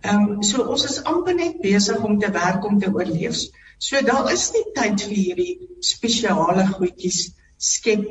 Ehm 0.00 0.28
um, 0.30 0.42
so 0.42 0.64
ons 0.74 0.84
is 0.90 1.02
amper 1.12 1.34
net 1.34 1.60
besig 1.60 2.04
om 2.08 2.18
te 2.18 2.30
werk 2.36 2.64
om 2.64 2.78
te 2.80 2.90
oorleef. 2.92 3.40
So 3.78 4.00
daar 4.10 4.32
is 4.32 4.50
nie 4.54 4.66
tyd 4.78 5.02
vir 5.08 5.16
hierdie 5.16 5.54
spesiale 5.92 6.66
goedjies 6.72 7.20
skep 7.56 8.06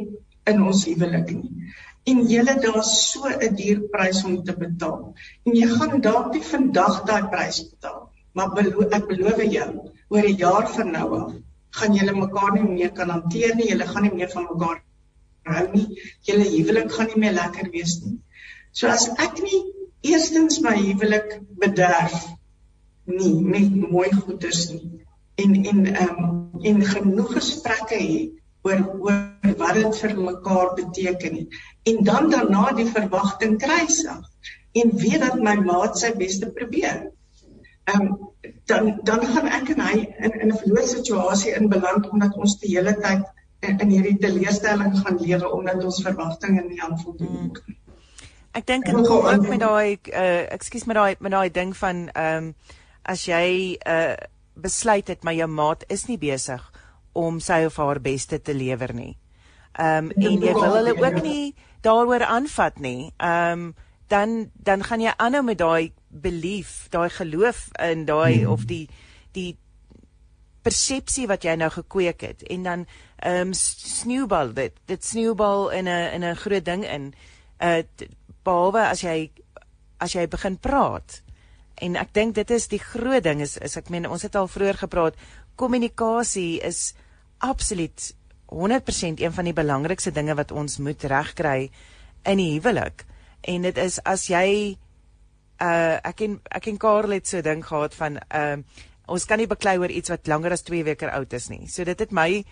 in 0.52 0.62
ons 0.72 0.86
huwelik 0.90 1.32
nie. 1.36 1.74
En 2.04 2.22
julle 2.28 2.56
daar's 2.64 3.12
so 3.12 3.28
'n 3.28 3.56
duur 3.56 3.82
prys 3.92 4.24
om 4.24 4.44
te 4.44 4.56
betaal. 4.58 5.14
En 5.46 5.56
jy 5.56 5.68
gaan 5.68 6.02
dalk 6.02 6.34
nie 6.34 6.44
vandag 6.44 7.04
daai 7.06 7.28
prys 7.30 7.70
betaal, 7.70 8.10
maar 8.34 8.54
belo 8.54 8.88
ek 8.90 9.08
beloof 9.08 9.44
jou, 9.44 9.70
oor 10.10 10.24
'n 10.24 10.38
jaar 10.38 10.70
van 10.70 10.92
nou 10.92 11.08
af 11.20 11.34
gaan 11.70 11.94
julle 11.94 12.14
mekaar 12.14 12.54
nie 12.54 12.70
meer 12.70 12.92
kan 12.92 13.10
hanteer 13.10 13.56
nie. 13.56 13.70
Julle 13.70 13.88
gaan 13.88 14.04
nie 14.04 14.14
meer 14.14 14.30
van 14.30 14.48
mekaar 14.52 14.82
hou 15.44 15.68
nie. 15.74 15.88
Julle 16.28 16.48
huwelik 16.50 16.92
gaan 16.92 17.08
nie 17.08 17.22
meer 17.26 17.34
lekker 17.34 17.70
wees 17.74 18.02
nie. 18.06 18.18
So 18.72 18.88
as 18.88 19.10
ek 19.10 19.42
nie 19.44 19.62
eerstens 20.02 20.60
my 20.66 20.76
huwelik 20.78 21.40
bederf 21.62 22.18
nie 23.10 23.34
met 23.42 23.76
mooi 23.76 24.10
goeders 24.14 24.70
nie 24.70 25.00
en 25.44 25.56
en 25.72 25.86
ehm 25.86 26.24
um, 26.24 26.38
en 26.70 26.82
genoeg 26.86 27.34
gesprekke 27.34 27.98
het 27.98 28.39
oor 28.68 28.82
oor 29.00 29.54
wat 29.60 29.78
dit 29.78 30.00
vir 30.02 30.16
mekaar 30.20 30.74
beteken 30.76 31.38
en 31.92 32.04
dan 32.04 32.30
daarna 32.34 32.72
die 32.76 32.88
verwagting 32.88 33.58
kruisig 33.62 34.26
en 34.72 34.98
weet 35.04 35.24
dat 35.24 35.40
my 35.42 35.56
maat 35.56 35.98
sy 35.98 36.12
beste 36.18 36.52
probeer. 36.56 37.10
Ehm 37.90 38.02
um, 38.02 38.28
dan 38.70 39.00
dan 39.04 39.26
gaan 39.26 39.48
ek 39.48 39.70
en 39.74 39.82
hy 39.82 39.96
in 40.26 40.32
in 40.32 40.52
'n 40.52 40.58
verloor 40.58 40.88
situasie 40.88 41.54
in 41.58 41.70
beland 41.70 42.10
omdat 42.10 42.36
ons 42.38 42.60
die 42.60 42.76
hele 42.76 42.94
tyd 43.02 43.26
in 43.82 43.90
hierdie 43.90 44.18
teleurstelling 44.18 45.00
gaan 45.00 45.18
lewe 45.20 45.52
omdat 45.52 45.84
ons 45.84 46.02
verwagtinge 46.04 46.64
nie 46.68 46.82
aan 46.82 47.00
voldoen 47.00 47.36
word 47.38 47.62
nie. 47.68 47.78
Ek 48.52 48.68
dink 48.68 48.86
dit 48.86 49.08
kom 49.08 49.26
ook 49.26 49.48
met 49.48 49.60
daai 49.60 49.98
uh 50.14 50.54
ekskuus 50.54 50.86
met 50.86 50.96
daai 50.96 51.16
met 51.20 51.32
daai 51.32 51.50
ding 51.52 51.78
van 51.78 52.10
ehm 52.14 52.44
um, 52.44 52.54
as 53.04 53.26
jy 53.26 53.78
uh 53.88 54.16
besluit 54.54 55.08
het 55.08 55.24
maar 55.24 55.34
jou 55.34 55.48
maat 55.48 55.84
is 55.88 56.06
nie 56.06 56.18
besig 56.18 56.72
om 57.20 57.40
sy 57.44 57.64
of 57.68 57.78
haar 57.82 58.00
beste 58.04 58.40
te 58.42 58.56
lewer 58.56 58.94
nie. 58.96 59.14
Ehm 59.80 60.10
um, 60.10 60.12
en 60.18 60.42
jy 60.44 60.54
wil 60.58 60.76
hulle 60.80 60.96
ook 60.98 61.22
nie 61.24 61.54
daaroor 61.86 62.26
aanvat 62.26 62.80
nie. 62.80 63.12
Ehm 63.18 63.70
um, 63.70 63.74
dan 64.10 64.52
dan 64.54 64.84
gaan 64.84 65.02
jy 65.02 65.14
aanhou 65.18 65.44
met 65.46 65.58
daai 65.58 65.92
belief, 66.08 66.88
daai 66.90 67.10
geloof 67.10 67.68
in 67.86 68.06
daai 68.06 68.46
of 68.48 68.66
die 68.66 68.88
die 69.38 69.58
persepsie 70.66 71.28
wat 71.30 71.46
jy 71.46 71.54
nou 71.56 71.70
gekweek 71.70 72.22
het. 72.22 72.44
En 72.44 72.64
dan 72.64 72.86
ehm 73.18 73.48
um, 73.48 73.54
sneeubal 73.54 74.54
dit. 74.54 74.74
Dit 74.86 75.06
sneeubal 75.06 75.70
in 75.70 75.88
'n 75.88 76.14
in 76.14 76.24
'n 76.24 76.36
groot 76.36 76.66
ding 76.66 76.86
in. 76.86 77.14
Uh 77.60 77.84
behalwe 78.44 78.88
as 78.88 79.02
jy 79.02 79.32
as 79.98 80.14
jy 80.14 80.28
begin 80.28 80.58
praat. 80.58 81.22
En 81.76 81.96
ek 81.96 82.14
dink 82.14 82.36
dit 82.36 82.52
is 82.52 82.68
die 82.68 82.80
groot 82.80 83.24
ding 83.24 83.42
is 83.42 83.58
is 83.58 83.78
ek 83.78 83.90
meen 83.90 84.10
ons 84.10 84.22
het 84.22 84.36
al 84.36 84.48
vroeër 84.48 84.78
gepraat 84.78 85.16
kommunikasie 85.60 86.62
is 86.64 86.94
absoluut 87.40 88.14
100% 88.50 89.22
een 89.22 89.34
van 89.34 89.46
die 89.46 89.54
belangrikste 89.54 90.12
dinge 90.12 90.36
wat 90.36 90.52
ons 90.52 90.78
moet 90.78 91.04
regkry 91.04 91.70
in 92.26 92.38
die 92.42 92.52
huwelik 92.58 93.06
en 93.42 93.68
dit 93.68 93.78
is 93.78 94.00
as 94.04 94.28
jy 94.32 94.78
uh 95.60 95.98
ek 96.08 96.24
en 96.24 96.38
ek 96.56 96.70
en 96.72 96.78
Karel 96.80 97.18
het 97.18 97.28
so 97.28 97.42
ding 97.44 97.66
gehad 97.66 97.96
van 97.96 98.20
ehm 98.28 98.64
uh, 98.64 98.86
ons 99.10 99.26
kan 99.26 99.40
nie 99.42 99.50
beklei 99.50 99.78
oor 99.82 99.90
iets 99.90 100.12
wat 100.14 100.28
langer 100.30 100.54
as 100.54 100.62
2 100.68 100.84
weke 100.86 101.10
oud 101.12 101.34
is 101.34 101.50
nie. 101.50 101.68
So 101.68 101.84
dit 101.84 102.00
het 102.00 102.12
my 102.14 102.44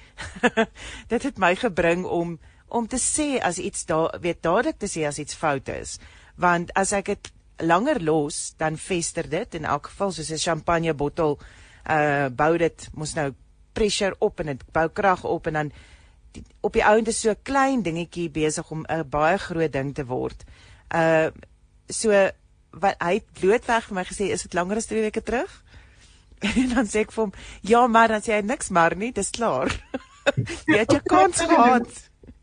dit 1.14 1.24
het 1.24 1.38
my 1.38 1.56
gebring 1.56 2.06
om 2.06 2.40
om 2.68 2.88
te 2.88 3.00
sê 3.00 3.38
as 3.40 3.60
iets 3.62 3.86
daar 3.86 4.18
weet 4.22 4.42
dadelik 4.44 4.80
te 4.80 4.90
sê 4.92 5.06
as 5.08 5.20
iets 5.20 5.38
fout 5.38 5.70
is. 5.70 6.00
Want 6.36 6.74
as 6.76 6.92
ek 6.98 7.06
dit 7.14 7.32
langer 7.62 8.02
los, 8.02 8.54
dan 8.58 8.78
fester 8.78 9.30
dit 9.30 9.56
in 9.56 9.66
elk 9.66 9.88
geval 9.88 10.12
soos 10.12 10.32
'n 10.32 10.38
champagne 10.42 10.94
bottel 10.94 11.40
uh 11.90 12.30
bou 12.30 12.58
dit 12.58 12.90
mos 12.94 13.14
nou 13.16 13.34
pressure 13.78 14.16
op 14.20 14.42
en 14.42 14.52
dit 14.54 14.66
bou 14.74 14.88
krag 15.02 15.24
op 15.26 15.48
en 15.48 15.62
dan 15.62 15.72
die, 16.36 16.44
op 16.66 16.74
die 16.74 16.86
ouend 16.86 17.08
is 17.12 17.22
so 17.22 17.32
'n 17.32 17.44
klein 17.44 17.82
dingetjie 17.82 18.30
besig 18.30 18.72
om 18.72 18.86
'n 18.86 19.10
baie 19.10 19.38
groot 19.38 19.74
ding 19.74 19.94
te 19.96 20.06
word. 20.06 20.44
Uh 20.96 21.30
so 21.90 22.12
wat 22.72 23.00
hy 23.02 23.22
blootweg 23.40 23.88
vir 23.88 23.96
my 23.96 24.04
gesê 24.04 24.28
is 24.34 24.44
dit 24.44 24.54
langer 24.54 24.78
as 24.78 24.86
2 24.86 25.02
weke 25.02 25.24
terug? 25.24 25.64
En 26.62 26.70
dan 26.70 26.86
sê 26.86 27.02
ek 27.02 27.12
vir 27.12 27.24
hom, 27.24 27.34
ja, 27.62 27.88
maar 27.88 28.08
dan 28.08 28.22
sê 28.22 28.36
hy 28.36 28.44
niks 28.46 28.70
maar 28.70 28.96
nie, 28.96 29.12
dis 29.12 29.32
klaar. 29.34 29.74
jy 30.70 30.78
het 30.78 30.92
jou 30.92 31.02
kans 31.02 31.40
gehad. 31.42 31.90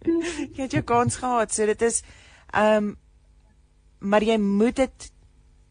Jy 0.05 0.63
het 0.63 0.73
jou 0.73 0.83
kans 0.83 1.17
gehad. 1.17 1.53
So 1.55 1.67
dit 1.67 1.83
is 1.83 2.03
ehm 2.53 2.77
um, 2.77 2.97
maar 4.05 4.23
jy 4.23 4.37
moet 4.37 4.77
dit 4.77 5.13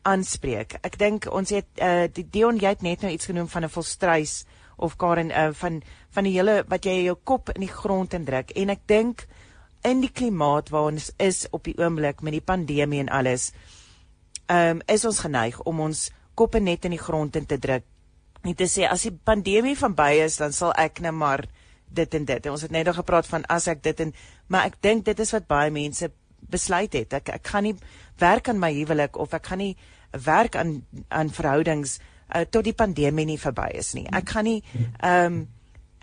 aanspreek. 0.01 0.77
Ek 0.81 0.97
dink 0.97 1.27
ons 1.31 1.51
het 1.53 1.67
uh 1.81 2.07
die 2.11 2.25
Dion 2.29 2.57
jy 2.59 2.71
het 2.73 2.81
net 2.81 3.03
nou 3.03 3.11
iets 3.13 3.29
genoem 3.29 3.47
van 3.47 3.63
'n 3.65 3.75
volstruis 3.75 4.43
of 4.77 4.97
Karen 4.97 5.31
uh 5.31 5.51
van 5.53 5.81
van 6.09 6.23
die 6.23 6.33
hele 6.37 6.63
wat 6.67 6.85
jy 6.85 7.03
jou 7.03 7.15
kop 7.23 7.49
in 7.55 7.61
die 7.65 7.73
grond 7.73 8.13
indruk 8.13 8.51
en 8.55 8.69
ek 8.69 8.87
dink 8.87 9.27
in 9.83 10.01
die 10.01 10.11
klimaat 10.11 10.69
waar 10.69 10.91
ons 10.91 11.11
is 11.19 11.45
op 11.51 11.63
die 11.67 11.77
oomblik 11.77 12.21
met 12.21 12.33
die 12.33 12.45
pandemie 12.45 12.99
en 13.03 13.09
alles 13.09 13.51
ehm 14.47 14.77
um, 14.77 14.81
is 14.87 15.05
ons 15.05 15.19
geneig 15.23 15.59
om 15.63 15.79
ons 15.79 16.09
koppe 16.35 16.59
net 16.59 16.85
in 16.85 16.95
die 16.95 17.01
grond 17.01 17.35
in 17.35 17.45
te 17.45 17.57
druk. 17.57 17.85
Net 18.43 18.57
te 18.59 18.67
sê 18.67 18.87
as 18.89 19.05
die 19.07 19.13
pandemie 19.13 19.75
verby 19.79 20.17
is, 20.25 20.39
dan 20.41 20.51
sal 20.51 20.73
ek 20.79 20.99
nou 21.05 21.13
maar 21.15 21.45
dit 21.87 22.15
en 22.17 22.25
dit. 22.25 22.45
En 22.45 22.55
ons 22.55 22.65
het 22.65 22.73
net 22.73 22.89
nog 22.89 22.97
gepraat 22.99 23.27
van 23.29 23.45
as 23.53 23.69
ek 23.71 23.83
dit 23.85 23.99
en 24.03 24.13
maar 24.51 24.67
ek 24.67 24.81
dink 24.83 25.05
dit 25.05 25.19
is 25.19 25.31
wat 25.35 25.47
baie 25.47 25.71
mense 25.71 26.09
besluit 26.51 26.93
het. 26.93 27.13
Ek 27.13 27.29
ek 27.37 27.53
gaan 27.53 27.67
nie 27.69 27.75
werk 28.19 28.49
aan 28.49 28.59
my 28.59 28.73
huwelik 28.73 29.17
of 29.17 29.33
ek 29.33 29.51
gaan 29.51 29.63
nie 29.63 29.75
werk 30.25 30.57
aan 30.59 30.81
aan 31.09 31.31
verhoudings 31.33 31.99
uh, 32.33 32.45
tot 32.49 32.63
die 32.63 32.73
pandemie 32.73 33.25
nie 33.25 33.39
verby 33.39 33.69
is 33.77 33.93
nie. 33.93 34.07
Ek 34.11 34.29
gaan 34.29 34.49
nie 34.49 34.61
ehm 34.99 35.25
um, 35.25 35.47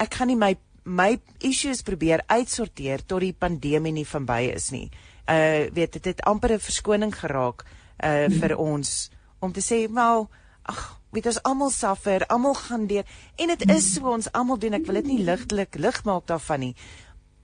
ek 0.01 0.15
gaan 0.17 0.31
nie 0.33 0.39
my 0.41 0.55
my 0.85 1.19
issues 1.45 1.83
probeer 1.85 2.23
uitsorteer 2.27 3.03
tot 3.07 3.21
die 3.21 3.35
pandemie 3.37 3.93
nie 3.93 4.07
verby 4.09 4.51
is 4.55 4.71
nie. 4.73 4.89
Uh 5.29 5.69
weet 5.77 5.99
dit 5.99 6.05
het 6.05 6.25
amper 6.25 6.55
'n 6.55 6.59
verskoning 6.59 7.15
geraak 7.15 7.65
uh 8.03 8.29
vir 8.29 8.57
ons 8.57 9.11
om 9.41 9.53
te 9.53 9.61
sê 9.61 9.87
wel 9.93 10.29
ag 10.63 11.01
weet 11.11 11.27
ons 11.27 11.43
almal 11.43 11.71
suffer, 11.71 12.27
almal 12.27 12.55
gaan 12.55 12.87
deur 12.87 13.05
en 13.37 13.49
dit 13.49 13.71
is 13.71 13.95
so 13.95 14.13
ons 14.13 14.33
almal 14.33 14.59
doen 14.59 14.75
ek 14.75 14.87
wil 14.87 14.95
dit 14.95 15.07
nie 15.07 15.25
ligtelik 15.25 15.75
lig 15.75 16.05
maak 16.05 16.27
daarvan 16.27 16.61
nie. 16.61 16.75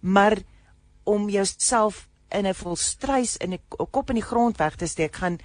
Maar 0.01 0.39
om 1.05 1.29
jouself 1.29 2.09
in 2.31 2.47
'n 2.47 2.55
volstruis 2.55 3.37
in 3.37 3.53
'n 3.53 3.61
kop 3.69 4.09
in 4.09 4.15
die 4.15 4.31
grond 4.31 4.57
weg 4.57 4.77
te 4.77 4.87
steek 4.87 5.17
gaan 5.17 5.39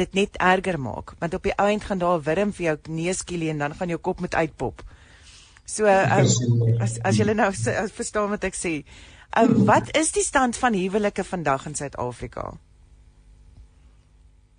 dit 0.00 0.14
net 0.14 0.36
erger 0.40 0.78
maak 0.80 1.14
want 1.20 1.34
op 1.34 1.42
die 1.42 1.54
ou 1.56 1.68
end 1.68 1.84
gaan 1.84 1.98
daar 1.98 2.18
'n 2.18 2.24
wurm 2.28 2.52
vir 2.52 2.64
jou 2.66 2.76
neus 2.88 3.24
kielie 3.24 3.50
en 3.50 3.58
dan 3.58 3.74
gaan 3.74 3.88
jou 3.88 3.98
kop 3.98 4.20
met 4.20 4.34
uitpop. 4.34 4.82
So 5.64 5.86
um, 5.86 6.26
as 6.80 6.98
as 7.02 7.16
jy 7.16 7.32
nou 7.32 7.46
as, 7.48 7.92
verstaan 7.94 8.30
wat 8.30 8.44
ek 8.44 8.54
sê. 8.54 8.84
Um, 9.38 9.64
wat 9.64 9.96
is 9.96 10.12
die 10.12 10.24
stand 10.24 10.56
van 10.56 10.74
huwelike 10.74 11.24
vandag 11.24 11.66
in 11.66 11.74
Suid-Afrika? 11.74 12.52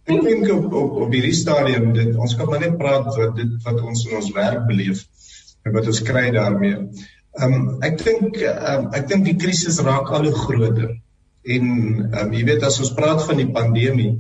Ek 0.04 0.22
dink 0.26 0.50
op 0.52 0.74
op 0.74 0.96
op 1.06 1.14
hierdie 1.14 1.36
stadium 1.38 1.94
dit 1.94 2.16
ons 2.16 2.36
kan 2.36 2.50
maar 2.50 2.60
net 2.60 2.78
praat 2.78 3.12
wat 3.18 3.36
dit 3.36 3.52
wat 3.64 3.82
ons 3.82 4.06
in 4.08 4.16
ons 4.20 4.32
werk 4.36 4.66
beleef 4.68 5.06
en 5.64 5.76
wat 5.76 5.88
ons 5.88 6.02
kry 6.04 6.26
daarmee. 6.36 6.80
Ehm 7.40 7.54
um, 7.54 7.68
ek 7.86 8.02
dink 8.04 8.42
um, 8.50 8.90
ek 8.94 9.08
dink 9.12 9.26
die 9.30 9.38
krisis 9.46 9.80
raak 9.86 10.12
al 10.12 10.28
hoe 10.30 10.36
groter. 10.46 10.92
En 11.44 11.66
ehm 11.74 12.18
um, 12.24 12.34
jy 12.34 12.44
weet 12.50 12.66
as 12.68 12.80
ons 12.84 12.96
praat 12.98 13.24
van 13.28 13.40
die 13.44 13.52
pandemie 13.52 14.16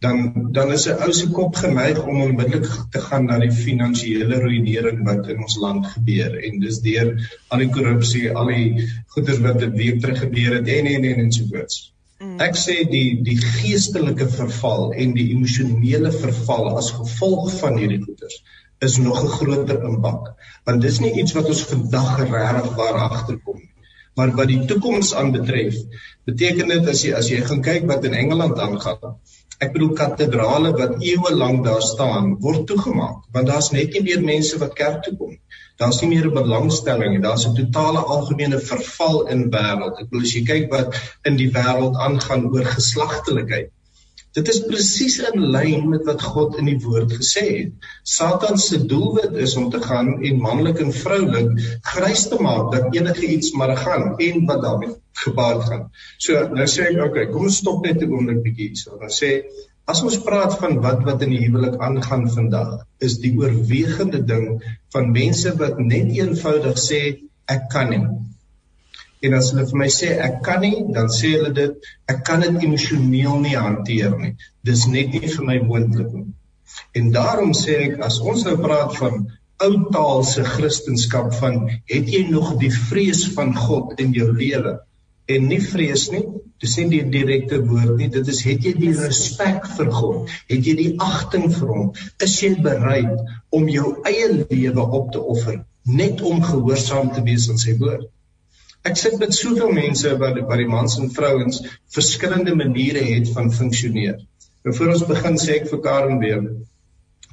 dan 0.00 0.50
dan 0.52 0.72
is 0.72 0.86
'n 0.88 1.02
ou 1.06 1.12
se 1.12 1.28
kop 1.38 1.56
geneig 1.56 2.02
om 2.02 2.20
onmiddellik 2.22 2.66
te 2.90 3.00
gaan 3.00 3.26
na 3.26 3.38
die 3.38 3.52
finansiële 3.52 4.40
ruïnering 4.46 5.04
wat 5.08 5.28
in 5.28 5.42
ons 5.46 5.56
land 5.56 5.86
gebeur 5.86 6.36
en 6.48 6.60
dis 6.60 6.80
deur 6.88 7.14
al 7.48 7.58
die 7.58 7.70
korrupsie, 7.76 8.30
al 8.32 8.46
die 8.46 8.88
goeders 9.14 9.40
wat 9.46 9.58
dit 9.58 9.76
week 9.82 10.00
terug 10.00 10.20
gebeur 10.26 10.58
het 10.58 10.68
en 10.68 10.86
en 10.86 11.04
en 11.04 11.24
en 11.24 11.32
so 11.32 11.44
voort. 11.52 11.80
Ek 12.48 12.56
sê 12.56 12.74
die 12.90 13.22
die 13.22 13.36
geestelike 13.36 14.28
verval 14.28 14.92
en 14.92 15.14
die 15.14 15.30
emosionele 15.36 16.12
verval 16.12 16.76
as 16.78 16.92
gevolg 16.98 17.50
van 17.60 17.78
hierdie 17.78 18.02
goeders 18.04 18.42
is 18.86 18.96
nog 18.98 19.22
'n 19.24 19.34
groter 19.38 19.82
impak. 19.90 20.34
Want 20.64 20.82
dis 20.82 21.00
nie 21.00 21.12
iets 21.20 21.32
wat 21.32 21.48
ons 21.52 21.62
vandag 21.72 22.18
regtig 22.18 22.74
waar 22.80 22.98
agterkom 23.08 23.56
nie. 23.56 23.72
Maar 24.14 24.30
wat 24.38 24.48
die 24.48 24.64
toekoms 24.64 25.14
aanbetref, 25.14 25.74
beteken 26.24 26.68
dit 26.68 26.88
as 26.88 27.02
jy 27.02 27.12
as 27.20 27.28
jy 27.28 27.40
gaan 27.46 27.62
kyk 27.62 27.86
wat 27.90 28.04
in 28.04 28.14
Engeland 28.14 28.58
aangaan. 28.58 29.16
Ek 29.62 29.72
bedoel 29.74 29.92
katedrale 29.98 30.72
wat 30.78 30.96
eeue 31.02 31.30
lank 31.34 31.64
daar 31.66 31.82
staan, 31.82 32.34
word 32.46 32.66
toegemaak 32.70 33.20
want 33.36 33.50
daar's 33.50 33.70
net 33.74 33.94
nie 33.94 34.02
meer 34.08 34.22
mense 34.22 34.58
wat 34.62 34.74
kerk 34.80 35.02
toe 35.04 35.14
kom 35.18 35.30
nie. 35.34 35.40
Daar's 35.82 36.00
nie 36.02 36.08
meer 36.10 36.26
'n 36.30 36.34
belangstelling 36.34 37.12
nie. 37.12 37.22
Daar's 37.22 37.46
'n 37.46 37.54
totale 37.54 38.02
algemene 38.16 38.58
verval 38.70 39.16
in 39.34 39.50
wêreld. 39.54 40.00
Ek 40.00 40.10
bedoel 40.10 40.26
as 40.26 40.34
jy 40.34 40.42
kyk 40.50 40.66
wat 40.70 40.98
in 41.30 41.36
die 41.36 41.50
wêreld 41.56 41.96
aangaan 42.06 42.44
oor 42.52 42.66
geslagtelikheid. 42.76 43.70
Dit 44.34 44.48
is 44.48 44.60
presies 44.66 45.18
in 45.30 45.44
lyn 45.56 45.88
met 45.90 46.04
wat 46.10 46.22
God 46.22 46.56
in 46.58 46.66
die 46.70 46.78
woord 46.86 47.12
gesê 47.18 47.44
het. 47.48 47.90
Satan 48.02 48.58
se 48.58 48.80
doelwit 48.92 49.36
is 49.46 49.56
om 49.56 49.70
te 49.70 49.80
gaan 49.82 50.22
en 50.30 50.40
manlik 50.46 50.80
en 50.82 50.92
vroulik 50.92 51.50
grys 51.94 52.28
te 52.28 52.40
maak 52.48 52.72
dat 52.72 52.94
enige 52.94 53.26
iets 53.36 53.52
maar 53.52 53.76
gaan 53.76 54.14
en 54.18 54.46
wat 54.46 54.62
daarmee 54.62 54.94
gepaard 55.22 55.62
gaan. 55.68 55.84
So 56.18 56.40
nou 56.58 56.66
sê 56.70 56.88
ek 56.90 57.04
okay, 57.06 57.28
kom 57.30 57.46
ons 57.48 57.60
stop 57.62 57.86
net 57.86 58.02
'n 58.02 58.12
oomblik 58.12 58.42
bietjie 58.46 58.68
hierso. 58.70 58.98
Dan 59.00 59.12
sê 59.20 59.30
as 59.92 60.02
ons 60.02 60.18
praat 60.26 60.58
van 60.60 60.80
wat 60.86 61.04
wat 61.08 61.22
in 61.26 61.34
die 61.36 61.42
huwelik 61.44 61.78
aangaan 61.86 62.26
vandag, 62.36 62.70
is 63.00 63.18
die 63.24 63.34
oorwegende 63.38 64.20
ding 64.32 64.46
van 64.94 65.12
mense 65.12 65.52
wat 65.60 65.78
net 65.78 66.12
eenvoudig 66.18 66.78
sê 66.88 67.00
ek 67.56 67.68
kan 67.74 67.90
nie. 67.90 68.04
En 69.24 69.36
as 69.38 69.50
hulle 69.52 69.64
vir 69.68 69.80
my 69.80 69.90
sê 69.92 70.08
ek 70.26 70.40
kan 70.46 70.60
nie, 70.64 70.76
dan 70.96 71.08
sê 71.18 71.34
hulle 71.36 71.52
dit 71.56 71.90
ek 72.12 72.24
kan 72.28 72.42
dit 72.44 72.64
emosioneel 72.68 73.38
nie 73.44 73.56
hanteer 73.56 74.16
nie. 74.20 74.34
Dis 74.70 74.86
net 74.96 75.14
nie 75.16 75.30
vir 75.36 75.46
my 75.50 75.58
moontlik 75.68 76.10
nie. 76.12 76.26
En 76.98 77.12
daarom 77.14 77.54
sê 77.56 77.78
ek 77.86 78.00
as 78.08 78.18
ons 78.20 78.44
nou 78.48 78.56
praat 78.60 78.96
van 78.98 79.26
ou 79.64 79.72
taalse 79.94 80.44
Christendom 80.44 81.30
van 81.38 81.60
het 81.70 82.10
jy 82.10 82.24
nog 82.30 82.56
die 82.60 82.72
vrees 82.74 83.22
van 83.36 83.54
God 83.56 84.00
in 84.02 84.12
jou 84.16 84.32
lewe? 84.32 84.78
En 85.32 85.46
nie 85.48 85.60
vrees 85.64 86.08
nie, 86.12 86.24
dis 86.60 86.74
nie 86.76 86.88
die 86.90 87.04
direkte 87.12 87.60
woord 87.64 87.94
nie, 87.96 88.10
dit 88.12 88.26
is 88.28 88.42
het 88.44 88.66
jy 88.66 88.74
die 88.76 88.92
respek 88.96 89.68
vir 89.76 89.88
God? 89.98 90.32
Het 90.50 90.66
jy 90.68 90.74
die 90.80 90.90
agting 91.00 91.46
vir 91.54 91.70
hom? 91.70 91.86
Is 92.26 92.34
jy 92.42 92.50
bereid 92.66 93.22
om 93.56 93.70
jou 93.72 93.94
eie 94.10 94.28
lewe 94.34 94.84
op 94.98 95.14
te 95.14 95.22
offer 95.34 95.62
net 95.88 96.20
om 96.24 96.44
gehoorsaam 96.44 97.12
te 97.16 97.24
wees 97.24 97.48
aan 97.48 97.60
sy 97.62 97.78
woord? 97.80 98.04
Ek 98.84 99.00
sit 99.00 99.16
met 99.20 99.32
soveel 99.32 99.72
mense 99.72 100.12
wat 100.20 100.36
wat 100.44 100.60
die 100.60 100.68
mans 100.68 100.98
en 101.00 101.08
vrouens 101.16 101.62
verskillende 101.96 102.52
maniere 102.60 103.06
het 103.08 103.32
van 103.32 103.48
funksioneer. 103.52 104.18
Nou 104.64 104.76
voor 104.76 104.92
ons 104.92 105.06
begin 105.08 105.40
sê 105.40 105.56
ek 105.62 105.70
vir 105.72 105.80
Karen 105.88 106.20
weer 106.20 106.44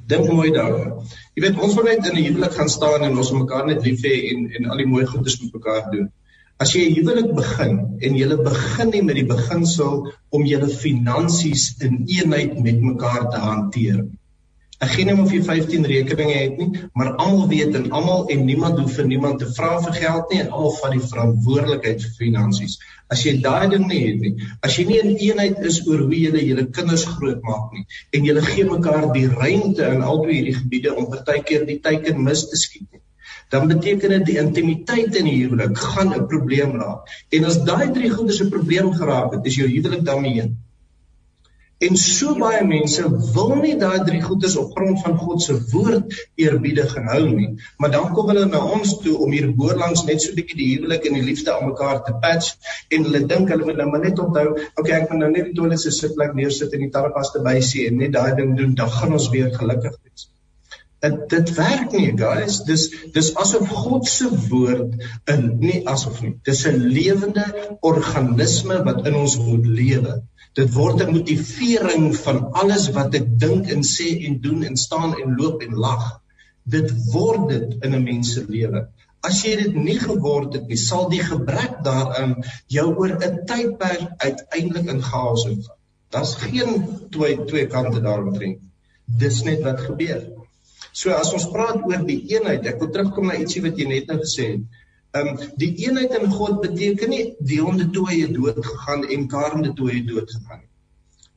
dink 0.08 0.32
mooi 0.32 0.48
daaroor. 0.54 1.04
Jy 1.36 1.44
weet 1.44 1.60
ons 1.60 1.76
wil 1.76 1.90
net 1.90 2.08
in 2.08 2.16
'n 2.16 2.24
huwelik 2.24 2.56
gaan 2.56 2.72
staan 2.72 3.04
en 3.04 3.20
ons 3.20 3.36
mekaar 3.36 3.66
net 3.68 3.84
lief 3.84 4.00
hê 4.08 4.16
en 4.32 4.48
en 4.56 4.70
al 4.72 4.80
die 4.80 4.88
mooi 4.94 5.04
goedes 5.06 5.40
met 5.42 5.60
mekaar 5.60 5.90
doen. 5.92 6.08
As 6.62 6.72
jy 6.76 6.82
'n 6.88 6.96
huwelik 6.96 7.30
begin 7.36 7.78
en 8.06 8.16
jy 8.16 8.26
begin 8.48 8.90
nie 8.94 9.00
met 9.06 9.16
die 9.18 9.28
beginsel 9.30 9.94
om 10.38 10.42
jou 10.46 10.66
finansies 10.82 11.64
in 11.86 12.04
eenheid 12.16 12.52
met 12.66 12.84
mekaar 12.88 13.24
te 13.32 13.40
hanteer. 13.44 14.04
Ek 14.86 14.92
gee 14.92 15.06
nie 15.08 15.16
of 15.24 15.34
jy 15.34 15.40
15 15.48 15.88
rekeninge 15.92 16.36
het 16.36 16.54
nie, 16.60 16.84
maar 16.94 17.10
almal 17.24 17.50
weet 17.54 17.74
en 17.80 17.90
almal 17.98 18.30
en 18.34 18.46
niemand 18.46 18.78
hoef 18.78 18.94
vir 19.00 19.10
niemand 19.10 19.42
te 19.42 19.50
vra 19.58 19.72
vir 19.88 19.98
geld 19.98 20.30
nie 20.30 20.40
en 20.44 20.54
almal 20.54 20.78
vat 20.78 20.96
die 20.96 21.04
verantwoordelikheid 21.08 22.06
vir 22.06 22.16
finansies. 22.20 22.78
As 23.10 23.26
jy 23.26 23.36
daai 23.48 23.66
ding 23.74 23.88
nie 23.90 24.02
het 24.06 24.24
nie, 24.26 24.34
as 24.62 24.78
jy 24.78 24.88
nie 24.88 25.02
in 25.02 25.14
eenheid 25.16 25.62
is 25.72 25.82
oor 25.88 26.06
hoe 26.06 26.22
jy 26.22 26.46
julle 26.46 26.68
kinders 26.78 27.08
grootmaak 27.16 27.74
nie 27.74 27.86
en 28.18 28.30
julle 28.30 28.46
gee 28.52 28.70
mekaar 28.70 29.10
die 29.18 29.28
ruimte 29.34 29.94
in 29.96 30.10
albei 30.14 30.38
hierdie 30.38 30.58
gebiede 30.62 30.94
om 30.94 31.10
partykeer 31.10 31.66
die 31.74 31.80
teiken 31.88 32.22
mis 32.30 32.46
te 32.50 32.66
skiet 32.66 32.86
nie 32.90 33.02
dan 33.52 33.68
beteken 33.68 34.14
dit 34.16 34.26
die 34.30 34.40
intimiteit 34.40 35.16
in 35.20 35.26
die 35.28 35.38
huwelik 35.42 35.78
gaan 35.92 36.12
'n 36.16 36.26
probleem 36.26 36.76
raak. 36.80 37.08
En 37.36 37.44
as 37.44 37.62
daai 37.68 37.92
drie 37.96 38.10
goedes 38.10 38.40
'n 38.42 38.52
probleem 38.54 38.92
geraak 39.00 39.32
het, 39.34 39.46
is 39.50 39.58
jou 39.60 39.68
huwelik 39.68 40.04
daarmee 40.04 40.32
heen. 40.40 40.54
En 41.82 41.96
so 41.96 42.32
baie 42.38 42.64
mense 42.64 43.02
wil 43.34 43.54
nie 43.60 43.74
daai 43.78 44.04
drie 44.06 44.22
goedes 44.22 44.56
op 44.56 44.70
grond 44.76 45.00
van 45.04 45.16
God 45.18 45.42
se 45.42 45.56
woord 45.72 46.14
eerbiedig 46.44 46.94
en 47.00 47.10
hou 47.10 47.22
nie, 47.28 47.48
maar 47.76 47.90
dan 47.90 48.12
kom 48.14 48.28
hulle 48.30 48.44
na 48.46 48.60
ons 48.76 48.92
toe 49.04 49.16
om 49.26 49.34
hier 49.36 49.48
boorlangs 49.62 50.04
net 50.10 50.22
so 50.22 50.36
bietjie 50.36 50.58
die 50.60 50.70
huwelik 50.76 51.08
en 51.10 51.18
die 51.18 51.26
liefde 51.30 51.52
aan 51.54 51.68
mekaar 51.72 52.04
te 52.06 52.14
patch 52.24 52.52
en 52.88 53.08
hulle 53.08 53.24
dink 53.34 53.50
hulle 53.50 53.64
moet 53.64 53.82
nou 53.82 53.88
maar 53.90 54.04
net 54.06 54.22
onthou, 54.26 54.46
okay, 54.76 55.00
ek 55.00 55.10
moet 55.10 55.24
nou 55.24 55.32
net 55.34 55.50
die 55.50 55.56
toilet 55.58 55.84
se 55.84 55.90
sitplek 55.90 56.38
neersit 56.38 56.72
en 56.72 56.86
die 56.86 56.92
tarpas 56.98 57.34
te 57.34 57.42
bysien 57.48 57.90
en 57.90 58.04
net 58.06 58.14
daai 58.14 58.36
ding 58.38 58.54
doen, 58.62 58.78
dan 58.78 58.94
gaan 59.00 59.18
ons 59.18 59.32
weer 59.34 59.50
gelukkig 59.58 59.98
wees 60.04 60.30
dit 61.02 61.22
dit 61.30 61.50
werk 61.58 61.94
nie 61.96 62.10
guys. 62.18 62.60
Dis 62.66 62.84
dis 63.14 63.30
asof 63.42 63.70
God 63.74 64.06
se 64.08 64.28
woord 64.50 64.94
in 65.32 65.46
nie 65.62 65.80
asof 65.90 66.20
nie 66.22 66.34
dis 66.46 66.62
'n 66.70 66.78
lewende 66.96 67.46
organisme 67.90 68.78
wat 68.88 69.06
in 69.10 69.18
ons 69.22 69.36
moet 69.38 69.66
lewe. 69.66 70.20
Dit 70.54 70.72
word 70.74 71.02
'n 71.02 71.14
motivering 71.16 72.16
van 72.16 72.52
alles 72.62 72.90
wat 72.98 73.14
ek 73.14 73.26
dink 73.44 73.70
en 73.76 73.82
sê 73.82 74.10
en 74.26 74.40
doen 74.46 74.62
en 74.68 74.76
staan 74.76 75.14
en 75.22 75.36
loop 75.38 75.62
en 75.62 75.74
lag. 75.86 76.04
Dit 76.64 76.92
word 77.12 77.48
dit 77.48 77.84
in 77.84 77.94
'n 77.94 78.04
mens 78.04 78.32
se 78.34 78.44
lewe. 78.48 78.86
As 79.22 79.42
jy 79.42 79.56
dit 79.56 79.74
nie 79.74 79.98
geword 79.98 80.54
het 80.54 80.68
nie 80.68 80.76
sal 80.76 81.08
die 81.08 81.22
gebrek 81.22 81.82
daarin 81.82 82.36
jou 82.66 82.94
oor 82.94 83.16
'n 83.18 83.42
tydperk 83.46 84.06
uiteindelik 84.18 84.86
in 84.86 85.02
chaos 85.02 85.46
invat. 85.46 85.78
Daar's 86.10 86.34
geen 86.34 86.86
twee 87.10 87.44
twee 87.44 87.66
kante 87.66 88.00
daaromtrent. 88.00 88.62
Dis 89.06 89.42
net 89.42 89.62
wat 89.62 89.80
gebeur 89.80 90.41
So 90.92 91.12
as 91.16 91.32
ons 91.32 91.48
praat 91.52 91.84
oor 91.88 92.02
die 92.08 92.20
eenheid, 92.34 92.66
ek 92.68 92.80
wil 92.82 92.90
terugkom 92.94 93.30
na 93.30 93.38
ietsie 93.40 93.62
wat 93.64 93.78
jy 93.80 93.88
net 93.88 94.10
nou 94.12 94.18
gesê 94.20 94.48
het. 94.54 94.80
Ehm 95.12 95.30
um, 95.30 95.40
die 95.60 95.70
eenheid 95.84 96.12
in 96.18 96.30
God 96.32 96.60
beteken 96.64 97.10
nie 97.12 97.24
die 97.52 97.60
honde 97.60 97.88
toe 97.96 98.06
hy 98.08 98.20
dood 98.32 98.60
gegaan 98.64 99.08
en 99.16 99.26
Karende 99.32 99.72
toe 99.78 99.90
hy 99.90 100.04
dood 100.08 100.30
gegaan 100.32 100.62
nie. 100.62 100.70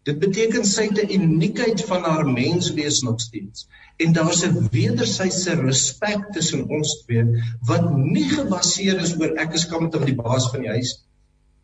Dit 0.05 0.19
beteken 0.21 0.67
sy 0.69 0.85
'n 0.91 1.09
uniekheid 1.17 1.81
van 1.89 2.03
haar 2.07 2.27
menswees 2.29 3.01
nog 3.07 3.21
steeds. 3.21 3.67
En 3.97 4.13
daar's 4.13 4.43
'n 4.45 4.67
wederwysige 4.71 5.55
respek 5.61 6.27
tussen 6.35 6.67
ons 6.77 6.91
twee 7.05 7.23
wat 7.71 7.85
nie 7.97 8.27
gebaseer 8.29 9.01
is 9.07 9.15
oor 9.19 9.33
ek 9.43 9.53
is 9.59 9.67
kamer 9.71 9.91
van 9.91 10.05
die 10.05 10.19
baas 10.19 10.49
van 10.51 10.61
die 10.61 10.73
huis. 10.75 10.91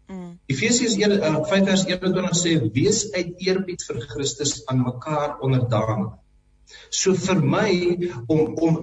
Mm. 0.08 0.40
Efesiërs 0.48 0.96
1:5:21 0.98 2.36
sê 2.44 2.58
wees 2.80 3.12
uit 3.12 3.32
eerbied 3.48 3.84
vir 3.88 4.02
Christus 4.16 4.66
aan 4.66 4.84
mekaar 4.84 5.38
onderdanig. 5.40 6.12
So 6.90 7.14
vir 7.28 7.40
my 7.56 7.72
om 8.28 8.40
om 8.68 8.80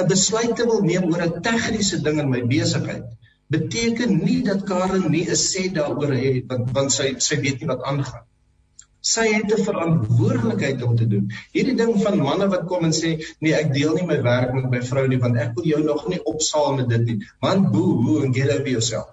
'n 0.00 0.08
besluit 0.08 0.56
te 0.56 0.64
wil 0.70 0.82
neem 0.90 1.08
oor 1.12 1.22
'n 1.26 1.42
tegniese 1.46 1.98
ding 2.06 2.20
in 2.22 2.30
my 2.34 2.42
besigheid 2.52 3.06
beteken 3.54 4.18
nie 4.24 4.40
dat 4.46 4.66
Karen 4.70 5.10
nie 5.10 5.26
'n 5.26 5.40
sê 5.42 5.62
daaroor 5.78 6.12
het 6.14 6.44
want 6.50 6.74
want 6.76 6.92
sy 6.96 7.08
sy 7.28 7.40
weet 7.44 7.60
nie 7.60 7.70
wat 7.72 7.82
aangaan. 7.92 8.26
Sy 9.12 9.26
het 9.32 9.52
'n 9.56 9.64
verantwoordelikheid 9.68 10.82
om 10.88 10.96
te 10.96 11.06
doen. 11.12 11.30
Hierdie 11.56 11.76
ding 11.82 11.94
van 12.02 12.18
manne 12.26 12.48
wat 12.54 12.66
kom 12.72 12.84
en 12.88 12.96
sê 13.02 13.10
nee 13.40 13.54
ek 13.60 13.72
deel 13.74 13.94
nie 13.94 14.06
my 14.10 14.18
werk 14.22 14.52
met 14.54 14.70
my 14.74 14.82
vrou 14.90 15.06
nie 15.08 15.22
want 15.24 15.40
ek 15.44 15.54
wil 15.56 15.70
jou 15.72 15.82
nog 15.84 16.08
nie 16.08 16.20
opsaal 16.34 16.76
met 16.76 16.88
dit 16.88 17.06
nie. 17.06 17.18
Man 17.42 17.70
boo 17.72 17.96
boo 18.02 18.24
and 18.24 18.36
get 18.36 18.52
over 18.56 18.68
yourself. 18.68 19.08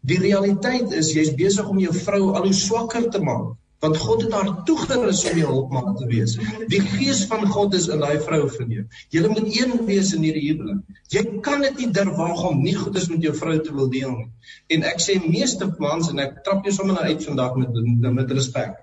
Die 0.00 0.20
realiteit 0.20 0.92
is 0.92 1.14
jy's 1.16 1.34
besig 1.42 1.68
om 1.68 1.78
jou 1.78 1.94
vrou 1.94 2.22
al 2.34 2.46
hoe 2.48 2.58
swakker 2.64 3.10
te 3.10 3.20
maak 3.30 3.56
want 3.80 3.96
God 3.96 4.22
het 4.26 4.34
haar 4.36 4.48
toegerus 4.68 5.22
om 5.30 5.38
die 5.38 5.46
hulpmaat 5.46 5.94
te 5.96 6.06
wees. 6.10 6.34
Die 6.72 6.80
gees 6.84 7.22
van 7.30 7.46
God 7.48 7.74
is 7.78 7.88
in 7.92 8.02
daai 8.04 8.20
vrou 8.20 8.42
verneem. 8.52 8.88
Julle 9.14 9.30
moet 9.32 9.48
een 9.48 9.72
wees 9.88 10.12
in 10.16 10.26
hierdie 10.26 10.50
huwelik. 10.50 10.98
Jy 11.14 11.22
kan 11.46 11.64
dit 11.64 11.80
nie 11.80 11.88
durwaag 11.96 12.42
om 12.50 12.60
nie 12.60 12.76
goeders 12.76 13.08
met 13.12 13.24
jou 13.24 13.32
vrou 13.38 13.56
te 13.64 13.72
wil 13.76 13.88
deel 13.92 14.12
nie. 14.18 14.28
En 14.76 14.84
ek 14.90 15.00
sê 15.00 15.16
meeste 15.24 15.68
mans 15.80 16.10
en 16.12 16.20
ek 16.26 16.42
trap 16.44 16.68
jou 16.68 16.74
sommer 16.76 16.98
nou 16.98 17.06
uit 17.08 17.24
vandag 17.30 17.56
met 17.62 18.12
met 18.20 18.34
respek. 18.36 18.76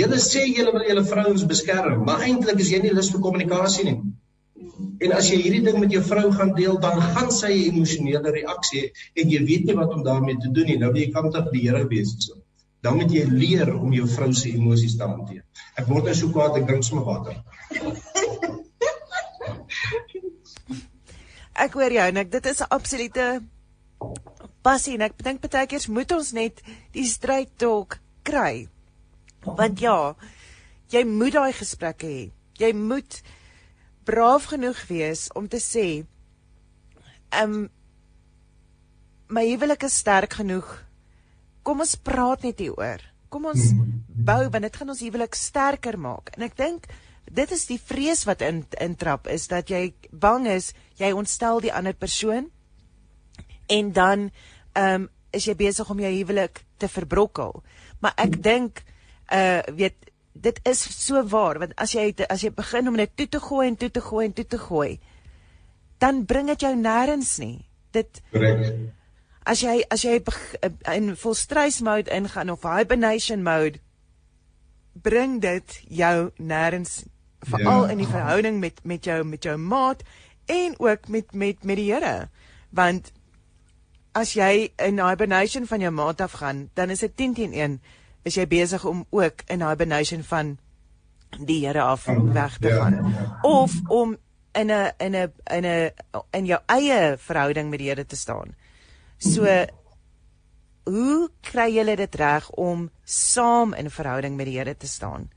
Julle 0.00 0.18
sê 0.22 0.42
julle 0.46 0.74
wil 0.74 0.86
julle 0.88 1.04
vrouens 1.06 1.46
beskerm, 1.46 2.02
maar 2.06 2.24
eintlik 2.26 2.62
is 2.62 2.70
jy 2.74 2.80
nie 2.82 2.94
lus 2.94 3.12
vir 3.14 3.22
kommunikasie 3.22 3.86
nie. 3.86 3.96
En 5.06 5.14
as 5.14 5.28
jy 5.30 5.38
hierdie 5.38 5.62
ding 5.68 5.78
met 5.78 5.92
jou 5.94 6.02
vrou 6.06 6.32
gaan 6.34 6.50
deel, 6.56 6.80
dan 6.82 6.98
gaan 7.14 7.30
sy 7.30 7.52
'n 7.52 7.70
emosionele 7.70 8.34
reaksie 8.40 8.90
en 9.14 9.30
jy 9.30 9.44
weet 9.52 9.70
nie 9.70 9.78
wat 9.78 9.94
om 9.94 10.02
daarmee 10.02 10.42
te 10.42 10.50
doen 10.50 10.66
nie. 10.72 10.78
Nou 10.82 10.92
jy 10.94 11.10
kan 11.14 11.30
tog 11.30 11.52
die 11.52 11.62
Here 11.68 11.86
wees 11.86 12.14
so 12.18 12.42
dan 12.86 12.94
moet 13.00 13.10
jy 13.10 13.24
leer 13.26 13.72
om 13.74 13.90
jou 13.94 14.06
vrou 14.06 14.30
se 14.36 14.52
emosies 14.54 14.94
te 14.94 15.02
hanteer. 15.02 15.42
Ek 15.74 15.88
word 15.90 16.06
nou 16.06 16.14
so 16.14 16.30
kwaad 16.30 16.60
ek 16.60 16.68
drink 16.68 16.86
sommer 16.86 17.06
water. 17.08 17.40
Ek 21.56 21.74
hoor 21.74 21.90
jou 21.96 22.04
en 22.12 22.20
ek 22.22 22.30
dit 22.30 22.46
is 22.46 22.62
'n 22.62 22.70
absolute 22.70 23.26
passie 24.62 24.94
en 24.94 25.02
ek 25.08 25.18
dink 25.18 25.42
baie 25.42 25.66
keer 25.66 25.86
moet 25.88 26.12
ons 26.12 26.32
net 26.32 26.62
die 26.92 27.06
stryd 27.06 27.50
dalk 27.58 27.98
kry. 28.22 28.68
Want 29.42 29.80
ja, 29.80 30.14
jy 30.90 31.04
moet 31.04 31.32
daai 31.32 31.52
gesprekke 31.52 32.06
hê. 32.06 32.30
Jy 32.58 32.72
moet 32.72 33.22
braaf 34.04 34.44
genoeg 34.54 34.86
wees 34.86 35.28
om 35.34 35.48
te 35.48 35.58
sê 35.58 36.06
ehm 37.34 37.52
um, 37.52 37.70
my 39.28 39.42
huwelik 39.42 39.82
is 39.82 39.98
sterk 39.98 40.38
genoeg 40.38 40.85
kom 41.66 41.82
ons 41.82 41.96
praat 41.98 42.46
net 42.46 42.62
hieroor. 42.62 43.02
Kom 43.32 43.48
ons 43.50 43.72
bou 44.06 44.42
want 44.52 44.62
dit 44.66 44.78
gaan 44.78 44.92
ons 44.92 45.02
huwelik 45.02 45.34
sterker 45.38 45.98
maak. 45.98 46.30
En 46.36 46.46
ek 46.46 46.54
dink 46.58 46.86
dit 47.26 47.52
is 47.56 47.64
die 47.66 47.80
vrees 47.82 48.22
wat 48.28 48.44
in 48.46 48.62
intrap 48.82 49.26
is 49.26 49.48
dat 49.50 49.70
jy 49.72 49.90
bang 50.12 50.46
is 50.46 50.70
jy 51.00 51.10
ontstel 51.10 51.58
die 51.64 51.74
ander 51.74 51.96
persoon 51.98 52.50
en 53.66 53.92
dan 53.92 54.28
ehm 54.76 55.06
um, 55.06 55.12
is 55.34 55.44
jy 55.44 55.56
besig 55.58 55.88
om 55.92 55.98
jou 56.00 56.10
huwelik 56.14 56.62
te 56.80 56.88
verbrokkel. 56.88 57.58
Maar 58.00 58.14
ek 58.24 58.38
dink 58.42 58.84
uh 59.34 59.60
weet 59.74 60.12
dit 60.32 60.60
is 60.70 60.80
so 60.94 61.20
waar 61.28 61.58
want 61.58 61.74
as 61.82 61.92
jy 61.96 62.12
as 62.30 62.44
jy 62.46 62.52
begin 62.54 62.88
om 62.88 62.96
net 62.96 63.16
toe 63.16 63.26
te 63.26 63.40
gooi 63.42 63.66
en 63.68 63.76
toe 63.76 63.90
te 63.90 64.00
gooi 64.00 64.26
en 64.28 64.36
toe 64.36 64.46
te 64.46 64.60
gooi 64.60 64.98
dan 65.98 66.24
bring 66.28 66.46
dit 66.52 66.62
jou 66.62 66.74
nêrens 66.76 67.38
nie. 67.42 67.66
Dit 67.92 68.22
Correct 68.30 68.95
as 69.46 69.62
jy 69.62 69.80
as 69.90 70.04
jy 70.04 70.20
in 70.94 71.14
full 71.16 71.34
stress 71.34 71.80
mode 71.80 72.10
ingaan 72.10 72.50
of 72.50 72.66
hibernation 72.66 73.42
mode 73.46 73.80
bring 75.02 75.40
dit 75.40 75.76
jou 75.88 76.30
nêrens 76.38 77.04
veral 77.46 77.86
ja. 77.86 77.92
in 77.92 78.02
die 78.02 78.10
verhouding 78.10 78.58
met 78.60 78.80
met 78.84 79.04
jou 79.04 79.22
met 79.24 79.44
jou 79.44 79.56
maat 79.56 80.02
en 80.50 80.74
ook 80.78 81.08
met 81.08 81.32
met 81.32 81.64
met 81.64 81.76
die 81.76 81.92
Here 81.92 82.28
want 82.70 83.12
as 84.16 84.34
jy 84.34 84.72
in 84.82 84.98
hibernation 84.98 85.66
van 85.66 85.80
jou 85.80 85.92
maat 85.94 86.20
af 86.20 86.38
gaan 86.42 86.68
dan 86.74 86.90
is 86.90 87.04
dit 87.06 87.16
10 87.16 87.34
teen 87.34 87.52
1 87.52 87.80
is 88.26 88.34
jy 88.34 88.46
besig 88.50 88.84
om 88.84 89.04
ook 89.10 89.46
in 89.46 89.62
hibernation 89.62 90.22
van 90.22 90.56
die 91.38 91.66
Here 91.66 91.82
af 91.82 92.06
weg 92.10 92.58
te 92.58 92.68
ja. 92.68 92.82
gaan 92.82 92.94
ja. 93.12 93.38
of 93.42 93.72
om 93.88 94.16
in 94.56 94.70
'n 94.70 94.92
in 94.98 95.14
'n 95.14 95.32
in 95.56 95.64
'n 95.64 95.90
in 96.30 96.46
jou 96.46 96.60
eie 96.66 97.16
verhouding 97.18 97.70
met 97.70 97.78
die 97.78 97.88
Here 97.88 98.06
te 98.06 98.16
staan. 98.16 98.54
So 99.18 99.46
hoe 100.86 101.28
kry 101.42 101.70
julle 101.74 101.96
dit 101.98 102.14
reg 102.20 102.50
om 102.50 102.90
saam 103.04 103.74
in 103.74 103.90
verhouding 103.90 104.36
met 104.36 104.46
die 104.46 104.58
Here 104.58 104.76
te 104.76 104.86
staan? 104.86 105.30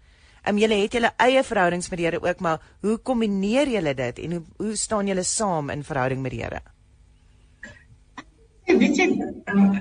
Ehm 0.43 0.55
um, 0.55 0.59
julle 0.61 0.81
het 0.81 0.93
julle 0.93 1.13
eie 1.17 1.43
verhoudings 1.43 1.89
met 1.89 1.97
die 1.99 2.05
Here 2.05 2.21
ook, 2.21 2.39
maar 2.39 2.61
hoe 2.81 2.97
kombineer 2.97 3.67
julle 3.67 3.93
dit 3.93 4.19
en 4.19 4.31
hoe 4.31 4.43
hoe 4.57 4.75
staan 4.75 5.07
julle 5.07 5.23
saam 5.23 5.69
in 5.69 5.83
verhouding 5.83 6.21
met 6.21 6.31
die 6.31 6.43
Here? 6.43 6.61
Weet 8.69 8.97
jy, 8.97 9.07
uh, 9.49 9.79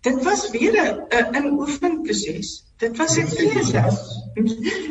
dit 0.00 0.22
was 0.24 0.50
weer 0.50 0.74
'n 1.08 1.36
'n 1.36 1.52
oefenproses. 1.60 2.64
Dit 2.76 2.96
was 2.96 3.16
'n 3.16 3.26
keuse. 3.36 3.84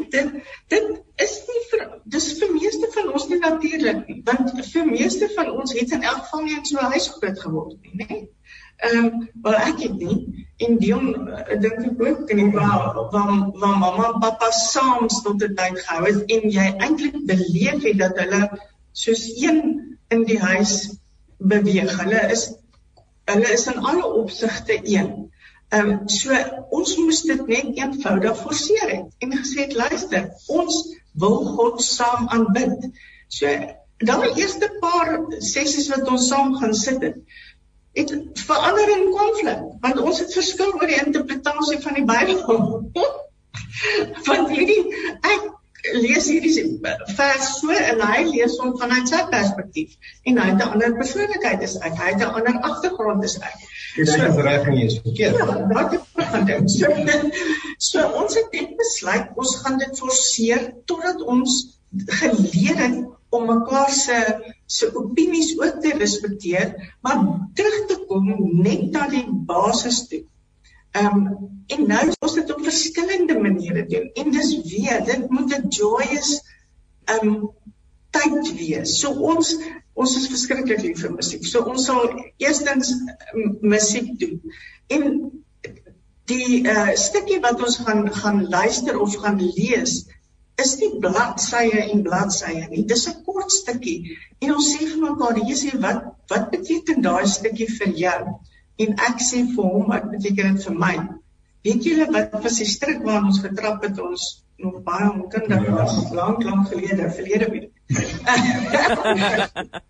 dit 0.09 0.27
dit 0.67 1.01
is 1.15 1.33
nie 1.47 1.61
vir 1.69 2.01
dis 2.03 2.27
vir 2.39 2.51
meeste 2.53 2.87
van 2.95 3.13
ons 3.13 3.27
nie 3.27 3.39
natuurlik 3.39 4.07
nie, 4.07 4.21
want 4.25 4.51
vir 4.71 4.85
meeste 4.85 5.29
van 5.35 5.51
ons 5.51 5.73
het 5.73 5.91
in 5.91 6.03
elk 6.03 6.21
geval 6.23 6.43
nie 6.43 6.57
in 6.57 6.65
so 6.65 6.77
'n 6.77 6.91
huis 6.91 7.07
groot 7.07 7.39
geword 7.39 7.77
nie, 7.81 7.95
né? 8.03 8.27
Ehm, 8.79 9.09
wel 9.43 9.53
ek 9.53 9.79
het 9.79 9.95
nie 9.99 10.47
en 10.57 10.77
Dion 10.77 11.07
uh, 11.27 11.59
dink 11.59 11.81
ek 11.83 12.01
ook 12.07 12.29
en 12.29 12.51
waar 12.51 12.93
waar 13.11 13.33
waar 13.59 13.77
mamma 13.77 14.13
en 14.13 14.19
pappa 14.19 14.51
saam 14.51 15.07
tot 15.07 15.43
'n 15.43 15.55
tyd 15.55 15.79
gehou 15.79 16.05
het 16.05 16.31
en 16.35 16.49
jy 16.49 16.67
eintlik 16.77 17.17
beleef 17.25 17.83
het 17.83 17.97
dat 17.99 18.15
hulle 18.23 18.41
soos 18.91 19.25
een 19.41 19.59
in 20.07 20.23
die 20.23 20.39
huis 20.39 20.99
beweeg. 21.37 21.91
Hulle 22.03 22.31
is 22.31 22.58
hulle 23.33 23.51
is 23.53 23.65
in 23.71 23.83
alle 23.91 24.05
opsigte 24.21 24.79
een. 24.83 25.11
Ehm 25.69 25.89
um, 25.89 26.07
so 26.09 26.37
ons 26.69 26.95
moes 26.97 27.21
dit 27.27 27.41
net 27.47 27.75
eenvoudig 27.77 28.37
forceer 28.37 28.89
het 28.89 29.25
en 29.25 29.35
gesê 29.37 29.67
het 29.67 29.75
luister, 29.77 30.31
ons 30.47 30.79
wil 31.23 31.37
God 31.57 31.83
saam 31.83 32.29
aanbid. 32.33 32.89
So 33.27 33.51
dan 33.97 34.23
die 34.25 34.33
eerste 34.41 34.71
paar 34.79 35.13
sessies 35.43 35.89
wat 35.93 36.07
ons 36.07 36.27
saam 36.31 36.55
gaan 36.57 36.73
sit 36.73 37.01
het, 37.05 37.19
het 37.99 38.13
verander 38.47 38.91
in 38.95 39.09
konflik 39.13 39.61
want 39.83 39.99
ons 39.99 40.19
het 40.23 40.33
verskil 40.33 40.73
oor 40.73 40.89
die 40.89 41.01
interpretasie 41.05 41.79
van 41.85 41.99
die 41.99 42.07
Bybel. 42.07 42.89
want 44.27 44.49
hierdie 44.55 44.81
ek 45.21 45.49
lees 45.95 46.27
hierdie 46.27 46.63
vers 47.17 47.49
so 47.59 47.75
en 47.75 48.01
hy 48.03 48.23
lees 48.29 48.57
hom 48.61 48.75
vanuit 48.79 49.11
sy 49.11 49.19
perspektief 49.31 50.13
en 50.27 50.39
hy 50.41 50.47
het 50.51 50.63
'n 50.63 50.73
ander 50.75 50.95
persoonlikheid 50.97 51.63
is 51.67 51.75
ek 51.89 51.95
hy 52.01 52.09
het 52.13 52.23
'n 52.25 52.35
ander 52.39 52.59
agtergrond 52.71 53.23
is 53.23 53.37
ek. 53.37 53.57
Dis 53.95 54.13
so, 54.13 54.41
reg 54.47 54.67
en 54.67 54.77
jy 54.77 54.85
is 54.85 54.99
verkeerd. 55.03 55.37
Ja, 55.37 55.45
wat 55.73 55.93
ek 55.93 56.03
van 56.31 56.45
dit. 56.45 56.71
So, 56.71 56.87
so 57.89 58.07
ons 58.23 58.35
het 58.35 58.51
net 58.57 58.75
besluit 58.77 59.31
ons 59.35 59.55
gaan 59.63 59.77
dit 59.77 60.03
forceer 60.03 60.73
totdat 60.85 61.21
ons 61.21 61.59
geleer 62.21 62.77
het 62.77 62.99
om 63.29 63.45
mekaar 63.45 63.89
se 63.93 64.17
se 64.65 64.89
opinies 64.95 65.55
ook 65.59 65.79
te 65.81 65.93
respekteer, 65.97 66.93
maar 67.01 67.23
terug 67.53 67.85
te 67.89 67.97
kom 68.07 68.27
net 68.61 68.91
na 68.91 69.07
die 69.09 69.25
basis 69.29 70.07
toe. 70.07 70.21
Ehm 70.91 71.15
um, 71.15 71.47
en 71.69 71.87
nou 71.87 72.05
ons 72.25 72.33
dit 72.33 72.51
op 72.53 72.63
verskillende 72.65 73.39
maniere 73.39 73.85
doen. 73.85 74.09
En 74.13 74.31
dis 74.31 74.53
weer, 74.71 75.03
dit 75.05 75.29
moet 75.29 75.53
'n 75.57 75.67
joyous 75.67 76.29
ehm 77.05 77.27
um, 77.27 77.49
tyd 78.09 78.53
wees. 78.57 78.99
So 78.99 79.11
ons 79.33 79.57
ons 79.93 80.15
is 80.17 80.29
verskriklik 80.31 80.81
lief 80.81 81.01
vir 81.03 81.13
musiek. 81.13 81.45
So 81.45 81.61
ons 81.61 81.85
sal 81.85 82.15
eerstens 82.37 82.93
um, 83.33 83.57
musiek 83.61 84.19
doen. 84.19 84.41
En 84.87 85.05
die 86.29 86.61
uh 86.69 86.93
stukkie 86.95 87.39
wat 87.45 87.61
ons 87.65 87.77
gaan 87.85 88.07
gaan 88.13 88.47
luister 88.49 88.99
of 88.99 89.15
gaan 89.15 89.41
lees 89.41 90.05
is 90.59 90.75
nie 90.81 90.91
bladsye 91.03 91.83
en 91.85 92.03
bladsye 92.03 92.67
nie. 92.69 92.85
Dis 92.85 93.07
'n 93.09 93.23
kort 93.25 93.51
stukkie. 93.51 94.17
En 94.39 94.55
ons 94.55 94.69
sê 94.73 94.85
vir 94.85 95.01
mekaar, 95.03 95.41
hier 95.45 95.59
sê 95.59 95.75
wat 95.85 96.03
wat 96.33 96.49
beteken 96.51 97.01
daai 97.01 97.27
stukkie 97.27 97.69
vir 97.77 97.93
jou? 98.05 98.21
En 98.79 98.95
ek 99.09 99.23
sê 99.23 99.43
vir 99.55 99.71
hom, 99.73 99.87
wat 99.91 100.05
beteken 100.11 100.55
dit 100.55 100.67
vir 100.67 100.77
my? 100.83 100.95
Weet 101.67 101.87
julle 101.89 102.07
wat 102.15 102.37
was 102.43 102.61
die 102.61 102.69
stryk 102.69 103.01
waarna 103.03 103.33
ons 103.33 103.41
getrap 103.43 103.83
het 103.83 103.99
ons 103.99 104.27
nog 104.63 104.79
baie 104.83 105.09
onkundig 105.11 105.65
ja. 105.67 105.85
lank 106.15 106.43
lank 106.43 106.67
gelede, 106.71 107.11
verlede 107.15 107.47
week. 107.51 107.71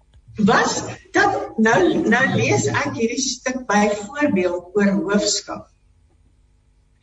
was 0.49 0.83
dat 1.11 1.57
nou 1.57 1.81
nou 2.09 2.25
lees 2.35 2.67
ek 2.71 2.95
hierdie 2.95 3.21
stuk 3.21 3.65
byvoorbeeld 3.67 4.77
oor 4.77 4.91
hoofskap. 5.09 5.67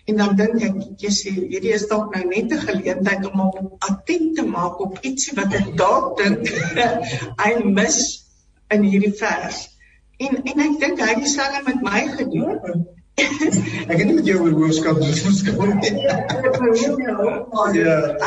En 0.06 0.16
dan 0.22 0.36
dink 0.38 0.62
ek, 0.62 0.76
jy 1.02 1.10
sê, 1.10 1.32
hierdie 1.34 1.74
is 1.74 1.88
dalk 1.90 2.14
nou 2.14 2.22
net 2.28 2.52
'n 2.54 2.66
geleentheid 2.66 3.26
om 3.26 3.40
hom 3.46 3.72
attent 3.78 4.36
te 4.38 4.44
maak 4.46 4.78
op 4.80 5.00
ietsie 5.02 5.34
wat 5.38 5.54
ek 5.54 5.72
dalk 5.78 6.18
dink 6.18 6.50
hy 7.42 7.50
mis 7.64 7.98
in 8.70 8.86
hierdie 8.86 9.14
vers. 9.18 9.64
En 10.16 10.36
en 10.42 10.60
ek 10.64 10.76
dink 10.80 11.00
hy 11.00 11.08
het 11.12 11.18
dieselfde 11.24 11.62
met 11.66 11.82
my 11.84 12.02
gedoen. 12.16 12.86
ek 13.90 13.96
het 13.96 14.06
nie 14.06 14.14
met 14.14 14.28
jou 14.28 14.38
oor 14.44 14.54
hoofskap 14.60 15.00
geskryf 15.02 15.74
nie. 15.80 15.92
Ja. 16.04 16.16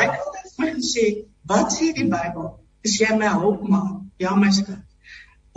Ek 0.04 0.12
het 0.58 0.76
gesê, 0.76 1.06
wat 1.50 1.74
sê 1.74 1.90
die 1.96 2.06
Bybel? 2.10 2.52
Is 2.86 2.98
jy 3.00 3.10
my 3.18 3.32
hulp 3.42 3.66
man? 3.68 3.90
Ja, 4.22 4.34
my 4.38 4.50
skat. 4.54 4.89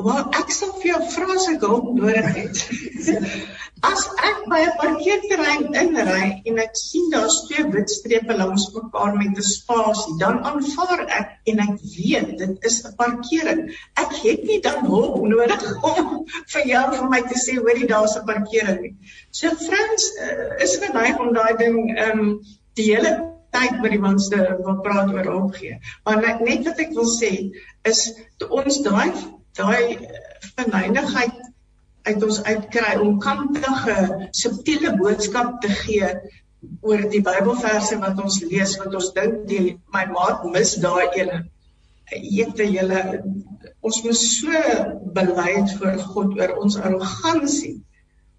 Wel, 0.02 0.24
ek 0.34 0.50
sal 0.50 0.72
vir 0.80 0.88
jou 0.88 1.02
vra 1.14 1.34
as 1.36 1.44
ek 1.52 1.64
hulp 1.70 1.92
nodig 1.94 2.30
het. 2.34 2.62
As 3.84 4.06
ek 4.26 4.46
by 4.48 4.62
'n 4.64 4.78
parkeerterrein 4.80 5.76
inry 5.76 6.28
en 6.50 6.60
ek 6.64 6.78
sien 6.80 7.10
daar's 7.12 7.36
twee 7.50 7.66
wit 7.74 7.92
strepe 7.92 8.38
langs 8.40 8.70
mekaar 8.76 9.18
met 9.18 9.36
'n 9.38 9.44
spasie, 9.44 10.16
dan 10.22 10.40
aanvaar 10.50 11.04
ek 11.20 11.34
en 11.52 11.60
ek 11.66 11.76
weet 11.96 12.32
dit 12.40 12.70
is 12.70 12.78
'n 12.88 12.94
parkering. 13.02 13.62
Ek 14.06 14.16
het 14.24 14.48
nie 14.48 14.62
dan 14.62 14.88
hulp 14.88 15.20
nodig 15.28 15.68
om 15.84 16.26
vir 16.54 16.66
jou 16.72 16.86
vir 16.96 17.10
my 17.12 17.22
te 17.28 17.38
sê 17.44 17.60
hoorie 17.60 17.92
daar's 17.92 18.16
'n 18.16 18.26
parkering 18.32 18.82
nie. 18.82 18.96
So 19.32 19.52
Frans 19.68 20.10
uh, 20.16 20.64
is 20.64 20.80
geneig 20.80 21.20
om 21.20 21.34
daai 21.34 21.54
ding 21.60 21.78
ehm 21.98 22.20
um, 22.20 22.34
die 22.80 22.90
hele 22.96 23.14
tyd 23.52 23.78
met 23.82 23.92
die 23.92 24.02
mense 24.02 24.42
wat 24.64 24.82
praat 24.82 25.14
oor 25.14 25.32
hulp 25.36 25.56
gee. 25.60 25.78
Maar 26.06 26.40
net 26.42 26.66
wat 26.66 26.80
ek 26.80 26.96
wil 26.98 27.10
sê 27.20 27.52
is 27.84 28.06
ons 28.50 28.82
daai 28.88 29.12
daai 29.60 29.98
verneinigheid 30.56 31.42
uit 32.10 32.24
ons 32.28 32.40
uitkry 32.44 32.94
om 33.00 33.20
kantige 33.24 33.98
subtiele 34.36 34.96
boodskap 35.00 35.60
te 35.64 35.72
gee 35.84 36.10
oor 36.82 37.04
die 37.14 37.24
Bybelverse 37.24 38.00
wat 38.02 38.20
ons 38.24 38.42
lees 38.50 38.76
wat 38.82 38.96
ons 39.00 39.12
dink 39.16 39.44
die 39.52 39.78
my 39.96 40.06
maat 40.12 40.44
mis 40.56 40.76
daai 40.84 41.08
ene 41.22 41.44
ete 42.12 42.68
julle 42.70 43.02
ons 43.84 44.04
moet 44.04 44.20
so 44.20 44.60
bely 45.16 45.50
het 45.50 45.74
vir 45.80 45.98
God 46.12 46.38
oor 46.40 46.56
ons 46.66 46.78
arrogansie 46.80 47.78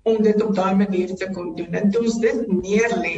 om 0.04 0.20
dit 0.22 0.42
op 0.44 0.52
daai 0.56 0.74
manier 0.76 1.14
te 1.16 1.30
kon 1.32 1.54
doen. 1.56 1.72
En 1.80 1.90
toe 1.90 2.02
ons 2.04 2.16
dit 2.20 2.40
neer 2.52 2.92
lê 3.00 3.14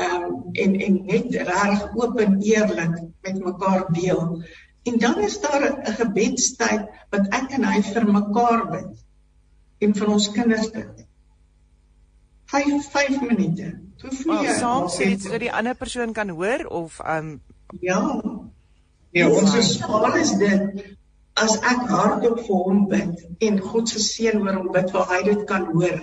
um, 0.00 0.28
en 0.64 0.76
en 0.86 0.98
net 1.08 1.34
reg 1.48 1.82
oop 2.00 2.20
en 2.24 2.38
eerlik 2.40 2.94
met 3.26 3.40
mekaar 3.44 3.84
deel 3.92 4.22
En 4.82 4.98
dan 4.98 5.20
is 5.22 5.40
daar 5.40 5.62
'n 5.70 5.92
gebedstyd 6.00 6.88
wat 7.10 7.26
ek 7.30 7.52
en 7.58 7.64
hy 7.64 7.82
vir 7.82 8.06
mekaar 8.12 8.70
bid 8.70 9.04
en 9.78 9.94
vir 9.94 10.08
ons 10.08 10.30
kinders 10.30 10.70
bid. 10.70 11.06
5 12.52 12.90
5 12.90 13.20
minute. 13.20 13.68
Hoe 14.02 14.12
voel 14.12 14.42
jy? 14.44 14.54
Saam 14.58 14.88
sê 14.90 15.08
dit 15.14 15.22
sodat 15.22 15.40
die 15.40 15.52
ander 15.52 15.74
persoon 15.74 16.12
kan 16.12 16.28
hoor 16.28 16.66
of 16.66 16.98
um 17.16 17.40
ja. 17.80 18.00
Ja, 19.12 19.28
ons 19.28 19.54
is 19.54 19.82
alles 19.82 20.34
dit 20.40 20.82
as 21.34 21.54
ek 21.56 21.86
hardop 21.88 22.40
vir 22.46 22.64
hom 22.66 22.82
bid 22.88 23.22
en 23.48 23.60
God 23.60 23.88
se 23.88 24.02
seën 24.04 24.40
oor 24.40 24.58
hom 24.58 24.72
bid 24.72 24.90
waar 24.96 25.08
hy 25.14 25.22
dit 25.30 25.46
kan 25.48 25.68
hoor. 25.70 26.02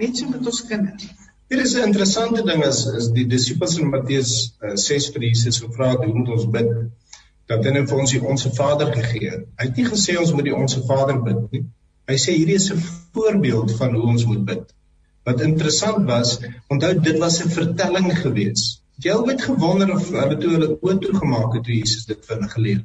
Net 0.00 0.16
so 0.16 0.28
met 0.28 0.46
ons 0.46 0.62
kinders. 0.68 1.10
Dit 1.50 1.60
is 1.66 1.74
'n 1.74 1.88
interessante 1.90 2.42
ding 2.46 2.64
as 2.64 2.86
is 2.86 3.10
die 3.16 3.26
disippels 3.26 3.78
in 3.78 3.90
Matteus 3.90 4.54
uh, 4.62 4.76
6 4.76 5.10
vir 5.14 5.28
Jesus 5.28 5.60
gevra 5.64 5.90
het 5.90 6.04
hoe 6.04 6.14
moet 6.14 6.28
ons 6.38 6.46
bid? 6.56 6.70
Dat 7.50 7.66
hy 7.66 7.82
vir 7.90 8.02
ons 8.02 8.12
die 8.14 8.22
onsse 8.32 8.50
Vader 8.54 8.92
gegee 8.94 9.30
het. 9.30 9.46
Hy 9.58 9.68
het 9.68 9.78
nie 9.80 9.86
gesê 9.88 10.16
ons 10.20 10.32
moet 10.36 10.46
die 10.46 10.56
onsse 10.56 10.82
Vader 10.86 11.18
bid 11.24 11.40
nie. 11.54 11.64
Hy 12.10 12.18
sê 12.18 12.34
hierdie 12.36 12.58
is 12.58 12.70
'n 12.72 12.82
voorbeeld 13.14 13.72
van 13.78 13.94
hoe 13.94 14.04
ons 14.12 14.24
moet 14.26 14.44
bid. 14.44 14.70
Wat 15.26 15.42
interessant 15.46 16.06
was, 16.06 16.38
onthou 16.68 16.92
dit 17.08 17.18
was 17.18 17.40
'n 17.44 17.50
vertelling 17.56 18.12
gewees. 18.18 18.62
Jy 19.02 19.16
het 19.26 19.42
gewonder 19.42 19.90
of 19.94 20.08
hulle 20.10 20.38
toe 20.38 20.50
hulle 20.54 20.70
oop 20.80 21.02
toe 21.02 21.14
gemaak 21.16 21.54
het 21.54 21.64
toe 21.64 21.74
Jesus 21.74 22.06
dit 22.06 22.26
vir 22.26 22.36
hulle 22.36 22.48
geleer. 22.54 22.82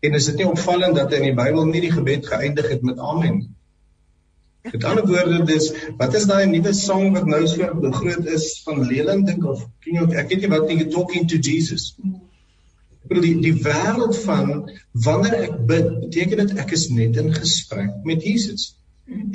En 0.00 0.14
is 0.14 0.26
dit 0.30 0.36
nie 0.36 0.48
opvallend 0.48 0.96
dat 0.96 1.12
in 1.12 1.22
die 1.22 1.34
Bybel 1.34 1.66
nie 1.66 1.80
die 1.80 1.92
gebed 1.92 2.26
geëindig 2.26 2.68
het 2.68 2.82
met 2.82 2.98
amen 2.98 3.38
nie? 3.38 3.50
Met 4.72 4.84
ander 4.84 5.06
woorde 5.06 5.44
dis 5.48 5.72
wat 5.96 6.14
is 6.18 6.26
daai 6.26 6.46
nuwe 6.50 6.72
sang 6.74 7.12
wat 7.14 7.26
nou 7.30 7.42
so 7.46 7.90
groot 8.00 8.26
is 8.26 8.46
van 8.66 8.86
Leland 8.86 9.26
dink 9.26 9.44
of 9.44 9.66
ken 9.84 10.00
jy 10.00 10.06
ek 10.22 10.32
weet 10.32 10.44
nie 10.44 10.52
wat 10.54 10.70
jy 10.70 10.86
talking 10.94 11.28
to 11.30 11.38
Jesus. 11.48 11.94
Bedoel 13.08 13.26
die 13.26 13.36
die 13.44 13.54
wêreld 13.66 14.16
van 14.24 14.50
wanneer 15.06 15.36
ek 15.42 15.54
bid, 15.68 15.92
beteken 16.06 16.42
dit 16.42 16.58
ek 16.64 16.74
is 16.76 16.88
net 16.94 17.16
in 17.22 17.32
gesprek 17.34 18.02
met 18.08 18.24
Jesus. 18.26 18.72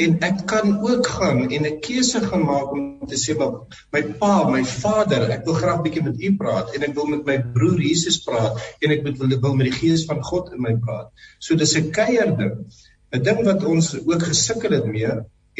En 0.03 0.17
ek 0.27 0.41
kan 0.51 0.73
ook 0.83 1.07
gaan 1.07 1.45
en 1.47 1.65
'n 1.67 1.79
keuse 1.85 2.19
gaan 2.27 2.43
maak 2.45 2.71
om 2.75 3.07
te 3.07 3.19
sê 3.23 3.37
maar 3.39 3.53
my 3.95 4.01
pa, 4.19 4.33
my 4.49 4.63
vader, 4.65 5.29
ek 5.31 5.45
wil 5.45 5.59
graag 5.61 5.83
bietjie 5.85 6.03
met 6.03 6.21
u 6.21 6.35
praat 6.35 6.75
en 6.75 6.87
ek 6.89 6.95
wil 6.95 7.07
met 7.13 7.25
my 7.25 7.37
broer 7.55 7.79
Jesus 7.79 8.19
praat 8.27 8.59
en 8.81 8.91
ek 8.91 9.03
wil 9.07 9.39
wil 9.45 9.55
met 9.55 9.71
die 9.71 9.79
gees 9.79 10.05
van 10.09 10.23
God 10.23 10.51
in 10.53 10.61
my 10.61 10.75
praat. 10.75 11.11
So 11.39 11.55
dis 11.55 11.77
'n 11.77 11.91
keier 11.91 12.35
ding. 12.37 12.65
'n 13.13 13.23
Ding 13.23 13.45
wat 13.45 13.63
ons 13.63 13.95
ook 13.95 14.23
gesukkel 14.23 14.71
het 14.71 14.85
mee 14.85 15.13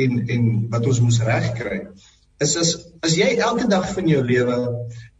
en 0.04 0.12
en 0.28 0.44
wat 0.70 0.86
ons 0.86 1.00
moes 1.00 1.22
regkry 1.24 1.88
is 2.42 2.58
as 2.58 2.72
as 3.06 3.16
jy 3.18 3.30
elke 3.38 3.68
dag 3.70 3.88
van 3.94 4.08
jou 4.10 4.22
lewe 4.26 4.58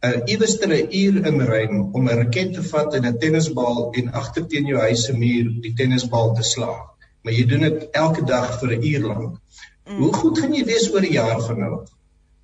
uh, 0.06 0.18
iewers 0.32 0.56
ter 0.58 0.70
'n 0.74 0.88
uur 1.02 1.26
inruim 1.30 1.74
om 1.96 2.08
'n 2.08 2.18
raket 2.20 2.54
te 2.54 2.62
vat 2.70 2.94
en 2.94 3.06
'n 3.06 3.18
tennisbal 3.18 3.92
en 3.98 4.12
agter 4.20 4.46
teen 4.46 4.66
jou 4.66 4.80
huis 4.80 5.04
se 5.04 5.12
muur 5.12 5.52
die 5.66 5.74
tennisbal 5.80 6.34
te 6.34 6.42
slaan, 6.42 6.82
maar 7.22 7.32
jy 7.32 7.44
doen 7.46 7.66
dit 7.68 7.88
elke 8.04 8.24
dag 8.34 8.58
vir 8.60 8.76
'n 8.76 8.84
uur 8.92 9.06
lank. 9.06 9.32
Mm. 9.86 9.98
Hoe 10.02 10.12
goed 10.12 10.38
gaan 10.38 10.54
jy 10.54 10.64
wees 10.64 10.90
oor 10.92 11.04
'n 11.06 11.12
jaar 11.12 11.40
van 11.48 11.58
nou? 11.58 11.74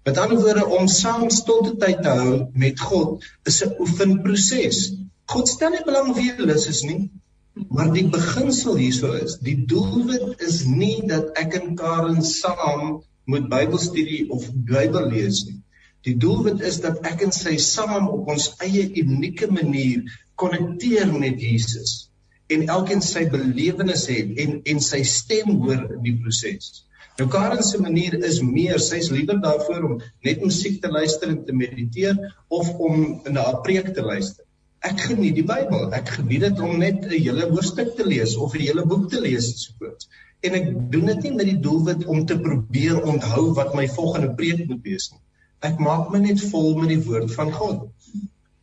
Met 0.05 0.19
ander 0.19 0.41
woorde 0.43 0.67
om 0.67 0.89
saam 0.89 1.31
stilte 1.31 1.77
tyd 1.77 2.03
te 2.03 2.09
hou 2.09 2.35
met 2.55 2.81
God 2.81 3.25
is 3.45 3.63
'n 3.65 3.75
oefenproses. 3.79 4.95
God 5.27 5.49
stel 5.49 5.71
nie 5.71 5.85
belang 5.85 6.15
wie 6.15 6.31
jy 6.31 6.55
is 6.55 6.83
nie. 6.83 7.11
Maar 7.69 7.93
die 7.93 8.07
beginsel 8.09 8.77
hierso 8.77 9.13
is, 9.13 9.39
die 9.43 9.65
doelwit 9.67 10.41
is 10.47 10.65
nie 10.65 11.07
dat 11.07 11.35
ek 11.43 11.55
en 11.59 11.75
Karen 11.75 12.23
saam 12.23 13.03
moet 13.25 13.49
Bybelstudie 13.49 14.31
of 14.31 14.47
Bybel 14.53 15.11
lees 15.11 15.45
nie. 15.47 15.59
Die 16.07 16.17
doelwit 16.17 16.61
is 16.61 16.81
dat 16.81 17.01
ek 17.11 17.23
en 17.27 17.33
sy 17.35 17.57
saam 17.63 18.09
op 18.09 18.29
ons 18.35 18.53
eie 18.65 18.85
unieke 19.03 19.49
manier 19.51 20.05
konnekteer 20.39 21.11
met 21.13 21.41
Jesus 21.43 22.09
en 22.55 22.69
elkeen 22.75 23.03
sy 23.05 23.25
belewenis 23.33 24.07
het 24.09 24.39
en 24.45 24.61
en 24.73 24.79
sy 24.85 25.03
stem 25.05 25.59
hoor 25.63 25.83
in 25.97 26.05
die 26.05 26.15
proses. 26.23 26.85
Nou 27.19 27.27
Karen 27.33 27.65
se 27.67 27.81
manier 27.83 28.15
is 28.29 28.39
meer, 28.47 28.79
sy's 28.79 29.11
liewer 29.11 29.41
daarvoor 29.43 29.87
om 29.89 29.97
net 30.25 30.45
musiek 30.45 30.79
te 30.83 30.91
luister 30.95 31.33
en 31.33 31.41
te 31.45 31.57
mediteer 31.57 32.17
of 32.61 32.71
om 32.89 33.01
na 33.27 33.49
'n 33.51 33.63
preek 33.67 33.91
te 33.95 34.05
luister. 34.07 34.45
Ek 34.87 35.01
geniet 35.09 35.35
die 35.35 35.45
Bybel. 35.45 35.93
Ek 35.93 36.09
geniet 36.15 36.47
dit 36.47 36.61
om 36.61 36.79
net 36.79 37.05
'n 37.05 37.11
hele 37.11 37.51
hoofstuk 37.51 37.97
te 37.97 38.07
lees 38.07 38.37
of 38.37 38.55
'n 38.55 38.63
hele 38.63 38.87
boek 38.87 39.11
te 39.11 39.21
lees 39.21 39.51
en 39.53 39.59
so 39.59 39.73
voort. 39.79 40.07
En 40.41 40.55
ek 40.55 40.67
doen 40.93 41.07
dit 41.07 41.23
nie 41.23 41.35
met 41.35 41.47
die 41.47 41.61
doelwit 41.69 42.07
om 42.07 42.25
te 42.25 42.39
probeer 42.39 43.03
onthou 43.03 43.55
wat 43.55 43.75
my 43.75 43.89
volgende 43.89 44.35
preek 44.35 44.69
moet 44.69 44.83
wees 44.83 45.11
nie. 45.11 45.21
Ek 45.65 45.79
maak 45.83 46.11
my 46.13 46.21
net 46.23 46.43
vol 46.53 46.77
met 46.79 46.93
die 46.93 47.03
woord 47.03 47.33
van 47.35 47.53
God. 47.53 47.87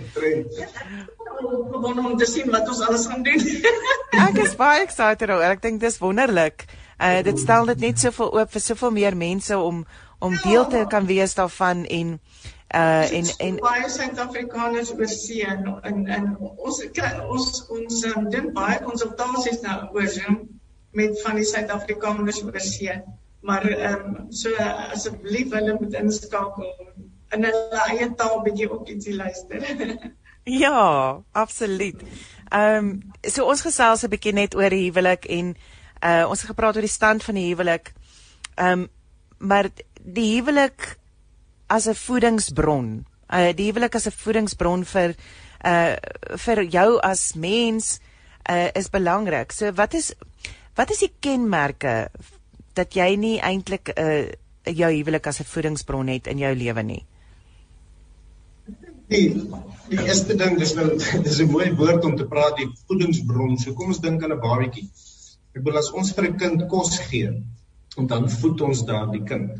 Gewoon 1.41 2.05
om 2.05 2.17
te 2.19 2.27
sien 2.29 2.51
wat 2.53 2.69
ons 2.69 2.83
alles 2.85 3.07
gaan 3.09 3.25
doen. 3.25 3.41
ek 4.27 4.37
is 4.43 4.53
baie 4.59 4.85
excited 4.85 5.33
oor. 5.33 5.47
Ek 5.49 5.65
dink 5.65 5.81
dis 5.81 5.97
wonderlik. 6.03 6.67
Uh 7.01 7.23
dit 7.25 7.41
stel 7.41 7.73
dit 7.73 7.87
net 7.87 8.05
soveel 8.05 8.29
oop 8.37 8.53
vir 8.53 8.65
soveel 8.69 8.95
meer 9.01 9.17
mense 9.17 9.57
om 9.57 9.81
om 10.21 10.37
deel 10.45 10.67
te 10.69 10.85
kan 10.89 11.09
wees 11.09 11.33
daarvan 11.33 11.87
en 11.89 12.13
uh 12.77 13.09
en 13.17 13.33
en 13.47 13.61
baie 13.65 13.89
Suid-Afrikaners 13.89 14.93
oor 14.93 15.09
see 15.09 15.41
en 15.41 15.65
en 16.05 16.31
ons 16.37 16.83
ons 16.85 17.61
ons 17.79 18.01
um, 18.13 18.29
doen 18.29 18.53
baie 18.53 18.77
konsultasies 18.85 19.63
nou 19.65 19.79
oor 19.97 20.11
Zoom 20.19 20.43
met 20.91 21.21
van 21.21 21.35
die 21.39 21.47
Suid-Afrikaners 21.47 22.43
oor 22.43 22.59
see. 22.59 23.01
Maar 23.41 23.65
ehm 23.65 24.15
um, 24.15 24.25
so 24.29 24.53
asseblief 24.93 25.53
hulle 25.55 25.77
moet 25.79 25.93
inskakel 25.97 26.69
in 27.35 27.47
hulle 27.47 27.83
eie 27.89 28.09
taal 28.19 28.41
bietjie 28.45 28.69
ook 28.69 28.89
ietsie 28.91 29.15
luister. 29.15 29.65
ja, 30.63 31.21
absoluut. 31.31 32.03
Ehm 32.49 32.77
um, 32.77 32.89
so 33.21 33.47
ons 33.49 33.63
gesels 33.65 34.03
'n 34.03 34.13
bietjie 34.13 34.33
net 34.33 34.55
oor 34.55 34.73
huwelik 34.75 35.25
en 35.25 35.55
uh 36.01 36.25
ons 36.29 36.41
het 36.41 36.49
gepraat 36.49 36.75
oor 36.75 36.87
die 36.87 36.97
stand 36.97 37.23
van 37.23 37.35
die 37.35 37.47
huwelik. 37.49 37.93
Ehm 38.55 38.71
um, 38.71 38.89
maar 39.37 39.69
die 40.01 40.35
huwelik 40.35 40.97
as 41.67 41.87
'n 41.87 41.95
voedingsbron. 41.95 43.05
Uh 43.33 43.53
die 43.55 43.71
huwelik 43.71 43.95
as 43.95 44.07
'n 44.07 44.17
voedingsbron 44.23 44.85
vir 44.85 45.15
uh 45.65 45.95
vir 46.37 46.63
jou 46.63 46.99
as 46.99 47.33
mens 47.33 47.99
uh 48.49 48.69
is 48.73 48.89
belangrik. 48.89 49.51
So 49.51 49.71
wat 49.71 49.93
is 49.93 50.13
wat 50.75 50.91
is 50.91 51.03
die 51.05 51.13
kenmerke 51.19 52.09
dat 52.73 52.95
jy 52.95 53.15
nie 53.15 53.37
eintlik 53.39 53.91
'n 53.95 54.01
uh, 54.01 54.73
jou 54.81 54.91
huwelik 54.93 55.27
as 55.27 55.39
'n 55.41 55.51
voedingsbron 55.53 56.07
het 56.07 56.27
in 56.27 56.37
jou 56.37 56.53
lewe 56.55 56.83
nie? 56.83 57.05
Die, 59.11 59.27
die 59.89 60.03
eerste 60.07 60.35
ding 60.39 60.57
dis 60.59 60.75
nou 60.75 60.87
dis 61.25 61.39
'n 61.39 61.51
mooi 61.51 61.71
woord 61.75 62.05
om 62.05 62.15
te 62.17 62.27
praat 62.27 62.57
die 62.57 62.69
voedingsbron. 62.87 63.57
So 63.57 63.73
kom 63.73 63.87
ons 63.87 63.99
dink 63.99 64.23
aan 64.23 64.33
'n 64.33 64.39
babatjie. 64.39 64.87
Ek 65.55 65.63
bedoel 65.63 65.81
as 65.81 65.91
ons 65.91 66.13
vir 66.15 66.29
'n 66.29 66.37
kind 66.37 66.67
kos 66.69 66.99
gee, 67.09 67.33
dan 68.13 68.29
voed 68.29 68.61
ons 68.61 68.85
daardie 68.85 69.23
kind. 69.23 69.51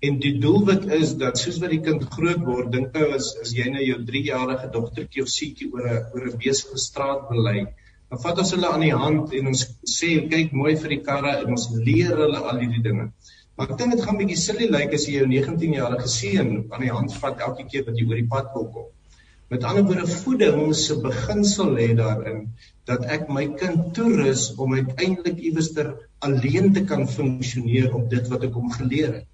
En 0.00 0.18
die 0.18 0.38
doelwit 0.42 0.86
is 0.96 1.12
dat 1.20 1.38
soos 1.38 1.58
wat 1.62 1.70
die 1.70 1.82
kind 1.84 2.04
groot 2.14 2.40
word, 2.44 2.72
dink 2.72 2.94
nou 2.96 3.12
as 3.14 3.36
as 3.42 3.52
jy 3.52 3.68
nou 3.70 3.82
jou 3.84 3.98
3-jarige 4.10 4.70
dogtertjie 4.76 5.22
of 5.22 5.28
seentjie 5.28 5.68
oor 5.72 5.86
'n 5.86 6.04
oor 6.14 6.26
'n 6.30 6.38
besige 6.44 6.78
straat 6.78 7.28
belei, 7.28 7.66
dan 8.10 8.22
vat 8.22 8.40
ons 8.42 8.52
hulle 8.56 8.70
aan 8.74 8.82
die 8.82 8.94
hand 9.02 9.34
en 9.38 9.50
ons 9.52 9.66
sê 9.96 10.14
kyk 10.30 10.54
mooi 10.60 10.72
vir 10.82 10.96
die 10.96 11.02
karre 11.08 11.36
en 11.42 11.52
ons 11.56 11.68
leer 11.88 12.16
hulle 12.18 12.40
al 12.52 12.58
hierdie 12.58 12.82
dinge. 12.86 13.10
Maar 13.54 13.74
ek 13.74 13.78
dink 13.78 13.94
dit 13.94 14.02
gaan 14.06 14.18
bietjie 14.18 14.38
silly 14.40 14.66
lyk 14.66 14.88
like 14.88 14.98
as 14.98 15.04
jy 15.06 15.20
jou 15.20 15.28
19-jarige 15.30 16.10
seun 16.10 16.50
aan 16.72 16.82
die 16.86 16.94
hand 16.94 17.14
vat 17.22 17.44
elke 17.46 17.68
keer 17.70 17.86
wat 17.86 18.00
jy 18.00 18.08
oor 18.08 18.18
die 18.18 18.30
pad 18.34 18.50
wil 18.56 18.66
kom. 18.74 18.88
Met 19.50 19.66
ander 19.66 19.86
woorde, 19.86 20.06
voeding 20.06 20.74
se 20.78 20.96
beginsel 21.02 21.72
lê 21.76 21.88
daarin 21.98 22.44
dat 22.90 23.06
ek 23.16 23.30
my 23.36 23.48
kind 23.62 23.90
toerus 23.94 24.44
om 24.62 24.74
uiteindelik 24.78 25.42
iewerster 25.48 25.90
alleen 26.26 26.70
te 26.74 26.84
kan 26.90 27.06
funksioneer 27.10 27.90
op 27.98 28.06
dit 28.12 28.30
wat 28.30 28.46
ek 28.46 28.54
hom 28.58 28.70
geleer 28.74 29.10
het. 29.20 29.26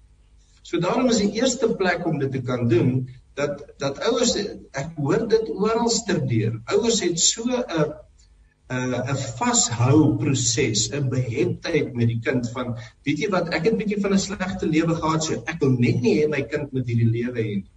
So 0.61 0.81
daarom 0.83 1.09
is 1.13 1.21
die 1.23 1.37
eerste 1.39 1.69
plek 1.79 2.05
om 2.09 2.17
dit 2.21 2.33
te 2.33 2.41
kan 2.45 2.65
doen 2.69 3.07
dat 3.37 3.61
dat 3.81 4.01
ouers 4.09 4.33
ek 4.37 4.97
hoor 4.97 5.25
dit 5.29 5.53
oral 5.53 5.89
sterdeur. 5.93 6.57
Ouers 6.73 6.99
het 7.05 7.21
so 7.21 7.45
'n 7.47 7.93
'n 8.75 8.93
'n 9.13 9.17
vashou 9.39 9.99
proses, 10.21 10.83
'n 10.91 11.09
beheptheid 11.13 11.93
met 11.99 12.11
die 12.13 12.19
kind 12.27 12.49
van 12.55 12.75
weet 13.07 13.23
jy 13.23 13.31
wat 13.35 13.49
ek 13.49 13.65
het 13.69 13.73
'n 13.73 13.81
bietjie 13.81 14.01
van 14.05 14.13
'n 14.13 14.25
slegte 14.27 14.71
lewe 14.75 14.95
gehad 15.01 15.23
so 15.23 15.41
ek 15.53 15.59
wil 15.65 15.75
net 15.85 16.01
nie 16.05 16.15
hê 16.19 16.29
my 16.35 16.43
kind 16.53 16.73
moet 16.73 16.87
hierdie 16.93 17.11
lewe 17.17 17.39
hê 17.41 17.55
nie. 17.55 17.71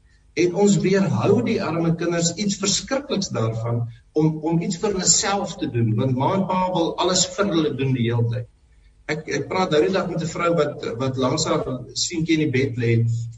En 0.45 0.55
ons 0.65 0.79
weerhou 0.87 1.43
die 1.51 1.59
arme 1.71 1.95
kinders 2.03 2.35
iets 2.37 2.61
verskrikliks 2.63 3.35
daarvan 3.41 3.83
om 4.13 4.39
om 4.53 4.63
iets 4.63 4.79
vir 4.83 4.93
hulle 4.93 5.11
self 5.17 5.57
te 5.63 5.71
doen 5.77 5.95
want 6.01 6.17
ma 6.23 6.33
en 6.39 6.47
pa 6.53 6.63
wil 6.79 6.95
alles 7.05 7.27
vir 7.37 7.53
hulle 7.55 7.77
doen 7.83 7.95
die 7.99 8.09
hele 8.11 8.27
tyd 8.35 8.49
ek 9.11 9.29
ek 9.39 9.47
praat 9.51 9.73
nou 9.75 9.81
die 9.85 9.93
dag 9.95 10.09
met 10.11 10.23
'n 10.23 10.33
vrou 10.33 10.51
wat 10.61 10.85
wat 11.03 11.21
langs 11.25 11.47
haar 11.51 11.63
seentjie 12.05 12.37
in 12.39 12.45
die 12.45 12.55
bed 12.57 12.79
lê 12.83 12.93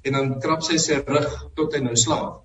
en 0.07 0.19
dan 0.19 0.33
krap 0.45 0.65
sy 0.69 0.79
sy 0.85 0.99
rug 1.07 1.29
tot 1.57 1.75
hy 1.75 1.81
nou 1.85 1.97
slaap. 2.05 2.43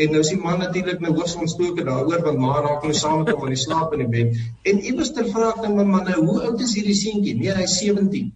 En 0.00 0.14
nou 0.14 0.22
is 0.24 0.32
die 0.32 0.40
man 0.40 0.60
natuurlik 0.62 1.02
nou 1.04 1.12
hoogs 1.16 1.36
ontstoke 1.36 1.84
daaroor 1.86 2.24
want 2.26 2.42
maar 2.42 2.62
raak 2.66 2.86
nou 2.86 2.94
saam 2.96 3.22
met 3.22 3.32
hom 3.34 3.48
in 3.48 3.56
die 3.56 3.62
slaap 3.62 3.96
in 3.96 4.04
die 4.04 4.10
bed. 4.14 4.38
En 4.72 4.84
iewers 4.90 5.12
ter 5.16 5.28
vra 5.32 5.50
ek 5.54 5.64
nou 5.64 5.72
my 5.78 5.86
man 5.94 6.12
hoe 6.16 6.38
oud 6.48 6.66
is 6.66 6.76
hierdie 6.78 6.98
seentjie? 6.98 7.36
Nee, 7.40 7.56
hy's 7.60 7.78
17. 7.82 8.30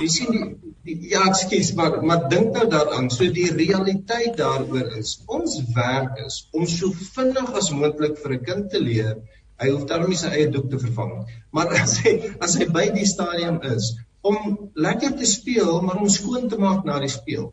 Jy 0.00 0.08
sien 0.10 0.32
die, 0.34 0.46
die 0.88 0.96
ja, 1.12 1.26
ekskuus, 1.28 1.74
maar 1.78 2.00
maar 2.08 2.26
dink 2.32 2.56
nou 2.56 2.64
daaraan, 2.70 3.10
so 3.14 3.28
die 3.36 3.50
realiteit 3.54 4.34
daaroor 4.40 4.96
is, 4.98 5.18
ons 5.38 5.60
werk 5.76 6.18
is 6.26 6.42
om 6.56 6.66
so 6.66 6.90
vinnig 7.14 7.52
as 7.60 7.70
moontlik 7.76 8.18
vir 8.24 8.38
'n 8.38 8.44
kind 8.48 8.70
te 8.72 8.80
leer 8.82 9.20
Hy 9.62 9.70
hoef 9.70 9.84
daarom 9.86 10.10
nie 10.10 10.18
sy 10.18 10.30
eie 10.34 10.48
doek 10.50 10.70
te 10.72 10.78
vervang 10.82 11.10
nie. 11.14 11.36
Maar 11.54 11.74
as 11.78 11.98
hy 12.02 12.12
as 12.42 12.56
hy 12.58 12.66
by 12.76 12.88
die 12.96 13.06
stadium 13.06 13.60
is 13.68 13.92
om 14.26 14.56
lekker 14.86 15.14
te 15.18 15.28
speel, 15.28 15.76
maar 15.86 16.00
om 16.02 16.10
skoon 16.10 16.48
te 16.50 16.58
maak 16.58 16.86
na 16.86 16.98
die 17.02 17.10
speel. 17.10 17.52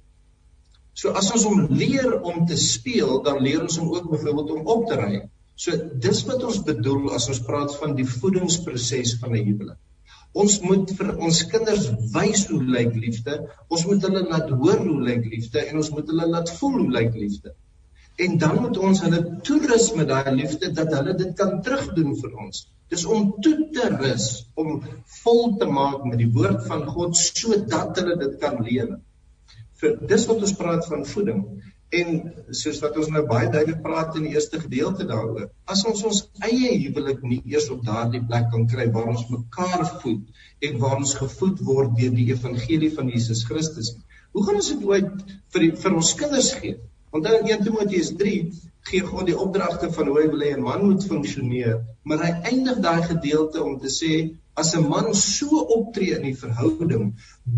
So 0.99 1.11
as 1.19 1.29
ons 1.35 1.45
hom 1.47 1.67
leer 1.79 2.15
om 2.29 2.41
te 2.47 2.57
speel, 2.59 3.19
dan 3.27 3.37
leer 3.43 3.61
ons 3.63 3.77
hom 3.79 3.91
ook 3.93 4.09
byvoorbeeld 4.13 4.49
om 4.55 4.73
op 4.73 4.87
te 4.89 4.97
ry. 4.99 5.19
So 5.59 5.75
dis 6.05 6.25
wat 6.27 6.43
ons 6.47 6.59
bedoel 6.67 7.13
as 7.15 7.27
ons 7.31 7.39
praat 7.47 7.71
van 7.79 7.95
die 7.95 8.07
voedingsproses 8.07 9.13
van 9.21 9.35
'n 9.35 9.45
huwelik. 9.45 9.79
Ons 10.43 10.59
moet 10.61 10.91
vir 10.97 11.15
ons 11.27 11.39
kinders 11.53 11.87
wys 12.15 12.43
hoe 12.51 12.59
lyk 12.75 12.91
liefde. 13.05 13.37
Ons 13.69 13.85
moet 13.89 14.03
hulle 14.07 14.25
laat 14.27 14.51
hoor 14.61 14.83
hoe 14.89 14.99
lyk 15.07 15.25
liefde 15.31 15.63
en 15.63 15.79
ons 15.81 15.89
moet 15.95 16.11
hulle 16.13 16.27
laat 16.35 16.51
voel 16.59 16.77
hoe 16.81 16.91
lyk 16.97 17.15
liefde. 17.23 17.55
En 18.25 18.37
dan 18.43 18.61
moet 18.61 18.77
ons 18.89 19.01
hulle 19.05 19.21
toerus 19.47 19.89
met 19.95 20.11
daai 20.11 20.35
liefde 20.35 20.71
dat 20.81 20.93
hulle 20.97 21.15
dit 21.23 21.33
kan 21.39 21.61
terugdoen 21.65 22.13
vir 22.21 22.35
ons. 22.45 22.65
Dis 22.93 23.05
om 23.05 23.31
toe 23.45 23.55
te 23.73 23.87
rus, 23.95 24.25
om 24.59 24.81
vol 25.23 25.43
te 25.61 25.65
maak 25.79 26.03
met 26.03 26.19
die 26.21 26.31
woord 26.33 26.65
van 26.67 26.85
God 26.95 27.17
sodat 27.17 27.97
hulle 28.01 28.17
dit 28.25 28.35
kan 28.43 28.59
lewe. 28.65 28.99
Vir 29.81 29.97
dis 30.11 30.25
wat 30.29 30.41
ons 30.45 30.55
praat 30.59 30.87
van 30.91 31.05
voeding. 31.07 31.43
En 31.99 32.09
soos 32.61 32.79
wat 32.83 32.97
ons 33.01 33.07
nou 33.13 33.23
baie 33.29 33.47
duidelik 33.49 33.79
praat 33.85 34.17
in 34.19 34.27
die 34.27 34.35
eerste 34.35 34.59
gedeelte 34.61 35.07
daaroor, 35.09 35.47
as 35.73 35.81
ons 35.89 36.03
ons 36.09 36.19
eie 36.45 36.75
huwelik 36.83 37.23
nie 37.25 37.39
eers 37.49 37.69
op 37.73 37.81
daardie 37.87 38.21
plek 38.29 38.51
kan 38.53 38.67
kry 38.73 38.85
waar 38.93 39.09
ons 39.13 39.23
mekaar 39.31 39.87
voed 40.03 40.67
en 40.69 40.77
waar 40.83 40.99
ons 40.99 41.15
gevoed 41.17 41.63
word 41.71 41.95
deur 41.97 42.13
die 42.13 42.27
evangelie 42.29 42.91
van 42.99 43.09
Jesus 43.09 43.41
Christus, 43.49 43.95
hoe 44.37 44.45
gaan 44.45 44.59
ons 44.61 44.69
dit 44.69 44.85
ooit 44.91 45.09
vir 45.55 45.65
die, 45.65 45.71
vir 45.81 45.97
ons 45.97 46.13
kinders 46.19 46.51
gee? 46.59 46.77
Onthou 47.09 47.39
in 47.39 47.49
1 47.55 47.65
Timoteus 47.65 48.13
3 48.21 48.35
gee 48.91 49.07
God 49.09 49.25
die 49.31 49.39
opdragte 49.47 49.89
van 49.95 50.11
hoe 50.11 50.19
hy 50.19 50.27
wil 50.29 50.45
hê 50.45 50.51
'n 50.57 50.67
man 50.67 50.85
moet 50.85 51.09
funksioneer, 51.09 51.81
maar 52.03 52.21
hy 52.25 52.31
eindig 52.51 52.85
daai 52.85 53.01
gedeelte 53.07 53.63
om 53.65 53.79
te 53.81 53.89
sê 53.95 54.13
as 54.61 54.73
'n 54.75 54.87
man 54.89 55.13
so 55.15 55.61
optree 55.77 56.15
in 56.15 56.25
die 56.27 56.37
verhouding, 56.43 57.05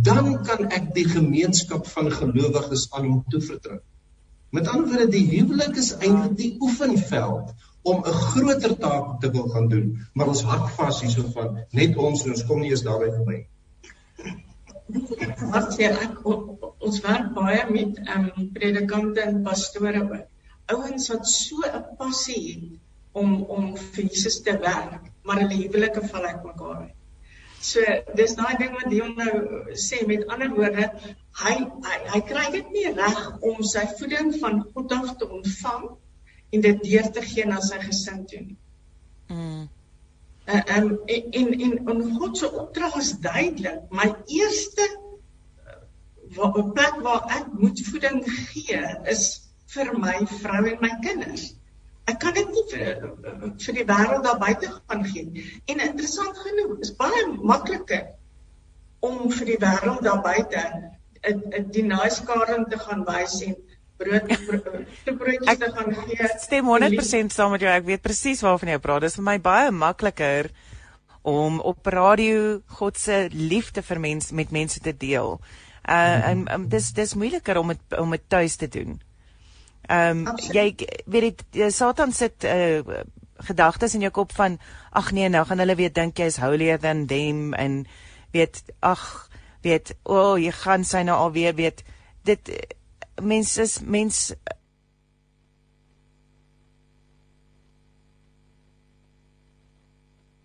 dan 0.09 0.43
kan 0.47 0.67
ek 0.77 0.93
die 0.97 1.07
gemeenskap 1.17 1.87
van 1.93 2.11
gelowiges 2.19 2.87
aan 2.91 3.07
hom 3.09 3.23
toevertrou. 3.33 3.79
Met 4.51 4.67
ander 4.67 4.87
woorde, 4.91 5.07
die 5.11 5.27
huwelik 5.31 5.77
is 5.79 5.93
eintlik 5.97 6.35
die 6.37 6.51
oefenveld 6.59 7.53
om 7.91 8.03
'n 8.05 8.17
groter 8.25 8.75
taak 8.77 9.19
te 9.21 9.31
wil 9.31 9.47
gaan 9.53 9.69
doen, 9.69 9.87
maar 10.13 10.27
ons 10.33 10.43
hak 10.43 10.69
vas 10.77 11.01
hierso 11.01 11.23
van 11.37 11.57
net 11.71 11.97
ons 11.97 12.25
ons 12.25 12.45
kom 12.49 12.59
nie 12.61 12.71
eens 12.73 12.83
daarby 12.89 13.09
verby. 13.15 13.39
Wat 15.53 15.73
sê 15.73 15.87
ek 15.89 16.19
ons 16.27 17.01
werk 17.07 17.33
baie 17.33 17.63
met 17.71 17.97
ehm 18.03 18.29
um, 18.35 18.51
predikante 18.53 19.21
en 19.21 19.41
pastore 19.43 20.03
ook. 20.03 20.27
Ouens 20.75 21.09
wat 21.13 21.27
so 21.27 21.63
'n 21.67 21.83
passie 21.97 22.43
het 22.51 22.67
om 23.17 23.41
om 23.43 23.71
vir 23.77 24.03
Jesus 24.07 24.41
te 24.45 24.57
werk, 24.61 25.11
maar 25.23 25.43
hulle 25.43 25.63
huwelike 25.65 26.03
val 26.11 26.25
uit 26.25 26.43
mekaar 26.43 26.81
uit. 26.81 26.97
So 27.61 27.81
dis 28.17 28.33
daai 28.39 28.55
ding 28.57 28.71
wat 28.73 28.87
Dion 28.89 29.11
nou 29.17 29.73
sê 29.77 30.01
met 30.09 30.23
ander 30.33 30.49
woorde, 30.55 30.87
hy 31.43 31.51
hy, 31.85 31.97
hy 32.13 32.21
kry 32.29 32.45
dit 32.55 32.71
nie 32.73 32.87
reg 32.95 33.19
om 33.51 33.61
sy 33.73 33.83
voeding 33.99 34.31
van 34.41 34.63
God 34.71 34.95
af 34.97 35.11
te 35.19 35.27
ontvang 35.27 35.85
en 36.51 36.65
dit 36.65 36.81
deur 36.87 37.11
te 37.13 37.21
gee 37.27 37.45
na 37.45 37.59
sy 37.61 37.77
gesin 37.83 38.25
toe 38.31 38.41
nie. 38.47 38.57
Mm. 39.29 39.69
Uh, 40.49 40.63
um, 40.77 40.89
en 41.05 41.37
en 41.37 41.53
en 41.67 41.77
en 41.93 42.01
God 42.17 42.37
se 42.37 42.49
opdrag 42.49 42.97
is 43.03 43.13
duidelik. 43.23 43.85
My 43.93 44.09
eerste 44.39 44.87
uh, 45.69 46.57
plek 46.73 46.97
waar 47.05 47.29
ek 47.37 47.53
moet 47.61 47.85
voeding 47.91 48.23
gee 48.25 48.81
is 49.13 49.27
vir 49.75 49.93
my 50.01 50.17
vrou 50.41 50.63
en 50.65 50.81
my 50.81 50.95
kinders. 51.05 51.51
Ek 52.09 52.17
kan 52.19 52.33
dit 52.33 52.49
nie 52.49 52.63
vir 52.71 52.87
vir 53.65 53.77
die 53.77 53.85
wêreld 53.85 54.23
daar 54.25 54.39
buite 54.41 54.71
gaan 54.71 55.05
gee 55.05 55.25
nie. 55.25 55.45
En 55.65 55.83
interessant 55.85 56.37
genoeg, 56.37 56.79
is 56.85 56.95
baie 56.97 57.27
makliker 57.37 58.07
om 59.05 59.29
vir 59.31 59.53
die 59.53 59.59
wêreld 59.61 60.01
daar 60.05 60.21
buite 60.25 60.63
'n 61.21 61.41
'n 61.57 61.69
die 61.71 61.85
naaiskaring 61.85 62.67
te 62.69 62.79
gaan 62.79 63.05
wys 63.05 63.41
en 63.45 63.55
brood 63.97 64.27
te 65.05 65.13
broodjies 65.13 65.57
te 65.57 65.71
gaan 65.75 65.93
gee. 65.93 66.27
Stem 66.47 66.65
100% 66.65 67.33
saam 67.35 67.51
met 67.51 67.61
jou. 67.61 67.71
Ek 67.73 67.85
weet 67.85 68.01
presies 68.01 68.41
waarvan 68.41 68.73
jy 68.73 68.79
praat. 68.79 69.05
Dit 69.05 69.13
is 69.13 69.19
vir 69.19 69.27
my 69.29 69.37
baie 69.39 69.71
makliker 69.71 70.49
om 71.21 71.59
op 71.59 71.85
radio 71.85 72.61
God 72.79 72.97
se 72.97 73.27
liefde 73.31 73.83
vir 73.85 73.99
mense 73.99 74.33
met 74.35 74.51
mense 74.51 74.79
te 74.79 74.97
deel. 74.97 75.37
Uh 75.85 76.29
en 76.31 76.45
um, 76.53 76.67
dis 76.69 76.91
dis 76.93 77.13
moeiliker 77.13 77.57
om 77.57 77.73
het, 77.73 77.81
om 77.97 78.11
dit 78.11 78.27
tuis 78.27 78.55
te 78.55 78.67
doen. 78.67 78.99
Ehm 79.91 80.27
um, 80.27 80.37
jy 80.55 80.69
weet 81.05 81.43
dit 81.51 81.73
Satan 81.73 82.13
sit 82.15 82.47
uh 82.47 83.01
gedagtes 83.41 83.95
in 83.97 84.03
jou 84.05 84.11
kop 84.13 84.31
van 84.37 84.59
ag 84.91 85.11
nee 85.11 85.29
nou 85.29 85.41
gaan 85.49 85.59
hulle 85.63 85.75
weer 85.75 85.93
dink 85.93 86.19
jy 86.19 86.27
is 86.29 86.37
holier 86.37 86.79
than 86.79 87.07
them 87.09 87.53
en 87.57 87.85
weet 88.31 88.61
ag 88.79 89.29
weet 89.65 89.95
o 90.03 90.17
oh, 90.19 90.35
jy 90.39 90.51
gaan 90.53 90.85
sy 90.85 91.01
nou 91.07 91.17
alweer 91.17 91.55
weet 91.57 91.83
dit 92.29 92.51
mense 93.21 93.61
is 93.61 93.79
mens 93.81 94.31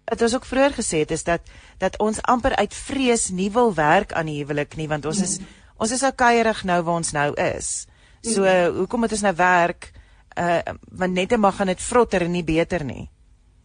Dit 0.07 0.21
is 0.23 0.35
ook 0.35 0.45
vroeër 0.47 0.73
gesê 0.73 0.99
het 1.03 1.11
is 1.11 1.25
dat 1.27 1.43
dat 1.83 1.99
ons 1.99 2.23
amper 2.23 2.55
uit 2.57 2.75
vrees 2.75 3.29
nie 3.29 3.51
wil 3.51 3.75
werk 3.75 4.13
aan 4.13 4.31
die 4.31 4.39
huwelik 4.39 4.77
nie 4.79 4.87
want 4.89 5.07
ons 5.07 5.21
is 5.21 5.39
mm. 5.39 5.47
ons 5.83 5.93
is 5.93 6.05
ou 6.07 6.13
kuierig 6.15 6.63
nou 6.65 6.83
waar 6.83 7.01
ons 7.03 7.13
nou 7.13 7.33
is. 7.35 7.87
So 8.23 8.45
uh, 8.45 8.69
hoekom 8.77 9.01
moet 9.01 9.13
ons 9.13 9.23
nou 9.23 9.35
werk 9.37 9.93
uh 10.37 10.61
want 11.01 11.13
net 11.13 11.29
te 11.29 11.39
mag 11.41 11.57
gaan 11.57 11.73
dit 11.73 11.81
vrotter 11.81 12.23
en 12.27 12.33
nie 12.33 12.45
beter 12.45 12.85
nie. 12.85 13.09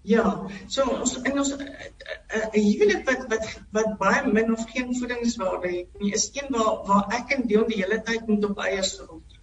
Ja, 0.02 0.48
so 0.68 0.86
ons 0.98 1.18
in 1.22 1.38
ons 1.38 1.52
'n 1.54 1.62
uh, 1.62 1.90
uh, 2.38 2.48
huwelik 2.54 3.04
wat 3.10 3.28
wat 3.34 3.50
wat 3.78 3.98
baie 3.98 4.32
min 4.34 4.54
of 4.54 4.64
geen 4.72 4.96
voedingswaarde 4.96 5.70
het, 5.76 6.00
nie 6.00 6.14
is 6.14 6.30
een 6.34 6.50
waar 6.56 6.80
waar 6.88 7.12
ek 7.20 7.36
en 7.36 7.48
deel 7.48 7.68
die 7.68 7.82
hele 7.84 8.02
tyd 8.02 8.28
moet 8.28 8.46
op 8.50 8.60
eiers 8.60 8.96
rond. 9.00 9.38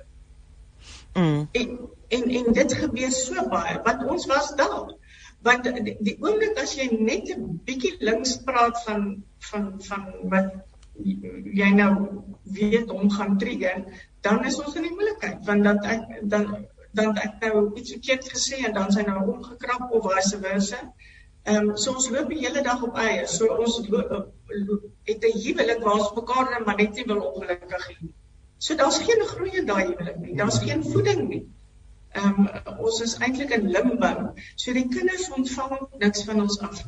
Mm. 1.15 1.49
En, 1.53 1.79
en 2.09 2.25
en 2.41 2.53
dit 2.53 2.73
gebeur 2.73 3.13
so 3.13 3.49
baie 3.49 3.79
want 3.85 4.09
ons 4.17 4.27
was 4.27 4.55
daar. 4.57 4.95
Want 5.43 5.65
die, 5.65 5.97
die 6.01 6.17
oomblik 6.21 6.59
as 6.59 6.75
jy 6.75 6.89
net 6.91 7.31
'n 7.37 7.61
bietjie 7.65 7.95
links 8.01 8.37
praat 8.43 8.83
van 8.85 9.23
van 9.51 9.71
van 9.91 10.05
wat 10.35 10.55
jy 11.63 11.71
nou 11.71 11.93
weet 12.43 12.91
hom 12.91 13.11
gaan 13.11 13.39
trigger, 13.39 13.85
dan 14.21 14.45
is 14.45 14.59
ons 14.62 14.75
in 14.75 14.89
die 14.89 14.95
moeilikheid 14.95 15.47
want 15.47 15.64
dan 15.64 15.79
ek 15.95 16.21
dan 16.35 16.66
dan 16.99 17.16
ek 17.16 17.41
nou 17.45 17.75
iets 17.79 17.93
verkeerd 17.95 18.31
gesê 18.33 18.62
en 18.66 18.75
dan 18.75 18.93
sy 18.93 19.05
nou 19.07 19.21
omgekrap 19.35 19.93
of 19.95 20.07
vice 20.09 20.39
versa. 20.43 20.81
Ehm 21.49 21.71
um, 21.71 21.77
so 21.77 21.95
ons 21.95 22.09
loop 22.14 22.33
die 22.33 22.41
hele 22.45 22.62
dag 22.66 22.83
op 22.85 22.97
eie. 23.01 23.27
So 23.27 23.49
ons 23.64 23.77
loop, 23.93 24.33
loop, 24.69 24.87
het 25.11 25.25
'n 25.29 25.43
huwelik 25.45 25.85
waar 25.85 26.01
ons 26.01 26.14
mekaar 26.16 26.51
net 26.51 26.66
maar 26.66 26.81
net 26.81 26.95
nie 26.95 27.05
wil 27.11 27.21
ongelukkig 27.29 27.87
hê. 27.91 28.09
So 28.59 28.75
daar's 28.75 28.99
geen 28.99 29.23
groei 29.33 29.53
in 29.61 29.66
daai 29.66 29.85
huwelik 29.85 30.19
nie. 30.25 30.35
Daar's 30.37 30.59
geen 30.64 30.85
voeding 30.85 31.29
nie. 31.29 31.45
Ehm 32.12 32.49
um, 32.49 32.77
ons 32.89 33.01
is 33.07 33.19
eintlik 33.19 33.55
in 33.59 33.71
limbo. 33.77 34.33
So 34.57 34.73
die 34.73 34.89
kinders 34.89 35.31
ontvang 35.39 35.87
niks 35.99 36.25
van 36.25 36.43
ons 36.47 36.59
af. 36.61 36.83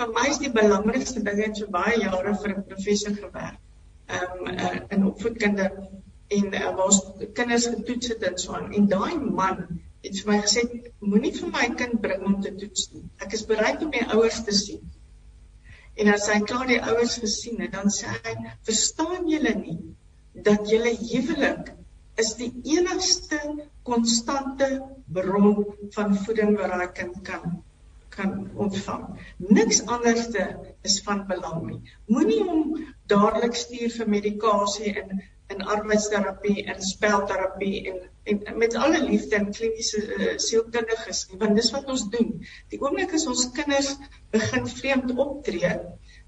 Vir 0.00 0.12
my 0.18 0.26
is 0.30 0.42
die 0.42 0.52
belangrikste 0.52 1.22
ding 1.22 1.40
het 1.44 1.56
so 1.56 1.70
baie 1.78 1.96
jare 2.00 2.34
vir 2.42 2.56
'n 2.56 2.66
professor 2.72 3.14
gewerk. 3.14 3.58
Ehm 4.06 4.46
um, 4.46 4.54
uh, 4.58 4.76
in 4.88 5.06
opvoedkunde 5.06 5.70
en 6.36 6.46
uh, 6.54 6.64
waar 6.76 6.84
ons 6.86 7.00
kinders 7.38 7.66
getoets 7.74 8.12
het 8.14 8.24
en 8.30 8.38
so 8.42 8.56
aan 8.58 8.72
en 8.78 8.88
daai 8.92 9.16
man 9.18 9.62
het 10.04 10.20
vir 10.20 10.30
my 10.32 10.38
gesê 10.44 10.64
moenie 11.00 11.34
vir 11.38 11.52
my 11.54 11.68
kind 11.80 12.00
bring 12.04 12.24
om 12.30 12.38
te 12.44 12.54
toets 12.62 12.90
nie 12.94 13.04
ek 13.26 13.36
is 13.38 13.46
bereid 13.52 13.84
om 13.86 13.94
my 13.94 14.04
ouers 14.16 14.42
te 14.48 14.56
sien 14.60 14.84
en 16.02 16.12
as 16.14 16.28
hy 16.32 16.40
klaar 16.50 16.68
die 16.70 16.82
ouers 16.92 17.16
gesien 17.22 17.64
het 17.64 17.74
dan 17.78 17.90
sê 17.94 18.12
hy 18.26 18.34
verstaan 18.68 19.30
julle 19.32 19.54
nie 19.62 19.78
dat 20.48 20.68
julle 20.72 20.94
huwelik 21.00 21.72
is 22.22 22.34
die 22.38 22.50
enigste 22.74 23.38
konstante 23.88 24.68
bron 25.18 25.64
van 25.96 26.14
voeding 26.24 26.54
wat 26.60 26.74
daai 26.74 26.92
kind 27.00 27.18
kan 27.30 27.58
kan 28.18 28.50
ontvang. 28.58 29.04
Niks 29.36 29.84
anderste 29.86 30.44
is 30.82 30.96
van 31.06 31.20
belang 31.28 31.60
nie. 31.66 31.80
Moenie 32.10 32.40
hom 32.42 32.72
dadelik 33.12 33.54
stuur 33.54 33.92
vir 33.94 34.08
medikasie 34.10 34.94
en 35.02 35.20
in 35.54 35.64
arbeidsterapie 35.74 36.64
en 36.68 36.82
spelterapie 36.84 37.76
en 37.90 38.00
en 38.28 38.58
met 38.58 38.74
alle 38.74 39.02
liefde 39.04 39.36
en 39.36 39.50
kliniese 39.52 40.00
uh, 40.14 40.32
sielkundiges 40.36 41.22
nie 41.30 41.38
want 41.42 41.56
dis 41.56 41.70
wat 41.72 41.88
ons 41.94 42.04
doen. 42.12 42.32
Die 42.72 42.80
oomblik 42.82 43.14
as 43.16 43.26
ons 43.32 43.46
kinders 43.56 43.94
begin 44.34 44.68
vreemd 44.68 45.14
optree, 45.24 45.70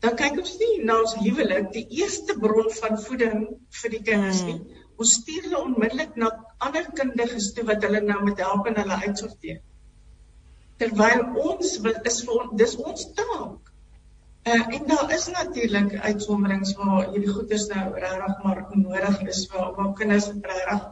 dan 0.05 0.17
kyk 0.21 0.39
ons 0.41 0.55
nie 0.63 0.73
na 0.89 1.01
ons 1.05 1.17
huwelik 1.21 1.69
die 1.77 1.87
eerste 2.01 2.37
bron 2.41 2.71
van 2.79 3.01
voeding 3.07 3.43
vir 3.83 3.97
die 3.97 4.03
kinders 4.07 4.45
nie. 4.49 4.57
Hmm. 4.61 4.87
Ons 5.01 5.17
stuur 5.21 5.49
hulle 5.49 5.65
onmiddellik 5.65 6.17
na 6.21 6.31
ander 6.69 6.89
kundiges 6.97 7.51
toe 7.57 7.67
wat 7.69 7.85
hulle 7.85 8.01
nou 8.05 8.21
met 8.25 8.41
help 8.45 8.69
en 8.69 8.81
hulle 8.83 9.01
uitsorteer. 9.05 9.61
Terwyl 10.81 11.27
ons 11.45 11.77
is 12.09 12.23
vir 12.29 12.51
dis 12.63 12.77
ons 12.81 13.07
taak 13.17 13.70
Uh, 14.43 14.75
en 14.75 14.87
daar 14.87 15.13
is 15.13 15.27
natuurlik 15.29 15.99
uitsonderings 16.01 16.73
waar 16.75 17.11
hierdie 17.11 17.29
goeders 17.29 17.67
nou 17.69 17.83
regtig 17.95 18.39
maar 18.43 18.63
nodig 18.73 19.19
is 19.29 19.41
waar 19.53 19.75
waar 19.77 19.93
kinders 19.93 20.29
regtig 20.33 20.87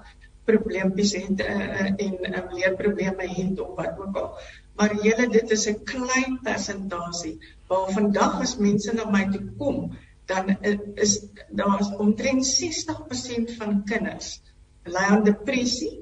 probleempies 0.44 1.14
het 1.16 1.40
uh, 1.40 1.86
en 1.86 2.18
uh, 2.28 2.42
leerprobleme 2.52 3.28
het 3.28 3.60
of 3.60 3.74
wat 3.76 3.98
ook 4.04 4.16
al. 4.16 4.28
Maar 4.76 4.94
julle 5.04 5.28
dit 5.32 5.50
is 5.56 5.64
'n 5.68 5.80
klein 5.84 6.38
persentasie. 6.42 7.38
Waar 7.66 7.88
vandag 7.96 8.40
as 8.40 8.56
mense 8.56 8.92
na 8.92 9.08
my 9.10 9.24
toe 9.32 9.44
kom, 9.58 9.96
dan 10.26 10.56
is 10.94 11.24
daar 11.48 11.80
is 11.80 11.90
omtrent 11.96 12.44
60% 12.44 13.56
van 13.56 13.84
kinders 13.84 14.40
ly 14.84 15.04
aan 15.08 15.24
depressie. 15.24 15.94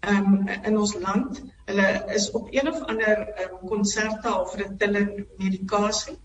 Um, 0.00 0.48
in 0.48 0.78
ons 0.78 0.94
land, 0.94 1.42
hulle 1.64 2.04
is 2.14 2.30
op 2.30 2.48
een 2.50 2.68
of 2.68 2.80
ander 2.80 3.28
um, 3.42 3.68
konserte 3.68 4.40
of 4.40 4.54
Ritalin 4.54 5.26
medikasie 5.36 6.18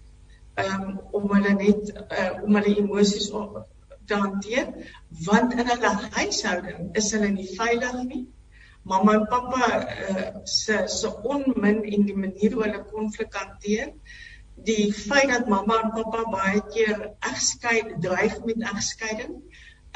um, 0.66 0.99
om 1.18 1.30
hulle 1.36 1.53
net 1.59 1.93
uh, 2.01 2.32
om 2.43 2.57
hulle 2.59 2.76
emosies 2.84 3.30
te 4.07 4.20
hanteer 4.24 4.72
want 5.26 5.53
in 5.53 5.72
hulle 5.74 5.93
huishouding 6.18 6.91
is 7.01 7.12
hulle 7.16 7.32
nie 7.36 7.49
veilig 7.57 7.97
nie. 8.03 8.26
Mamma 8.84 9.14
en 9.20 9.28
pappa 9.30 9.68
uh, 9.78 10.28
se 10.45 10.84
se 10.89 11.14
onmin 11.36 11.84
en 11.86 12.09
die 12.09 12.18
manier 12.26 12.57
hoe 12.57 12.66
hulle 12.66 12.84
konflik 12.91 13.38
hanteer 13.38 13.93
die 14.66 14.93
feit 14.93 15.30
dat 15.30 15.47
mamma 15.49 15.80
en 15.84 15.93
pappa 15.95 16.24
baie 16.30 16.62
keer 16.74 17.05
egskeid 17.32 17.95
dreig 18.03 18.38
met 18.45 18.66
egskeiding 18.74 19.38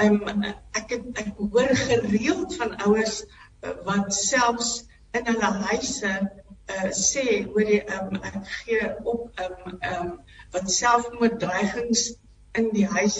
um, 0.05 0.45
ek 0.79 0.95
het 0.95 1.21
ek 1.21 1.33
hoor 1.37 1.73
gereeld 1.81 2.55
van 2.59 2.73
ouers 2.87 3.21
uh, 3.25 3.75
wat 3.87 4.13
selfs 4.13 4.71
in 5.17 5.27
hulle 5.29 5.51
huise 5.69 6.13
uh, 6.15 6.89
sê 7.01 7.25
hoor 7.45 7.73
jy 7.75 7.81
um, 7.99 8.17
ek 8.21 8.41
gee 8.57 8.89
op 9.03 9.43
um, 9.45 9.77
um, 9.91 10.11
wat 10.55 10.71
selfmoorddreigings 10.71 12.07
in 12.55 12.71
die 12.73 12.87
huis 12.87 13.19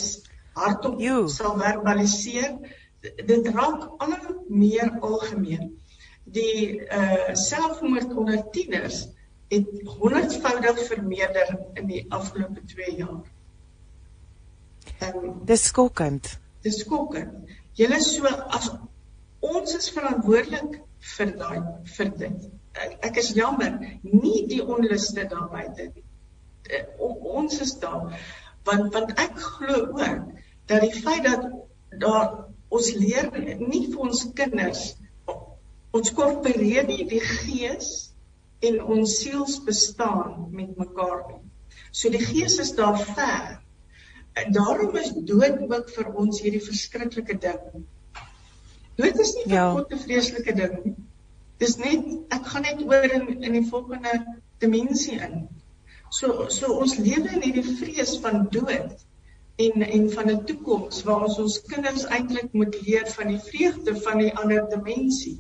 hardop 0.56 1.00
you. 1.02 1.28
sal 1.30 1.58
verbaliseer. 1.60 2.56
Dit 3.02 3.50
raak 3.54 3.90
al 4.02 4.16
meer 4.50 4.96
algemeen. 5.06 5.74
Die 6.24 6.82
uh 6.82 7.36
selfmoord 7.38 8.16
onder 8.16 8.42
tieners 8.56 9.06
het 9.54 9.68
honderdvoudig 10.00 10.80
vermeerder 10.88 11.52
in 11.74 11.88
die 11.92 12.06
afgelope 12.10 12.64
2 12.66 12.96
jaar. 12.98 13.22
Ehm 15.00 15.46
dis 15.46 15.68
skokkend. 15.70 16.40
Dis 16.66 16.82
skokkend. 16.82 17.54
Julle 17.78 18.02
so 18.02 18.32
as 18.58 18.72
ons 19.46 19.76
is 19.78 19.92
verantwoordelik 19.94 20.80
vir 21.16 21.36
daai 21.38 21.62
vir 21.98 22.12
dit. 22.24 22.50
Ek, 22.76 22.98
ek 23.12 23.22
is 23.22 23.34
jammer, 23.38 23.78
nie 24.04 24.46
die 24.50 24.64
onluste 24.64 25.28
daar 25.30 25.50
buite 25.52 25.92
nie. 25.92 26.05
Uh, 26.66 26.84
ons 27.38 27.60
is 27.62 27.76
daar 27.80 28.16
want 28.66 28.94
want 28.94 29.12
ek 29.22 29.38
glo 29.38 29.82
ook 29.94 30.22
dat 30.66 30.82
die 30.82 30.94
feit 30.94 31.24
dat 31.28 31.46
daar 32.02 32.30
ons 32.74 32.92
leer 32.98 33.30
nie 33.62 33.86
vir 33.92 34.00
ons 34.08 34.24
kinders 34.38 34.96
ons 35.96 36.12
korporeer 36.16 36.88
nie 36.90 37.06
die 37.08 37.22
gees 37.24 37.92
en 38.66 38.82
ons 38.96 39.20
siels 39.22 39.60
bestaan 39.66 40.50
met 40.56 40.78
mekaar 40.80 41.22
nie. 41.30 41.42
So 41.92 42.12
die 42.12 42.24
gees 42.24 42.58
is 42.64 42.74
daar 42.76 42.98
ver. 43.00 43.60
En 44.36 44.52
daarom 44.56 44.96
is 45.00 45.14
dood 45.30 45.62
ook 45.70 45.92
vir 45.96 46.10
ons 46.24 46.42
hierdie 46.44 46.64
verskriklike 46.64 47.38
ding. 47.46 47.86
Dood 49.00 49.20
is 49.24 49.34
nie 49.38 49.46
vir 49.48 49.58
ja. 49.58 49.68
God 49.78 49.94
'n 49.96 50.02
vreeslike 50.04 50.56
ding 50.60 50.76
nie. 50.84 50.96
Dis 51.64 51.78
net 51.80 52.08
ek 52.36 52.50
gaan 52.52 52.68
net 52.68 52.82
oor 52.84 53.08
in 53.20 53.44
in 53.44 53.60
die 53.60 53.68
volgende 53.70 54.16
dimensie 54.60 55.20
in. 55.28 55.48
So 56.16 56.48
so 56.50 56.78
ons 56.80 56.96
lewe 57.02 57.34
in 57.36 57.44
hierdie 57.44 57.76
vrees 57.80 58.14
van 58.24 58.46
dood 58.52 59.02
en 59.66 59.84
en 59.84 60.06
van 60.12 60.30
'n 60.32 60.46
toekoms 60.48 61.04
waar 61.08 61.26
ons 61.28 61.40
ons 61.44 61.58
kinders 61.72 62.06
eintlik 62.06 62.54
moet 62.54 62.78
leer 62.88 63.08
van 63.18 63.28
die 63.34 63.42
vreugde 63.50 63.96
van 64.08 64.18
die 64.24 64.32
ander 64.36 64.64
dimensie. 64.70 65.38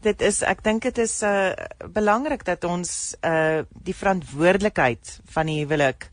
Dit 0.00 0.20
is 0.20 0.42
ek 0.42 0.64
dink 0.64 0.82
dit 0.82 0.98
is 0.98 1.22
uh 1.22 1.52
belangrik 2.00 2.44
dat 2.44 2.64
ons 2.64 3.16
uh 3.20 3.62
die 3.88 3.96
verantwoordelikheid 3.96 5.20
van 5.36 5.46
die 5.46 5.60
huwelik 5.64 6.10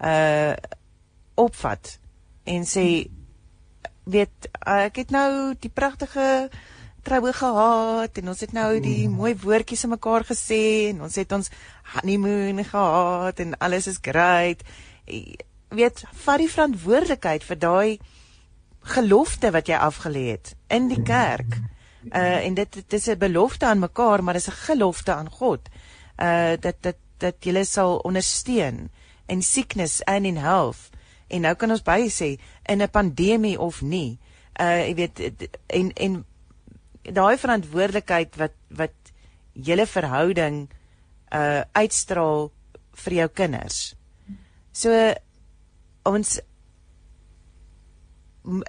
uh 0.00 0.54
opvat 1.34 1.98
en 2.44 2.66
sê 2.66 2.86
weet 4.04 4.50
ek 4.66 4.96
het 4.96 5.10
nou 5.10 5.54
die 5.58 5.70
pragtige 5.70 6.50
troue 7.04 7.32
gehad 7.32 8.18
en 8.20 8.28
ons 8.32 8.40
het 8.40 8.52
nou 8.56 8.80
die 8.80 9.08
mm. 9.08 9.14
mooi 9.20 9.34
woordjies 9.42 9.84
aan 9.84 9.94
mekaar 9.94 10.24
gesê 10.28 10.90
en 10.90 11.04
ons 11.06 11.14
het 11.20 11.32
ons 11.32 11.50
honeymoon 11.94 12.64
gehad 12.64 13.40
en 13.44 13.54
alles 13.58 13.86
is 13.92 14.00
great. 14.02 14.64
Weet, 15.74 16.04
vat 16.24 16.42
die 16.42 16.50
verantwoordelikheid 16.50 17.44
vir 17.44 17.60
daai 17.60 17.98
gelofte 18.94 19.50
wat 19.50 19.68
jy 19.68 19.78
afgelê 19.80 20.24
het 20.34 20.54
in 20.68 20.88
die 20.88 21.02
kerk. 21.02 21.60
Uh 22.12 22.44
en 22.44 22.54
dit 22.54 22.74
dit 22.74 22.92
is 22.92 23.08
'n 23.08 23.18
belofte 23.18 23.66
aan 23.66 23.78
mekaar, 23.78 24.24
maar 24.24 24.34
dis 24.34 24.48
'n 24.48 24.60
gelofte 24.68 25.12
aan 25.14 25.30
God. 25.30 25.60
Uh 26.20 26.52
dat 26.60 26.76
dat 26.80 26.96
dat 27.18 27.34
jy 27.40 27.64
sal 27.64 27.96
ondersteun 27.96 28.90
in 29.26 29.42
sickness 29.42 30.04
and 30.04 30.24
in 30.24 30.36
health. 30.36 30.90
En 31.28 31.40
nou 31.40 31.54
kan 31.54 31.70
ons 31.70 31.82
baie 31.82 32.10
sê 32.10 32.40
in 32.62 32.82
'n 32.82 32.90
pandemie 32.90 33.60
of 33.60 33.80
nie. 33.82 34.18
Uh 34.60 34.86
jy 34.88 34.94
weet 34.94 35.20
en 35.66 35.92
en 35.92 36.24
daai 37.12 37.36
verantwoordelikheid 37.38 38.36
wat 38.40 38.56
wat 38.68 39.12
julle 39.52 39.86
verhouding 39.86 40.68
uh 41.34 41.62
uitstraal 41.72 42.50
vir 43.04 43.12
jou 43.12 43.28
kinders. 43.28 43.94
So 44.72 44.90
ons 46.04 46.40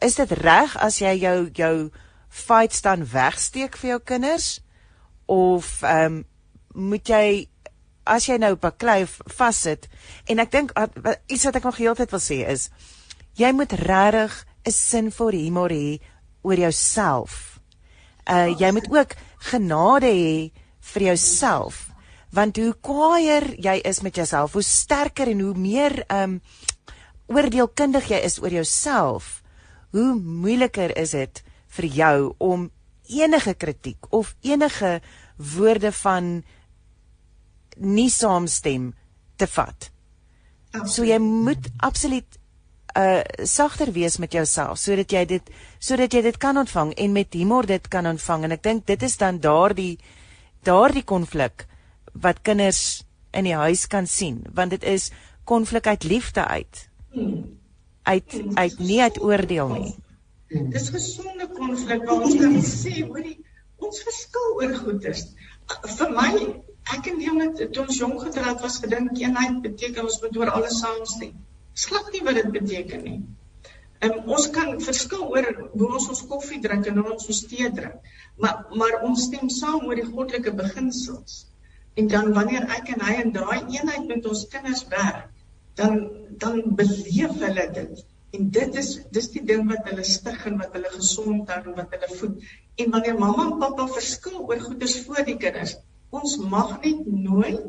is 0.02 0.16
dit 0.16 0.32
reg 0.40 0.76
as 0.82 1.00
jy 1.02 1.16
jou 1.20 1.50
jou 1.54 1.76
fight 2.30 2.74
staan 2.74 3.06
wegsteek 3.08 3.78
vir 3.78 3.96
jou 3.96 4.00
kinders 4.14 4.60
of 5.32 5.82
ehm 5.84 6.06
um, 6.06 6.24
moet 6.76 7.08
jy 7.08 7.48
as 8.04 8.26
jy 8.28 8.36
nou 8.38 8.52
op 8.54 8.66
'n 8.66 8.78
klei 8.78 9.06
vassit 9.38 9.88
en 10.28 10.40
ek 10.40 10.52
dink 10.52 10.74
iets 11.28 11.46
wat 11.46 11.56
ek 11.56 11.64
nog 11.64 11.78
heeltyd 11.78 12.12
wil 12.12 12.20
sê 12.20 12.44
is 12.48 12.70
jy 13.36 13.52
moet 13.52 13.72
regtig 13.72 14.46
'n 14.68 14.72
sin 14.72 15.12
vir 15.12 15.32
humor 15.32 15.70
hê 15.70 16.00
oor 16.44 16.60
jouself 16.60 17.55
uh 18.30 18.50
jy 18.60 18.72
moet 18.72 18.88
ook 18.92 19.16
genade 19.52 20.12
hê 20.12 20.52
vir 20.94 21.04
jouself 21.12 21.90
want 22.36 22.58
hoe 22.58 22.74
kwaaier 22.82 23.52
jy 23.62 23.80
is 23.84 24.02
met 24.02 24.16
jouself 24.16 24.54
hoe 24.54 24.66
sterker 24.66 25.30
en 25.32 25.42
hoe 25.46 25.56
meer 25.58 26.04
um 26.12 26.40
oordeelkundig 27.28 28.10
jy 28.10 28.22
is 28.26 28.40
oor 28.42 28.54
jouself 28.54 29.42
hoe 29.96 30.14
moeiliker 30.20 30.92
is 30.98 31.16
dit 31.16 31.44
vir 31.78 31.86
jou 31.86 32.18
om 32.40 32.70
enige 33.08 33.54
kritiek 33.54 34.08
of 34.10 34.36
enige 34.42 35.00
woorde 35.38 35.92
van 35.92 36.44
nie 37.76 38.10
saamstem 38.10 38.94
te 39.36 39.48
vat. 39.52 39.90
So 40.88 41.04
jy 41.08 41.18
moet 41.20 41.70
absoluut 41.84 42.40
uh 42.96 43.22
sagter 43.44 43.92
wees 43.92 44.18
met 44.24 44.32
jouself 44.32 44.80
sodat 44.80 45.12
jy 45.12 45.26
dit 45.28 45.50
sodat 45.84 46.14
jy 46.16 46.22
dit 46.24 46.38
kan 46.40 46.58
ontvang 46.58 46.94
en 46.96 47.12
met 47.12 47.34
humor 47.36 47.68
dit 47.68 47.88
kan 47.92 48.08
ontvang. 48.08 48.46
En 48.48 48.56
ek 48.56 48.64
dink 48.64 48.86
dit 48.88 49.02
is 49.04 49.18
dan 49.20 49.40
daardie 49.44 49.98
daardie 50.64 51.04
konflik 51.04 51.66
wat 52.14 52.40
kinders 52.42 53.04
in 53.36 53.50
die 53.50 53.58
huis 53.60 53.88
kan 53.92 54.08
sien 54.08 54.46
want 54.56 54.72
dit 54.72 54.84
is 54.84 55.10
konflik 55.44 55.88
uit 55.88 56.08
liefde 56.08 56.46
uit. 56.48 56.88
Uit 58.04 58.38
uit 58.56 58.80
nie 58.80 59.02
uit 59.02 59.20
oordeel 59.22 59.74
nie. 59.74 59.96
Dis 60.72 60.88
gesonde 60.96 61.50
konflik 61.52 62.06
waar 62.08 62.24
ons 62.24 62.38
kan 62.40 62.56
sê 62.64 63.02
hoorie 63.02 63.42
ons 63.76 64.00
verskil 64.08 64.54
oor 64.62 64.78
goeders. 64.86 65.26
Vir 65.98 66.16
my 66.16 66.32
ek 66.96 67.12
en 67.12 67.20
met 67.42 67.60
toe 67.60 67.84
ons 67.84 68.00
jonk 68.00 68.24
getroud 68.24 68.64
was 68.64 68.80
gedink 68.80 69.20
eenheid 69.20 69.60
beteken 69.68 70.08
ons 70.08 70.22
moet 70.24 70.40
oor 70.40 70.54
alles 70.56 70.80
saamstem 70.80 71.36
Sklap 71.76 72.12
nie 72.14 72.22
wat 72.24 72.38
dit 72.40 72.52
beteken 72.56 73.02
nie. 73.04 73.18
En 74.06 74.14
ons 74.36 74.46
kan 74.56 74.78
verskil 74.84 75.24
oor 75.32 75.48
hoe 75.74 75.88
ons 75.98 76.08
ons 76.14 76.22
koffie 76.30 76.62
drink 76.64 76.88
en 76.88 77.02
hoe 77.02 77.14
ons 77.16 77.28
ons 77.34 77.42
tee 77.52 77.68
drink. 77.80 78.10
Maar 78.40 78.76
maar 78.82 79.02
ons 79.08 79.26
stem 79.28 79.50
saam 79.52 79.84
oor 79.88 80.00
die 80.00 80.08
goddelike 80.08 80.54
beginsels. 80.56 81.46
En 82.00 82.08
dan 82.12 82.32
wanneer 82.36 82.68
ek 82.78 82.92
en 82.96 83.04
hy 83.08 83.16
in 83.24 83.34
daai 83.36 83.58
eenheid 83.76 84.08
met 84.08 84.28
ons 84.32 84.44
kinders 84.52 84.84
werk, 84.92 85.32
dan 85.80 85.98
dan 86.44 86.62
beleef 86.80 87.36
hulle 87.44 87.66
dit. 87.80 88.04
En 88.36 88.48
dit 88.60 88.78
is 88.82 88.92
dis 89.18 89.28
die 89.34 89.44
ding 89.52 89.68
wat 89.72 89.90
hulle 89.90 90.06
stig 90.08 90.46
en 90.52 90.60
wat 90.62 90.76
hulle 90.76 90.92
gesond 90.96 91.52
hou 91.52 91.60
en 91.64 91.78
wat 91.82 91.96
hulle 91.96 92.12
voed. 92.20 92.46
En 92.84 92.96
wanneer 92.96 93.20
mamma 93.20 93.50
en 93.50 93.60
pappa 93.64 93.88
verskil 93.98 94.40
oor 94.44 94.64
goeders 94.64 94.96
voor 95.08 95.28
die 95.28 95.38
kinders, 95.44 95.76
ons 96.12 96.38
mag 96.56 96.78
net 96.88 97.04
nooit 97.08 97.68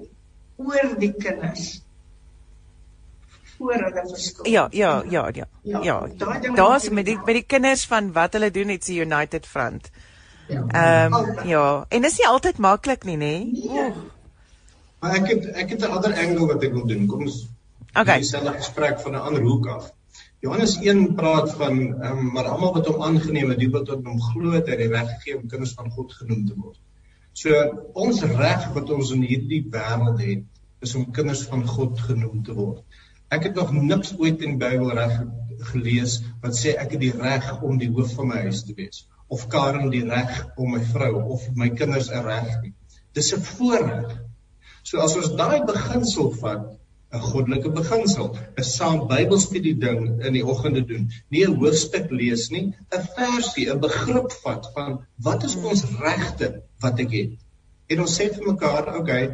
oor 0.62 0.94
die 1.02 1.12
kinders 1.14 1.76
voor 3.58 3.72
hulle 3.72 4.02
verskil. 4.08 4.46
Ja, 4.52 4.66
ja, 4.70 5.02
ja, 5.08 5.28
ja. 5.32 5.46
Ja, 5.62 5.82
ja 5.82 6.08
daar's 6.54 6.88
met 6.88 7.06
die 7.06 7.18
met 7.24 7.34
die 7.34 7.46
kinders 7.46 7.86
van 7.86 8.12
wat 8.12 8.32
hulle 8.32 8.50
doen 8.50 8.68
het 8.68 8.84
se 8.84 8.94
United 8.94 9.46
Front. 9.46 9.90
Ja. 10.48 10.64
Ehm 10.68 11.14
um, 11.14 11.48
ja, 11.48 11.84
en 11.88 12.04
is 12.04 12.18
nie 12.18 12.28
altyd 12.28 12.58
maklik 12.58 13.04
nie, 13.04 13.16
nê? 13.16 13.34
Nee. 13.52 13.90
Maar 14.98 15.14
ek 15.14 15.28
het 15.28 15.46
ek 15.46 15.70
het 15.70 15.80
'n 15.80 15.90
ander 15.98 16.14
angle 16.14 16.46
wat 16.46 16.62
ek 16.62 16.72
wil 16.72 16.86
doen. 16.86 17.06
Kom 17.06 17.20
ons 17.20 17.46
Okay. 17.96 18.18
Dis 18.18 18.34
'n 18.36 18.52
gesprek 18.60 19.00
van 19.00 19.12
'n 19.12 19.24
ander 19.28 19.42
hoek 19.42 19.66
af. 19.66 19.84
Johannes 20.44 20.76
1 20.80 21.14
praat 21.14 21.54
van 21.60 22.02
ehm 22.02 22.18
um, 22.18 22.32
maar 22.32 22.44
almal 22.44 22.72
wat 22.72 22.86
hom 22.86 23.02
aangeneem 23.02 23.48
het, 23.48 23.58
die 23.58 23.70
wat 23.70 23.86
tot 23.86 24.04
hom 24.04 24.20
glo 24.20 24.50
het, 24.50 24.66
het 24.68 24.78
die 24.78 24.88
reg 24.88 25.08
gegee 25.14 25.36
om 25.36 25.46
kinders 25.48 25.72
van 25.78 25.90
God 25.90 26.12
genoem 26.12 26.42
te 26.46 26.54
word. 26.56 26.76
So 27.32 27.52
ons 27.92 28.22
reg 28.22 28.68
wat 28.74 28.90
ons 28.90 29.12
in 29.16 29.22
hierdie 29.22 29.62
wêreld 29.70 30.20
het, 30.20 30.44
is 30.80 30.94
om 30.94 31.10
kinders 31.10 31.42
van 31.52 31.66
God 31.66 32.00
genoem 32.00 32.42
te 32.44 32.54
word. 32.54 32.84
Ek 33.34 33.42
het 33.48 33.54
nog 33.58 33.72
niks 33.74 34.14
ooit 34.18 34.42
in 34.46 34.54
die 34.54 34.62
Bybel 34.62 34.92
reg 34.94 35.18
gelees 35.72 36.20
wat 36.42 36.54
sê 36.58 36.76
ek 36.78 36.94
het 36.94 37.02
die 37.02 37.14
reg 37.14 37.46
om 37.66 37.78
die 37.80 37.90
hoof 37.90 38.14
van 38.18 38.28
my 38.30 38.42
huis 38.46 38.62
te 38.66 38.74
wees 38.78 39.06
of 39.36 39.48
Karen 39.50 39.90
die 39.90 40.04
reg 40.06 40.32
om 40.56 40.76
my 40.76 40.82
vrou 40.92 41.12
of 41.34 41.46
my 41.62 41.68
kinders 41.80 42.10
'n 42.10 42.22
reg 42.26 42.46
het. 42.52 42.74
Dis 43.18 43.32
'n 43.34 43.42
voorreg. 43.48 44.12
So 44.84 45.00
as 45.06 45.16
ons 45.16 45.32
daai 45.40 45.64
beginsel 45.72 46.30
vat, 46.42 46.68
'n 47.16 47.24
goddelike 47.30 47.70
beginsel, 47.80 48.28
'n 48.58 48.68
saam 48.68 49.08
Bybelstudie 49.10 49.74
ding 49.86 50.22
in 50.26 50.38
die 50.38 50.46
oggende 50.52 50.84
doen, 50.92 51.10
nie 51.30 51.44
'n 51.46 51.58
hoofstuk 51.60 52.10
lees 52.20 52.48
nie, 52.50 52.66
'n 52.92 53.04
versie, 53.16 53.66
'n 53.72 53.80
begrip 53.80 54.32
vat 54.44 54.70
van 54.74 54.98
wat 55.28 55.44
is 55.50 55.56
ons 55.56 55.84
regte 56.00 56.62
wat 56.82 57.00
ek 57.00 57.12
het. 57.20 57.32
En 57.90 58.00
ons 58.06 58.18
sê 58.20 58.30
vir 58.34 58.52
mekaar, 58.52 58.94
okay, 59.00 59.24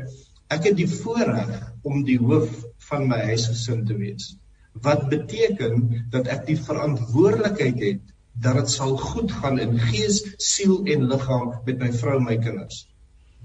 ek 0.53 0.71
het 0.71 0.77
die 0.77 0.91
voorreg 0.91 1.51
om 1.83 2.05
die 2.07 2.19
hoof 2.21 2.51
van 2.89 3.09
my 3.09 3.21
huisgesin 3.33 3.87
te 3.89 3.97
wees. 3.99 4.33
wat 4.81 5.09
beteken 5.09 6.07
dat 6.11 6.29
ek 6.33 6.47
die 6.49 6.57
verantwoordelikheid 6.57 7.81
het 7.81 8.01
dat 8.43 8.57
dit 8.57 8.71
sal 8.73 8.97
goed 8.97 9.33
gaan 9.43 9.59
in 9.61 9.77
gees, 9.91 10.23
siel 10.41 10.81
en 10.89 11.05
liggaam 11.11 11.53
met 11.67 11.79
my 11.83 11.91
vrou 11.93 12.17
en 12.17 12.25
my 12.25 12.39
kinders. 12.41 12.87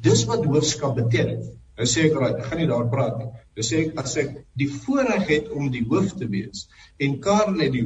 Dis 0.01 0.23
wat 0.29 0.45
hoofskap 0.47 0.95
beteken. 0.95 1.43
Nou 1.77 1.85
sê 1.85 2.07
ek 2.07 2.15
raai, 2.17 2.31
ek 2.31 2.47
gaan 2.47 2.61
nie 2.61 2.69
daar 2.69 2.87
praat 2.89 3.17
nie. 3.19 3.27
Nou 3.57 3.65
sê 3.65 3.81
ek 3.83 3.99
as 4.01 4.15
ek 4.21 4.31
die 4.57 4.69
voorreg 4.71 5.27
het 5.27 5.51
om 5.53 5.67
die 5.73 5.83
hoof 5.89 6.15
te 6.17 6.29
wees 6.31 6.65
en 7.03 7.19
Karen 7.21 7.59
het 7.61 7.75
die 7.75 7.85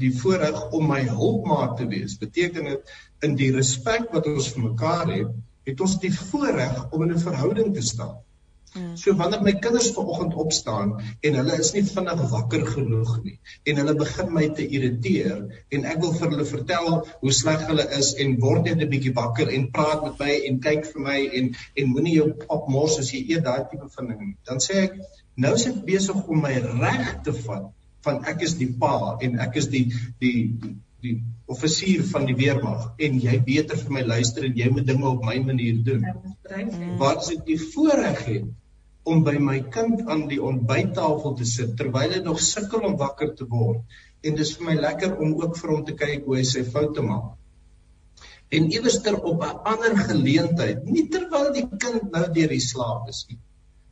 die 0.00 0.12
voorreg 0.22 0.56
om 0.74 0.88
my 0.88 1.02
hulpmaat 1.06 1.76
te 1.78 1.86
wees, 1.90 2.16
beteken 2.18 2.72
dit 2.72 2.94
in 3.28 3.36
die 3.38 3.52
respek 3.54 4.08
wat 4.14 4.26
ons 4.30 4.48
vir 4.54 4.64
mekaar 4.70 5.12
het, 5.12 5.36
het 5.68 5.80
ons 5.84 5.98
die 6.00 6.12
voorreg 6.14 6.80
om 6.90 7.04
in 7.04 7.12
'n 7.14 7.26
verhouding 7.28 7.74
te 7.74 7.84
staan. 7.84 8.16
Hmm. 8.74 8.96
So 8.96 9.14
wanneer 9.14 9.42
my 9.46 9.52
kinders 9.64 9.92
vanoggend 9.94 10.34
opstaan 10.34 10.94
en 11.20 11.36
hulle 11.38 11.58
is 11.62 11.68
nie 11.76 11.82
vinnig 11.86 12.22
wakker 12.32 12.64
genoeg 12.66 13.12
nie 13.22 13.34
en 13.70 13.76
hulle 13.80 13.92
begin 14.00 14.32
my 14.34 14.48
te 14.58 14.64
irriteer 14.78 15.44
en 15.76 15.86
ek 15.90 16.00
wil 16.02 16.14
vir 16.16 16.32
hulle 16.32 16.46
vertel 16.48 16.88
hoe 17.20 17.34
sleg 17.38 17.62
hulle 17.68 17.84
is 17.98 18.08
en 18.24 18.34
word 18.42 18.66
net 18.66 18.82
'n 18.82 18.90
bietjie 18.94 19.14
wakker 19.18 19.52
en 19.58 19.68
praat 19.76 20.02
met 20.06 20.24
my 20.24 20.34
en 20.48 20.58
kyk 20.64 20.88
vir 20.90 21.04
my 21.06 21.18
en 21.40 21.52
en 21.82 21.92
moenie 21.92 22.16
jou 22.16 22.26
pap 22.40 22.66
mors 22.76 22.98
as 23.04 23.12
jy 23.14 23.20
eet 23.36 23.46
daai 23.46 23.62
tipe 23.70 23.86
van 23.98 24.10
ding 24.10 24.34
dan 24.50 24.64
sê 24.66 24.80
ek 24.88 24.98
nou 25.46 25.54
is 25.60 25.68
ek 25.70 25.78
besig 25.92 26.34
om 26.34 26.42
my 26.48 26.56
reg 26.82 27.14
te 27.28 27.36
vat 27.44 27.70
van 28.08 28.20
ek 28.34 28.42
is 28.48 28.58
die 28.64 28.72
pa 28.82 28.96
en 29.28 29.38
ek 29.46 29.62
is 29.62 29.70
die 29.76 29.84
die 30.18 30.34
die 30.64 30.74
die 31.04 31.14
offisier 31.54 32.02
van 32.10 32.26
die 32.26 32.36
weermag 32.38 32.90
en 33.06 33.22
jy 33.22 33.38
beter 33.46 33.78
vir 33.80 33.96
my 34.00 34.04
luister 34.10 34.46
en 34.48 34.58
jy 34.58 34.68
moet 34.72 34.86
dinge 34.88 35.08
op 35.10 35.24
my 35.24 35.36
manier 35.46 35.80
doen. 35.88 36.06
Wat 37.00 37.20
as 37.22 37.32
ek 37.34 37.42
die 37.48 37.58
voorreg 37.60 38.22
het 38.28 38.52
om 39.12 39.22
by 39.26 39.34
my 39.48 39.58
kind 39.76 40.02
aan 40.08 40.26
die 40.30 40.40
ontbyttafel 40.50 41.36
te 41.38 41.46
sit 41.50 41.76
terwyl 41.80 42.14
hy 42.16 42.20
nog 42.24 42.40
sukkel 42.40 42.86
om 42.88 42.98
wakker 43.00 43.34
te 43.38 43.46
word 43.50 43.98
en 44.24 44.38
dis 44.40 44.52
vir 44.56 44.68
my 44.70 44.76
lekker 44.80 45.16
om 45.20 45.34
ook 45.42 45.58
vir 45.60 45.74
hom 45.74 45.82
te 45.88 45.96
kyk 46.02 46.28
hoe 46.28 46.38
hy 46.38 46.44
sy 46.48 46.62
foute 46.76 47.04
maak. 47.04 47.34
En 48.54 48.70
iewerster 48.72 49.18
op 49.30 49.42
'n 49.44 49.58
ander 49.72 49.96
geleentheid, 50.08 50.84
nie 50.84 51.08
terwyl 51.12 51.52
die 51.52 51.66
kind 51.84 52.10
nou 52.12 52.24
deur 52.38 52.52
die 52.56 52.64
slaap 52.70 53.08
is 53.12 53.26
nie. 53.28 53.38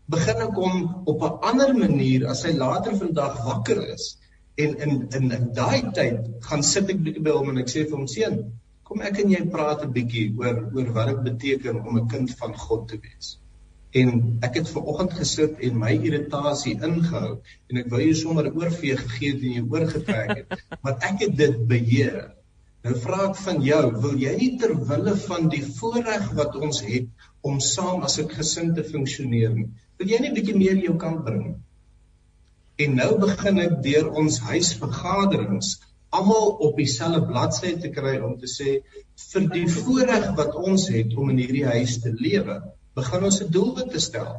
Begin 0.09 0.43
ek 0.47 0.57
hom 0.65 1.05
op 1.07 1.23
'n 1.29 1.39
ander 1.51 1.75
manier 1.75 2.27
as 2.29 2.45
hy 2.49 2.53
later 2.57 2.97
vandag 2.97 3.45
wakker 3.45 3.85
is 3.95 4.17
En 4.55 4.79
in 4.79 5.07
in 5.17 5.31
in 5.31 5.53
daai 5.57 5.93
tyd 5.97 6.27
gaan 6.47 6.63
sit 6.71 6.91
ek 6.93 6.99
bietjie 7.05 7.23
by 7.25 7.33
hom 7.37 7.53
en 7.53 7.61
ek 7.63 7.71
sê 7.73 7.85
vir 7.87 7.97
hom 7.97 8.09
seun, 8.15 8.35
kom 8.89 9.05
ek 9.09 9.23
en 9.23 9.31
jy 9.33 9.41
praat 9.55 9.85
'n 9.87 9.95
bietjie 9.95 10.25
oor 10.41 10.59
oor 10.77 10.91
wat 10.97 11.09
dit 11.11 11.23
beteken 11.29 11.79
om 11.81 11.97
'n 12.01 12.11
kind 12.15 12.35
van 12.41 12.53
God 12.65 12.83
te 12.91 12.99
wees. 13.05 13.31
En 14.01 14.13
ek 14.47 14.55
het 14.57 14.69
ver 14.73 14.87
oggend 14.89 15.17
gesit 15.19 15.59
en 15.67 15.75
my 15.81 15.91
irritasie 15.93 16.79
ingehou 16.89 17.33
en 17.69 17.81
ek 17.83 17.91
wou 17.93 18.01
jou 18.01 18.15
sommer 18.21 18.49
oorvee 18.49 18.97
gegee 19.01 19.35
het 19.35 19.43
en 19.49 19.57
jy 19.59 19.65
oorgetrek 19.75 20.33
het, 20.39 20.63
maar 20.85 20.97
ek 21.11 21.27
het 21.27 21.35
dit 21.41 21.59
beheer. 21.69 22.23
Nou 22.87 22.95
vra 23.03 23.19
ek 23.29 23.37
van 23.43 23.61
jou, 23.63 23.83
wil 24.05 24.17
jy 24.19 24.33
nie 24.39 24.51
ter 24.63 24.73
wille 24.89 25.13
van 25.27 25.51
die 25.53 25.63
voorreg 25.67 26.33
wat 26.39 26.57
ons 26.57 26.81
het 26.87 27.29
om 27.51 27.61
saam 27.61 28.03
as 28.09 28.19
'n 28.23 28.33
gesin 28.33 28.73
te 28.75 28.87
funksioneer 28.95 29.53
nie, 29.59 29.69
wil 29.99 30.15
jy 30.15 30.19
nie 30.25 30.35
bietjie 30.41 30.57
meer 30.57 30.81
jou 30.87 30.97
kant 31.05 31.25
bring? 31.29 31.47
En 32.83 32.97
nou 32.97 33.11
begin 33.21 33.61
ek 33.69 33.79
deur 33.85 34.09
ons 34.23 34.41
huisvergaderings 34.49 35.77
almal 36.13 36.49
op 36.67 36.77
dieselfde 36.81 37.27
bladsy 37.29 37.77
te 37.81 37.91
kry 37.93 38.19
om 38.25 38.39
te 38.41 38.49
sê 38.51 38.79
vir 39.31 39.49
die 39.53 39.69
voorreg 39.75 40.33
wat 40.41 40.57
ons 40.57 40.89
het 40.93 41.15
om 41.17 41.31
in 41.33 41.41
hierdie 41.41 41.69
huis 41.69 42.01
te 42.05 42.13
lewe, 42.13 42.57
begin 42.99 43.25
ons 43.29 43.41
'n 43.43 43.51
doelwit 43.51 43.91
te 43.91 44.01
stel. 44.01 44.33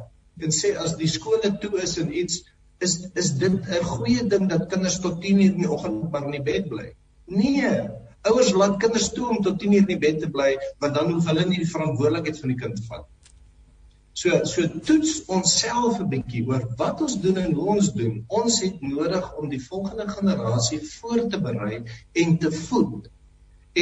En 0.44 0.50
sê 0.50 0.74
as 0.84 0.96
die 0.96 1.08
skole 1.08 1.50
toe 1.62 1.80
is 1.82 1.98
en 2.02 2.12
iets 2.22 2.42
is 2.86 2.94
is 3.22 3.30
dit 3.38 3.52
'n 3.52 3.84
goeie 3.90 4.22
ding 4.28 4.48
dat 4.48 4.68
kinders 4.68 5.00
tot 5.00 5.20
10:00 5.22 5.40
in 5.48 5.58
die 5.62 5.70
oggend 5.70 6.10
maar 6.10 6.24
in 6.24 6.36
die 6.38 6.46
bed 6.52 6.68
bly. 6.68 6.88
Nee, 7.26 7.72
ouers 8.22 8.52
laat 8.52 8.78
kinders 8.82 9.08
toe 9.12 9.28
om 9.28 9.42
tot 9.42 9.58
10:00 9.62 9.80
in 9.82 9.90
die 9.92 9.98
bed 9.98 10.20
te 10.20 10.30
bly 10.30 10.56
want 10.78 10.94
dan 10.94 11.12
hoef 11.12 11.26
hulle 11.30 11.44
nie 11.46 11.62
die 11.64 11.72
verantwoordelikheid 11.74 12.40
van 12.40 12.54
die 12.54 12.60
kind 12.62 12.76
te 12.76 12.86
vat. 12.88 13.06
So 14.14 14.44
so 14.44 14.68
toets 14.88 15.24
onsself 15.36 15.98
'n 16.00 16.08
bietjie 16.08 16.44
oor 16.46 16.66
wat 16.78 17.00
ons 17.06 17.16
doen 17.20 17.38
en 17.44 17.52
hoe 17.52 17.66
ons 17.76 17.92
doen. 17.92 18.24
Ons 18.28 18.60
het 18.62 18.80
nodig 18.80 19.24
om 19.40 19.48
die 19.48 19.62
volgende 19.62 20.06
generasie 20.08 20.80
voor 20.90 21.26
te 21.28 21.40
berei 21.40 21.82
en 22.12 22.38
te 22.38 22.52
voed. 22.52 23.08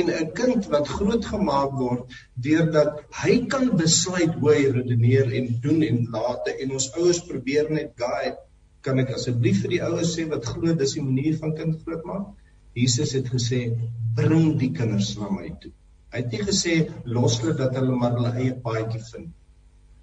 En 0.01 0.11
'n 0.11 0.29
kind 0.39 0.69
wat 0.75 0.89
grootgemaak 0.89 1.73
word 1.79 2.15
deurdat 2.47 3.03
hy 3.23 3.35
kan 3.55 3.67
besluit 3.81 4.39
hoe 4.41 4.53
hy 4.53 4.63
redeneer 4.77 5.33
en 5.41 5.51
doen 5.67 5.83
en 5.89 5.99
late 6.15 6.55
en 6.65 6.73
ons 6.79 6.87
ouers 7.01 7.21
probeer 7.33 7.69
net 7.79 7.93
guide. 8.05 8.39
Kan 8.87 9.03
ek 9.03 9.13
asseblief 9.17 9.61
vir 9.65 9.75
die 9.75 9.83
ouers 9.89 10.15
sê 10.17 10.25
wat 10.31 10.49
glo 10.53 10.73
dis 10.81 10.95
die 10.97 11.05
manier 11.09 11.37
van 11.43 11.53
kind 11.59 11.77
grootmaak? 11.85 12.31
Jesus 12.81 13.13
het 13.19 13.29
gesê 13.35 13.61
bring 14.17 14.57
die 14.63 14.73
kinders 14.79 15.13
na 15.21 15.29
my 15.31 15.51
toe. 15.61 15.75
Hy 16.13 16.23
het 16.23 16.33
nie 16.33 16.43
gesê 16.49 16.75
los 17.19 17.39
hulle 17.43 17.55
dat 17.61 17.77
hulle 17.77 17.99
maar 18.01 18.17
hulle 18.17 18.33
eie 18.41 18.55
paadjie 18.65 19.03
vind. 19.11 19.29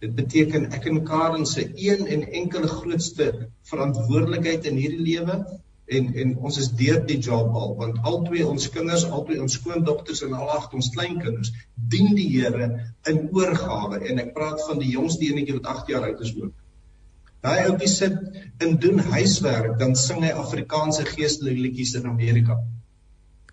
Dit 0.06 0.14
beteken 0.16 0.70
ek 0.78 0.86
en 0.92 1.02
Karen 1.10 1.50
se 1.50 1.66
een 1.88 2.06
en 2.08 2.28
enkele 2.42 2.70
grootste 2.72 3.26
verantwoordelikheid 3.72 4.70
in 4.70 4.78
hierdie 4.80 5.06
lewe 5.10 5.36
en 5.98 6.14
en 6.24 6.32
ons 6.48 6.58
is 6.62 6.70
deur 6.82 7.02
die 7.10 7.18
job 7.28 7.56
al 7.62 7.76
want 7.82 8.00
albei 8.12 8.44
ons 8.46 8.70
kinders, 8.74 9.06
albei 9.18 9.40
ons 9.44 9.58
skoondogters 9.60 10.24
en 10.28 10.36
al 10.38 10.52
agt 10.56 10.74
ons 10.78 10.92
kleinkinders 10.96 11.52
dien 11.94 12.16
die 12.18 12.30
Here 12.30 12.70
in 13.12 13.22
oorgawe 13.36 14.02
en 14.12 14.24
ek 14.24 14.34
praat 14.38 14.62
van 14.68 14.82
die 14.84 14.92
jongste 14.94 15.30
enetjie 15.30 15.58
wat 15.60 15.72
8 15.76 15.94
jaar 15.94 16.10
oud 16.10 16.26
is 16.26 16.34
ook. 16.38 16.54
Daai 17.46 17.70
ouetjie 17.70 17.88
sit 17.92 18.18
en 18.66 18.76
doen 18.84 19.00
huiswerk, 19.14 19.78
dan 19.80 19.96
sing 19.96 20.26
hy 20.26 20.34
Afrikaanse 20.36 21.06
geestelike 21.08 21.64
liedjies 21.66 21.96
in 22.00 22.10
Amerika. 22.10 22.60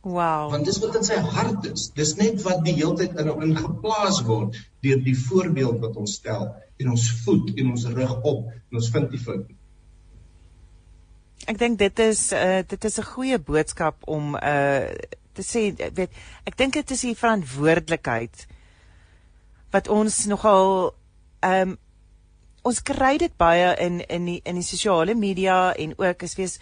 Wow. 0.07 0.51
Want 0.53 0.67
dis 0.67 0.79
wat 0.83 0.99
in 0.99 1.07
sy 1.07 1.19
hart 1.35 1.67
is. 1.71 1.89
Dis 1.95 2.13
net 2.19 2.43
wat 2.47 2.65
die 2.67 2.77
hele 2.77 2.95
tyd 2.99 3.17
in 3.19 3.31
hom 3.31 3.43
ingeplaas 3.47 4.21
word 4.27 4.59
deur 4.87 5.01
die 5.07 5.17
voorbeeld 5.19 5.81
wat 5.83 5.99
ons 6.03 6.19
stel 6.21 6.49
en 6.83 6.93
ons 6.95 7.07
voet 7.25 7.55
en 7.57 7.73
ons 7.73 7.87
rig 7.97 8.13
op 8.17 8.45
en 8.51 8.81
ons 8.83 8.91
vind 8.95 9.09
die 9.15 9.23
fout. 9.23 9.49
Ek 11.45 11.59
dink 11.59 11.79
dit 11.79 11.99
is 11.99 12.33
uh 12.33 12.63
dit 12.67 12.85
is 12.85 12.99
'n 12.99 13.11
goeie 13.13 13.39
boodskap 13.39 13.97
om 14.09 14.35
uh 14.35 14.89
te 15.37 15.43
sê 15.45 15.75
weet 15.77 16.11
ek 16.45 16.57
dink 16.57 16.73
dit 16.73 16.91
is 16.91 17.01
die 17.01 17.15
verantwoordelikheid 17.15 18.47
wat 19.71 19.89
ons 19.89 20.25
nogal 20.27 20.95
ehm 21.45 21.69
um, 21.69 21.79
ons 22.67 22.83
kry 22.83 23.15
dit 23.19 23.37
baie 23.39 23.69
in 23.79 24.01
in 24.11 24.25
die 24.27 24.41
in 24.45 24.57
die 24.59 24.67
sosiale 24.67 25.15
media 25.15 25.73
en 25.75 25.95
ook 25.99 26.23
as 26.23 26.35
wees 26.35 26.59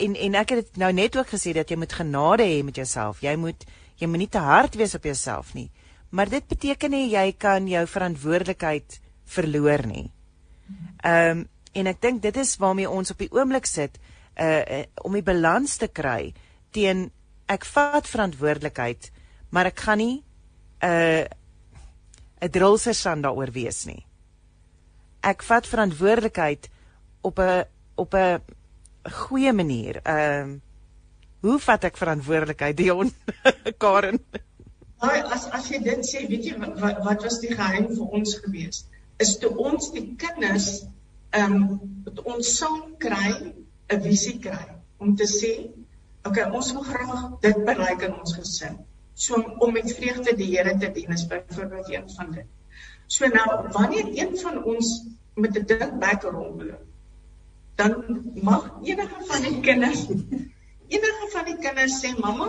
en 0.00 0.16
en 0.16 0.38
ek 0.40 0.54
het 0.54 0.64
dit 0.64 0.80
nou 0.80 0.92
net 0.96 1.16
ook 1.16 1.28
gesê 1.34 1.52
dat 1.56 1.70
jy 1.70 1.76
moet 1.76 1.92
genade 1.92 2.46
hê 2.46 2.62
met 2.64 2.76
jouself. 2.76 3.20
Jy 3.20 3.36
moet 3.36 3.66
jy 4.00 4.08
moet 4.08 4.22
nie 4.24 4.32
te 4.32 4.40
hard 4.40 4.78
wees 4.80 4.94
op 4.96 5.04
jouself 5.04 5.52
nie. 5.54 5.68
Maar 6.10 6.30
dit 6.32 6.46
beteken 6.48 6.90
nie 6.90 7.10
jy 7.12 7.32
kan 7.38 7.68
jou 7.68 7.84
verantwoordelikheid 7.86 9.00
verloor 9.36 9.86
nie. 9.86 10.10
Ehm 11.04 11.38
um, 11.38 11.48
en 11.72 11.86
ek 11.86 12.00
dink 12.02 12.22
dit 12.22 12.36
is 12.36 12.56
waarmee 12.56 12.90
ons 12.90 13.10
op 13.10 13.18
die 13.18 13.30
oomblik 13.32 13.66
sit 13.66 13.98
uh, 14.36 14.60
uh 14.60 14.84
om 15.04 15.16
die 15.16 15.26
balans 15.26 15.76
te 15.76 15.88
kry 15.88 16.32
teen 16.74 17.10
ek 17.50 17.66
vat 17.66 18.06
verantwoordelikheid, 18.06 19.10
maar 19.50 19.70
ek 19.70 19.82
gaan 19.86 19.98
nie 19.98 20.22
uh, 20.86 21.26
'n 22.40 22.50
drolserstand 22.50 23.26
daaroor 23.26 23.50
wees 23.52 23.84
nie. 23.86 24.06
Ek 25.20 25.42
vat 25.42 25.66
verantwoordelikheid 25.66 26.70
op 27.22 27.38
'n 27.38 27.64
op 27.96 28.14
'n 28.14 28.40
goeie 29.02 29.52
manier. 29.52 30.00
Ehm 30.02 30.50
uh, 30.50 30.58
hoe 31.40 31.58
vat 31.58 31.84
ek 31.84 31.96
verantwoordelikheid 31.96 32.76
Dion 32.76 33.12
Karen? 33.82 34.20
Ai 35.00 35.20
as 35.20 35.48
as 35.56 35.68
jy 35.70 35.78
dit 35.82 36.04
sê, 36.04 36.26
weet 36.28 36.44
jy 36.44 36.56
wat 36.60 36.98
wat 37.04 37.22
was 37.22 37.40
die 37.40 37.54
geheim 37.54 37.88
vir 37.88 38.16
ons 38.20 38.34
gewees? 38.44 38.84
Is 39.16 39.38
toe 39.38 39.56
ons 39.56 39.92
die 39.92 40.14
kinders 40.16 40.84
ehm 41.30 41.56
um, 41.56 41.80
ons 42.24 42.56
saam 42.58 42.96
kry, 42.98 43.30
'n 43.94 44.02
visie 44.02 44.38
kry 44.38 44.66
om 44.98 45.16
te 45.16 45.26
sê, 45.26 45.52
okay, 46.24 46.50
ons 46.50 46.72
wil 46.72 46.82
graag 46.82 47.40
dit 47.40 47.64
bereik 47.64 48.02
in 48.02 48.14
ons 48.18 48.34
gesin. 48.34 48.78
So 49.14 49.40
om 49.58 49.72
met 49.72 49.92
vreugde 49.92 50.36
die 50.36 50.50
Here 50.56 50.78
te 50.78 50.92
dien 50.92 51.12
is 51.12 51.26
byvoorbeeld 51.26 51.88
een 51.88 52.10
van 52.16 52.30
dit. 52.32 52.46
So 53.06 53.26
nou 53.26 53.48
wanneer 53.72 54.06
een 54.14 54.38
van 54.38 54.64
ons 54.64 54.94
met 55.34 55.56
'n 55.56 55.66
ding 55.66 55.98
back 55.98 56.22
rondloop 56.22 56.86
dan 57.80 57.92
mag 58.34 58.64
enige 58.82 59.24
van 59.30 59.42
die 59.42 59.60
kinders 59.60 60.06
enige 60.96 61.28
van 61.32 61.44
die 61.48 61.56
kinders 61.64 61.96
sê 62.02 62.10
mamma 62.18 62.48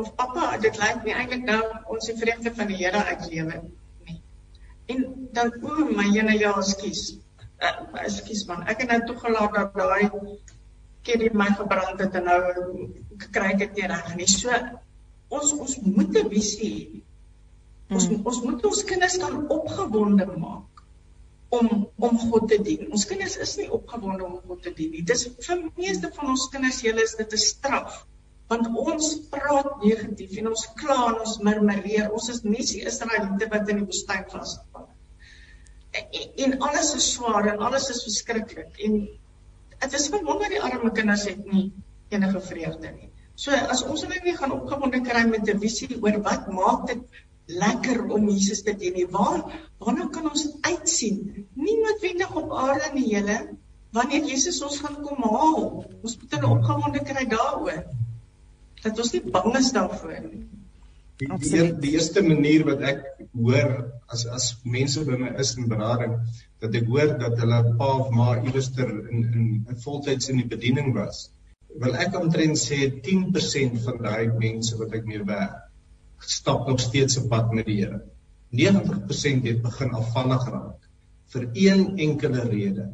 of 0.00 0.12
pappa 0.18 0.58
dit 0.62 0.78
lyk 0.82 1.00
nie 1.06 1.14
eintlik 1.14 1.46
nou 1.48 1.60
ons 1.94 2.06
die 2.10 2.16
vreugde 2.20 2.52
van 2.58 2.70
die 2.70 2.78
Here 2.82 3.02
uitlewe 3.10 3.60
nie. 3.62 4.20
En 4.94 5.04
dan 5.36 5.52
o 5.62 5.86
my 5.98 6.06
ene 6.12 6.36
ja, 6.38 6.52
ekskuus. 6.60 7.02
Uh, 7.64 8.02
ekskuus 8.04 8.44
man, 8.48 8.64
ek 8.68 8.82
het 8.84 8.90
nou 8.92 9.00
toegelaat 9.08 9.54
dat 9.56 9.76
daai 9.78 10.10
keer 11.04 11.24
my 11.36 11.46
gebrand 11.56 12.00
het 12.00 12.16
en 12.18 12.28
nou 12.28 12.40
kry 13.32 13.50
ek 13.54 13.62
dit 13.62 13.80
nie 13.80 13.90
reg 13.92 14.14
nie. 14.18 14.28
So 14.28 14.52
ons 15.34 15.52
ons 15.56 15.76
moet 15.84 16.16
'n 16.20 16.30
visie 16.32 16.70
hê. 16.74 17.02
Ons 17.94 18.08
hmm. 18.08 18.22
ons 18.30 18.40
moet 18.44 18.66
ons 18.70 18.84
kinders 18.90 19.18
dan 19.22 19.36
opgewonde 19.56 20.26
maak 20.36 20.82
om 21.58 21.68
om 22.08 22.18
God 22.18 22.48
te 22.52 22.58
dien. 22.68 22.88
Ons 22.90 23.06
kinders 23.10 23.36
is 23.46 23.56
nie 23.60 23.68
opgewonde 23.78 24.24
om 24.26 24.40
God 24.48 24.62
te 24.66 24.72
dien 24.78 24.90
nie. 24.94 25.04
Dis 25.12 25.26
vir 25.46 25.62
meeste 25.76 26.10
van 26.16 26.32
ons 26.34 26.48
kinders 26.52 26.80
julle 26.86 27.04
is 27.08 27.16
dit 27.20 27.32
'n 27.32 27.44
straf. 27.44 28.02
Want 28.52 28.68
ons 28.68 29.06
praat 29.32 29.70
negatief 29.82 30.36
en 30.40 30.48
ons 30.52 30.66
kla 30.80 30.98
en 31.12 31.20
ons 31.26 31.38
murmureer. 31.48 32.12
Ons 32.12 32.28
is 32.34 32.42
nie 32.44 32.64
die 32.72 32.82
Israeliete 32.90 33.48
wat 33.54 33.68
in 33.68 33.80
die 33.80 33.88
woestyn 33.88 34.26
vasgevang 34.32 34.88
het. 34.88 34.93
En, 35.94 36.30
en 36.44 36.58
alles 36.68 36.94
is 36.98 37.12
swaar 37.14 37.46
en 37.52 37.58
alles 37.62 37.88
is 37.92 38.02
verskriklik 38.06 38.78
en 38.86 38.96
dit 39.84 39.98
is 39.98 40.08
verwonder 40.10 40.50
die 40.50 40.62
arme 40.62 40.90
kinders 40.96 41.26
het 41.28 41.44
nie 41.46 41.68
enige 42.14 42.40
vreugde 42.40 42.90
nie. 42.94 43.10
So 43.34 43.54
as 43.74 43.82
ons 43.82 44.04
hulle 44.06 44.20
nie 44.24 44.34
gaan 44.38 44.54
opgewonde 44.54 45.00
kry 45.06 45.24
met 45.30 45.48
'n 45.50 45.60
visie 45.62 45.96
oor 46.00 46.18
wat 46.26 46.50
maak 46.50 46.86
dit 46.90 47.02
lekker 47.46 48.04
om 48.16 48.28
Jesus 48.28 48.62
te 48.62 48.74
dien 48.78 48.94
nie. 48.94 49.06
Waar 49.10 49.42
waarna 49.78 50.08
kan 50.08 50.30
ons 50.30 50.46
uitsien? 50.60 51.46
Nie 51.54 51.76
noodwendig 51.80 52.34
op 52.34 52.52
aarde 52.52 52.90
nie, 52.94 53.08
julle. 53.14 53.38
Wanneer 53.94 54.24
Jesus 54.26 54.62
ons 54.62 54.80
gaan 54.82 55.02
kom 55.02 55.22
haal, 55.22 55.84
ons 56.02 56.16
moet 56.18 56.34
'n 56.34 56.44
opgewonde 56.44 57.02
kry 57.04 57.26
daaroor. 57.26 57.84
Dat 58.82 58.98
ons 58.98 59.12
nie 59.12 59.22
bang 59.22 59.56
is 59.56 59.72
daarvoor 59.72 60.20
nie. 60.22 60.46
Die, 61.22 61.28
die, 61.30 61.66
die 61.82 61.92
eerste 61.94 62.22
manier 62.26 62.64
wat 62.66 62.80
ek 62.92 63.04
hoor 63.32 63.70
as 64.14 64.24
as 64.38 64.48
mense 64.64 65.04
by 65.06 65.18
my 65.20 65.34
is 65.44 65.54
in 65.60 65.68
berading 65.70 66.16
dat 66.64 66.74
ek 66.80 66.88
hoor 66.90 67.14
dat 67.20 67.38
hulle 67.42 67.60
pa 67.78 67.90
of 68.00 68.10
ma 68.14 68.32
iewerster 68.40 68.90
in 68.90 69.22
in 69.22 69.44
'n 69.74 69.78
voltyds 69.84 70.32
in 70.32 70.42
die 70.42 70.50
bediening 70.56 70.90
was 70.96 71.28
wil 71.84 71.94
ek 72.06 72.18
omtrent 72.22 72.58
sê 72.64 72.80
10% 73.10 73.78
van 73.86 74.02
daai 74.08 74.26
mense 74.42 74.80
wat 74.80 74.98
ek 74.98 75.06
mee 75.12 75.22
werk 75.30 75.62
stap 76.26 76.68
nog 76.68 76.80
steeds 76.80 77.16
op 77.16 77.28
pad 77.28 77.52
met 77.52 77.66
die 77.66 77.80
Here. 77.82 78.00
90% 78.50 79.46
het 79.48 79.62
begin 79.62 79.90
afvallig 79.98 80.46
raak 80.48 80.88
vir 81.34 81.48
een 81.52 81.98
enkele 81.98 82.44
rede. 82.48 82.84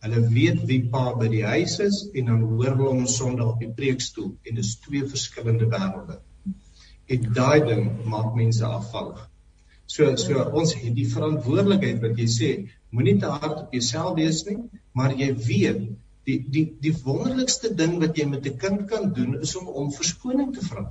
Hulle 0.00 0.20
weet 0.32 0.62
wie 0.70 0.80
pa 0.88 1.10
by 1.20 1.28
die 1.28 1.44
huis 1.44 1.76
is 1.84 1.98
en 2.14 2.30
dan 2.32 2.42
hoor 2.48 2.70
hulle 2.70 2.88
hom 2.88 3.06
Sondag 3.06 3.54
op 3.54 3.60
die 3.60 3.72
preekstoel 3.76 4.30
en 4.48 4.56
dis 4.56 4.76
twee 4.80 5.04
verskillende 5.04 5.68
wêrelde. 5.68 6.20
En 7.14 7.26
daai 7.38 7.60
ding 7.66 7.84
maak 8.12 8.36
mense 8.38 8.64
afvallig. 8.66 9.24
So 9.90 10.14
so 10.22 10.44
ons 10.60 10.74
het 10.78 10.94
die 10.94 11.08
verantwoordelikheid 11.14 11.98
wat 12.04 12.20
jy 12.22 12.28
sê, 12.36 12.50
moenie 12.94 13.18
te 13.22 13.32
hard 13.34 13.64
op 13.64 13.74
jouself 13.74 14.16
wees 14.18 14.44
nie, 14.46 14.58
maar 14.94 15.16
jy 15.18 15.30
weet 15.48 15.84
die 16.28 16.38
die 16.56 16.64
die 16.86 16.94
wonderlikste 17.04 17.74
ding 17.82 17.98
wat 18.02 18.18
jy 18.18 18.26
met 18.30 18.46
'n 18.46 18.58
kind 18.64 18.88
kan 18.90 19.12
doen 19.18 19.40
is 19.40 19.56
om 19.56 19.68
om 19.82 19.94
verskoning 20.00 20.54
te 20.54 20.66
vra. 20.66 20.90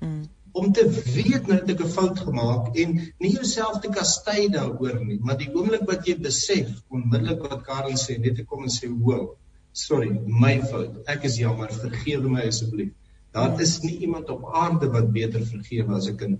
Mm 0.00 0.28
om 0.52 0.72
te 0.72 0.84
weet 1.14 1.46
nou 1.46 1.58
dat 1.58 1.68
ek 1.70 1.82
'n 1.84 1.92
fout 1.96 2.18
gemaak 2.26 2.76
en 2.82 2.94
nie 3.18 3.32
jouself 3.32 3.80
te 3.80 3.88
kastei 3.88 4.48
daaroor 4.48 5.04
nie, 5.04 5.18
maar 5.20 5.38
die 5.38 5.50
oomblik 5.54 5.84
wat 5.86 6.06
jy 6.06 6.16
besef, 6.18 6.72
onmiddellik 6.90 7.44
wat 7.50 7.62
Karen 7.62 7.96
sê, 7.96 8.18
net 8.18 8.36
te 8.36 8.44
kom 8.44 8.64
en 8.64 8.70
sê, 8.78 8.88
"Wow, 8.88 9.36
sorry, 9.72 10.10
my 10.26 10.60
fout. 10.62 11.02
Ek 11.06 11.24
is 11.24 11.36
jammer, 11.38 11.68
vergewe 11.68 12.28
my 12.28 12.46
asseblief." 12.48 12.92
Daar 13.30 13.60
is 13.60 13.80
nie 13.80 13.98
iemand 13.98 14.30
op 14.30 14.54
aarde 14.54 14.90
wat 14.90 15.12
beter 15.12 15.46
vergewe 15.46 15.94
as 15.94 16.08
'n 16.08 16.16
kind. 16.16 16.38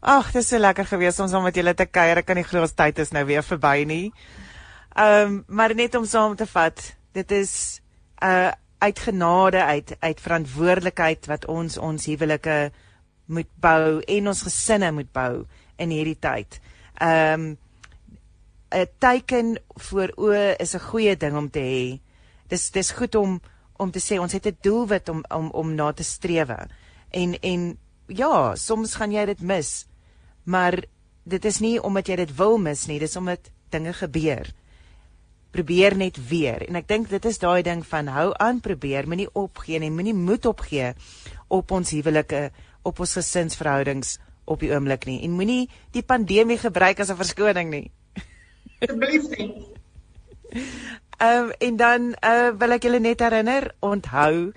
Ag, 0.00 0.32
dit 0.32 0.42
is 0.42 0.48
so 0.48 0.58
lekker 0.58 0.86
gewees 0.86 1.20
om 1.20 1.28
saam 1.28 1.42
met 1.42 1.54
julle 1.54 1.74
te 1.74 1.86
kuier. 1.86 2.16
Ek 2.16 2.26
kan 2.26 2.36
nie 2.36 2.44
glo 2.44 2.60
ons 2.60 2.72
tyd 2.72 2.98
is 2.98 3.10
nou 3.10 3.24
weer 3.24 3.42
verby 3.42 3.84
nie. 3.86 4.12
Ehm, 4.94 5.26
um, 5.26 5.44
maar 5.46 5.74
net 5.74 5.94
om 5.94 6.04
saam 6.04 6.36
te 6.36 6.46
vat, 6.46 6.96
dit 7.12 7.30
is 7.30 7.80
'n 8.22 8.26
uh, 8.26 8.52
uit 8.78 8.98
genade 8.98 9.64
uit 9.64 9.96
uit 10.00 10.20
verantwoordelikheid 10.20 11.26
wat 11.26 11.46
ons 11.46 11.78
ons 11.78 12.06
huwelike 12.06 12.70
moet 13.26 13.48
bou 13.60 14.00
en 14.00 14.28
ons 14.28 14.42
gesinne 14.42 14.92
moet 14.92 15.12
bou 15.12 15.46
in 15.76 15.90
hierdie 15.90 16.18
tyd. 16.20 16.60
Ehm 17.00 17.40
um, 17.40 17.58
'n 18.70 18.88
teken 18.98 19.58
voor 19.88 20.12
oë 20.16 20.56
is 20.58 20.74
'n 20.74 20.88
goeie 20.90 21.16
ding 21.16 21.36
om 21.36 21.50
te 21.50 21.60
hê. 21.60 22.00
Dis 22.48 22.70
dis 22.70 22.90
goed 22.90 23.14
om 23.14 23.40
om 23.78 23.90
te 23.90 24.00
sê 24.00 24.18
ons 24.20 24.32
het 24.32 24.46
'n 24.46 24.58
doelwit 24.60 25.08
om 25.08 25.24
om 25.28 25.50
om 25.50 25.74
na 25.74 25.92
te 25.92 26.04
strewe. 26.04 26.68
En 27.10 27.40
en 27.40 27.78
ja, 28.06 28.54
soms 28.54 28.94
gaan 28.94 29.12
jy 29.12 29.24
dit 29.26 29.40
mis. 29.40 29.86
Maar 30.44 30.84
dit 31.24 31.44
is 31.44 31.58
nie 31.58 31.82
omdat 31.82 32.06
jy 32.08 32.16
dit 32.16 32.36
wil 32.36 32.58
mis 32.58 32.86
nie, 32.86 32.98
dis 32.98 33.16
omdat 33.16 33.50
dinge 33.70 33.92
gebeur 33.92 34.54
probeer 35.56 35.96
net 35.96 36.18
weer. 36.28 36.64
En 36.68 36.78
ek 36.80 36.88
dink 36.90 37.10
dit 37.10 37.28
is 37.28 37.40
daai 37.40 37.62
ding 37.66 37.82
van 37.86 38.10
hou 38.12 38.28
aan 38.42 38.60
probeer, 38.64 39.08
moenie 39.08 39.28
opgee 39.32 39.80
nie, 39.80 39.90
moenie 39.90 40.16
moed 40.16 40.46
opgee 40.48 40.92
op 41.52 41.72
ons 41.72 41.92
huwelike, 41.94 42.50
op 42.86 43.00
ons 43.00 43.16
gesinsverhoudings 43.18 44.16
op 44.46 44.62
die 44.62 44.70
oomblik 44.74 45.06
nie. 45.08 45.20
En 45.26 45.34
moenie 45.38 45.66
die 45.96 46.04
pandemie 46.06 46.58
gebruik 46.60 47.00
as 47.00 47.10
'n 47.10 47.18
verskoning 47.18 47.70
nie. 47.70 47.90
Asseblief 48.80 49.28
nie. 49.36 49.50
Ehm 51.16 51.44
um, 51.44 51.50
en 51.58 51.76
dan 51.76 52.16
uh 52.20 52.50
wil 52.58 52.70
ek 52.76 52.82
julle 52.84 52.98
net 53.00 53.20
herinner, 53.24 53.74
onthou 53.80 54.52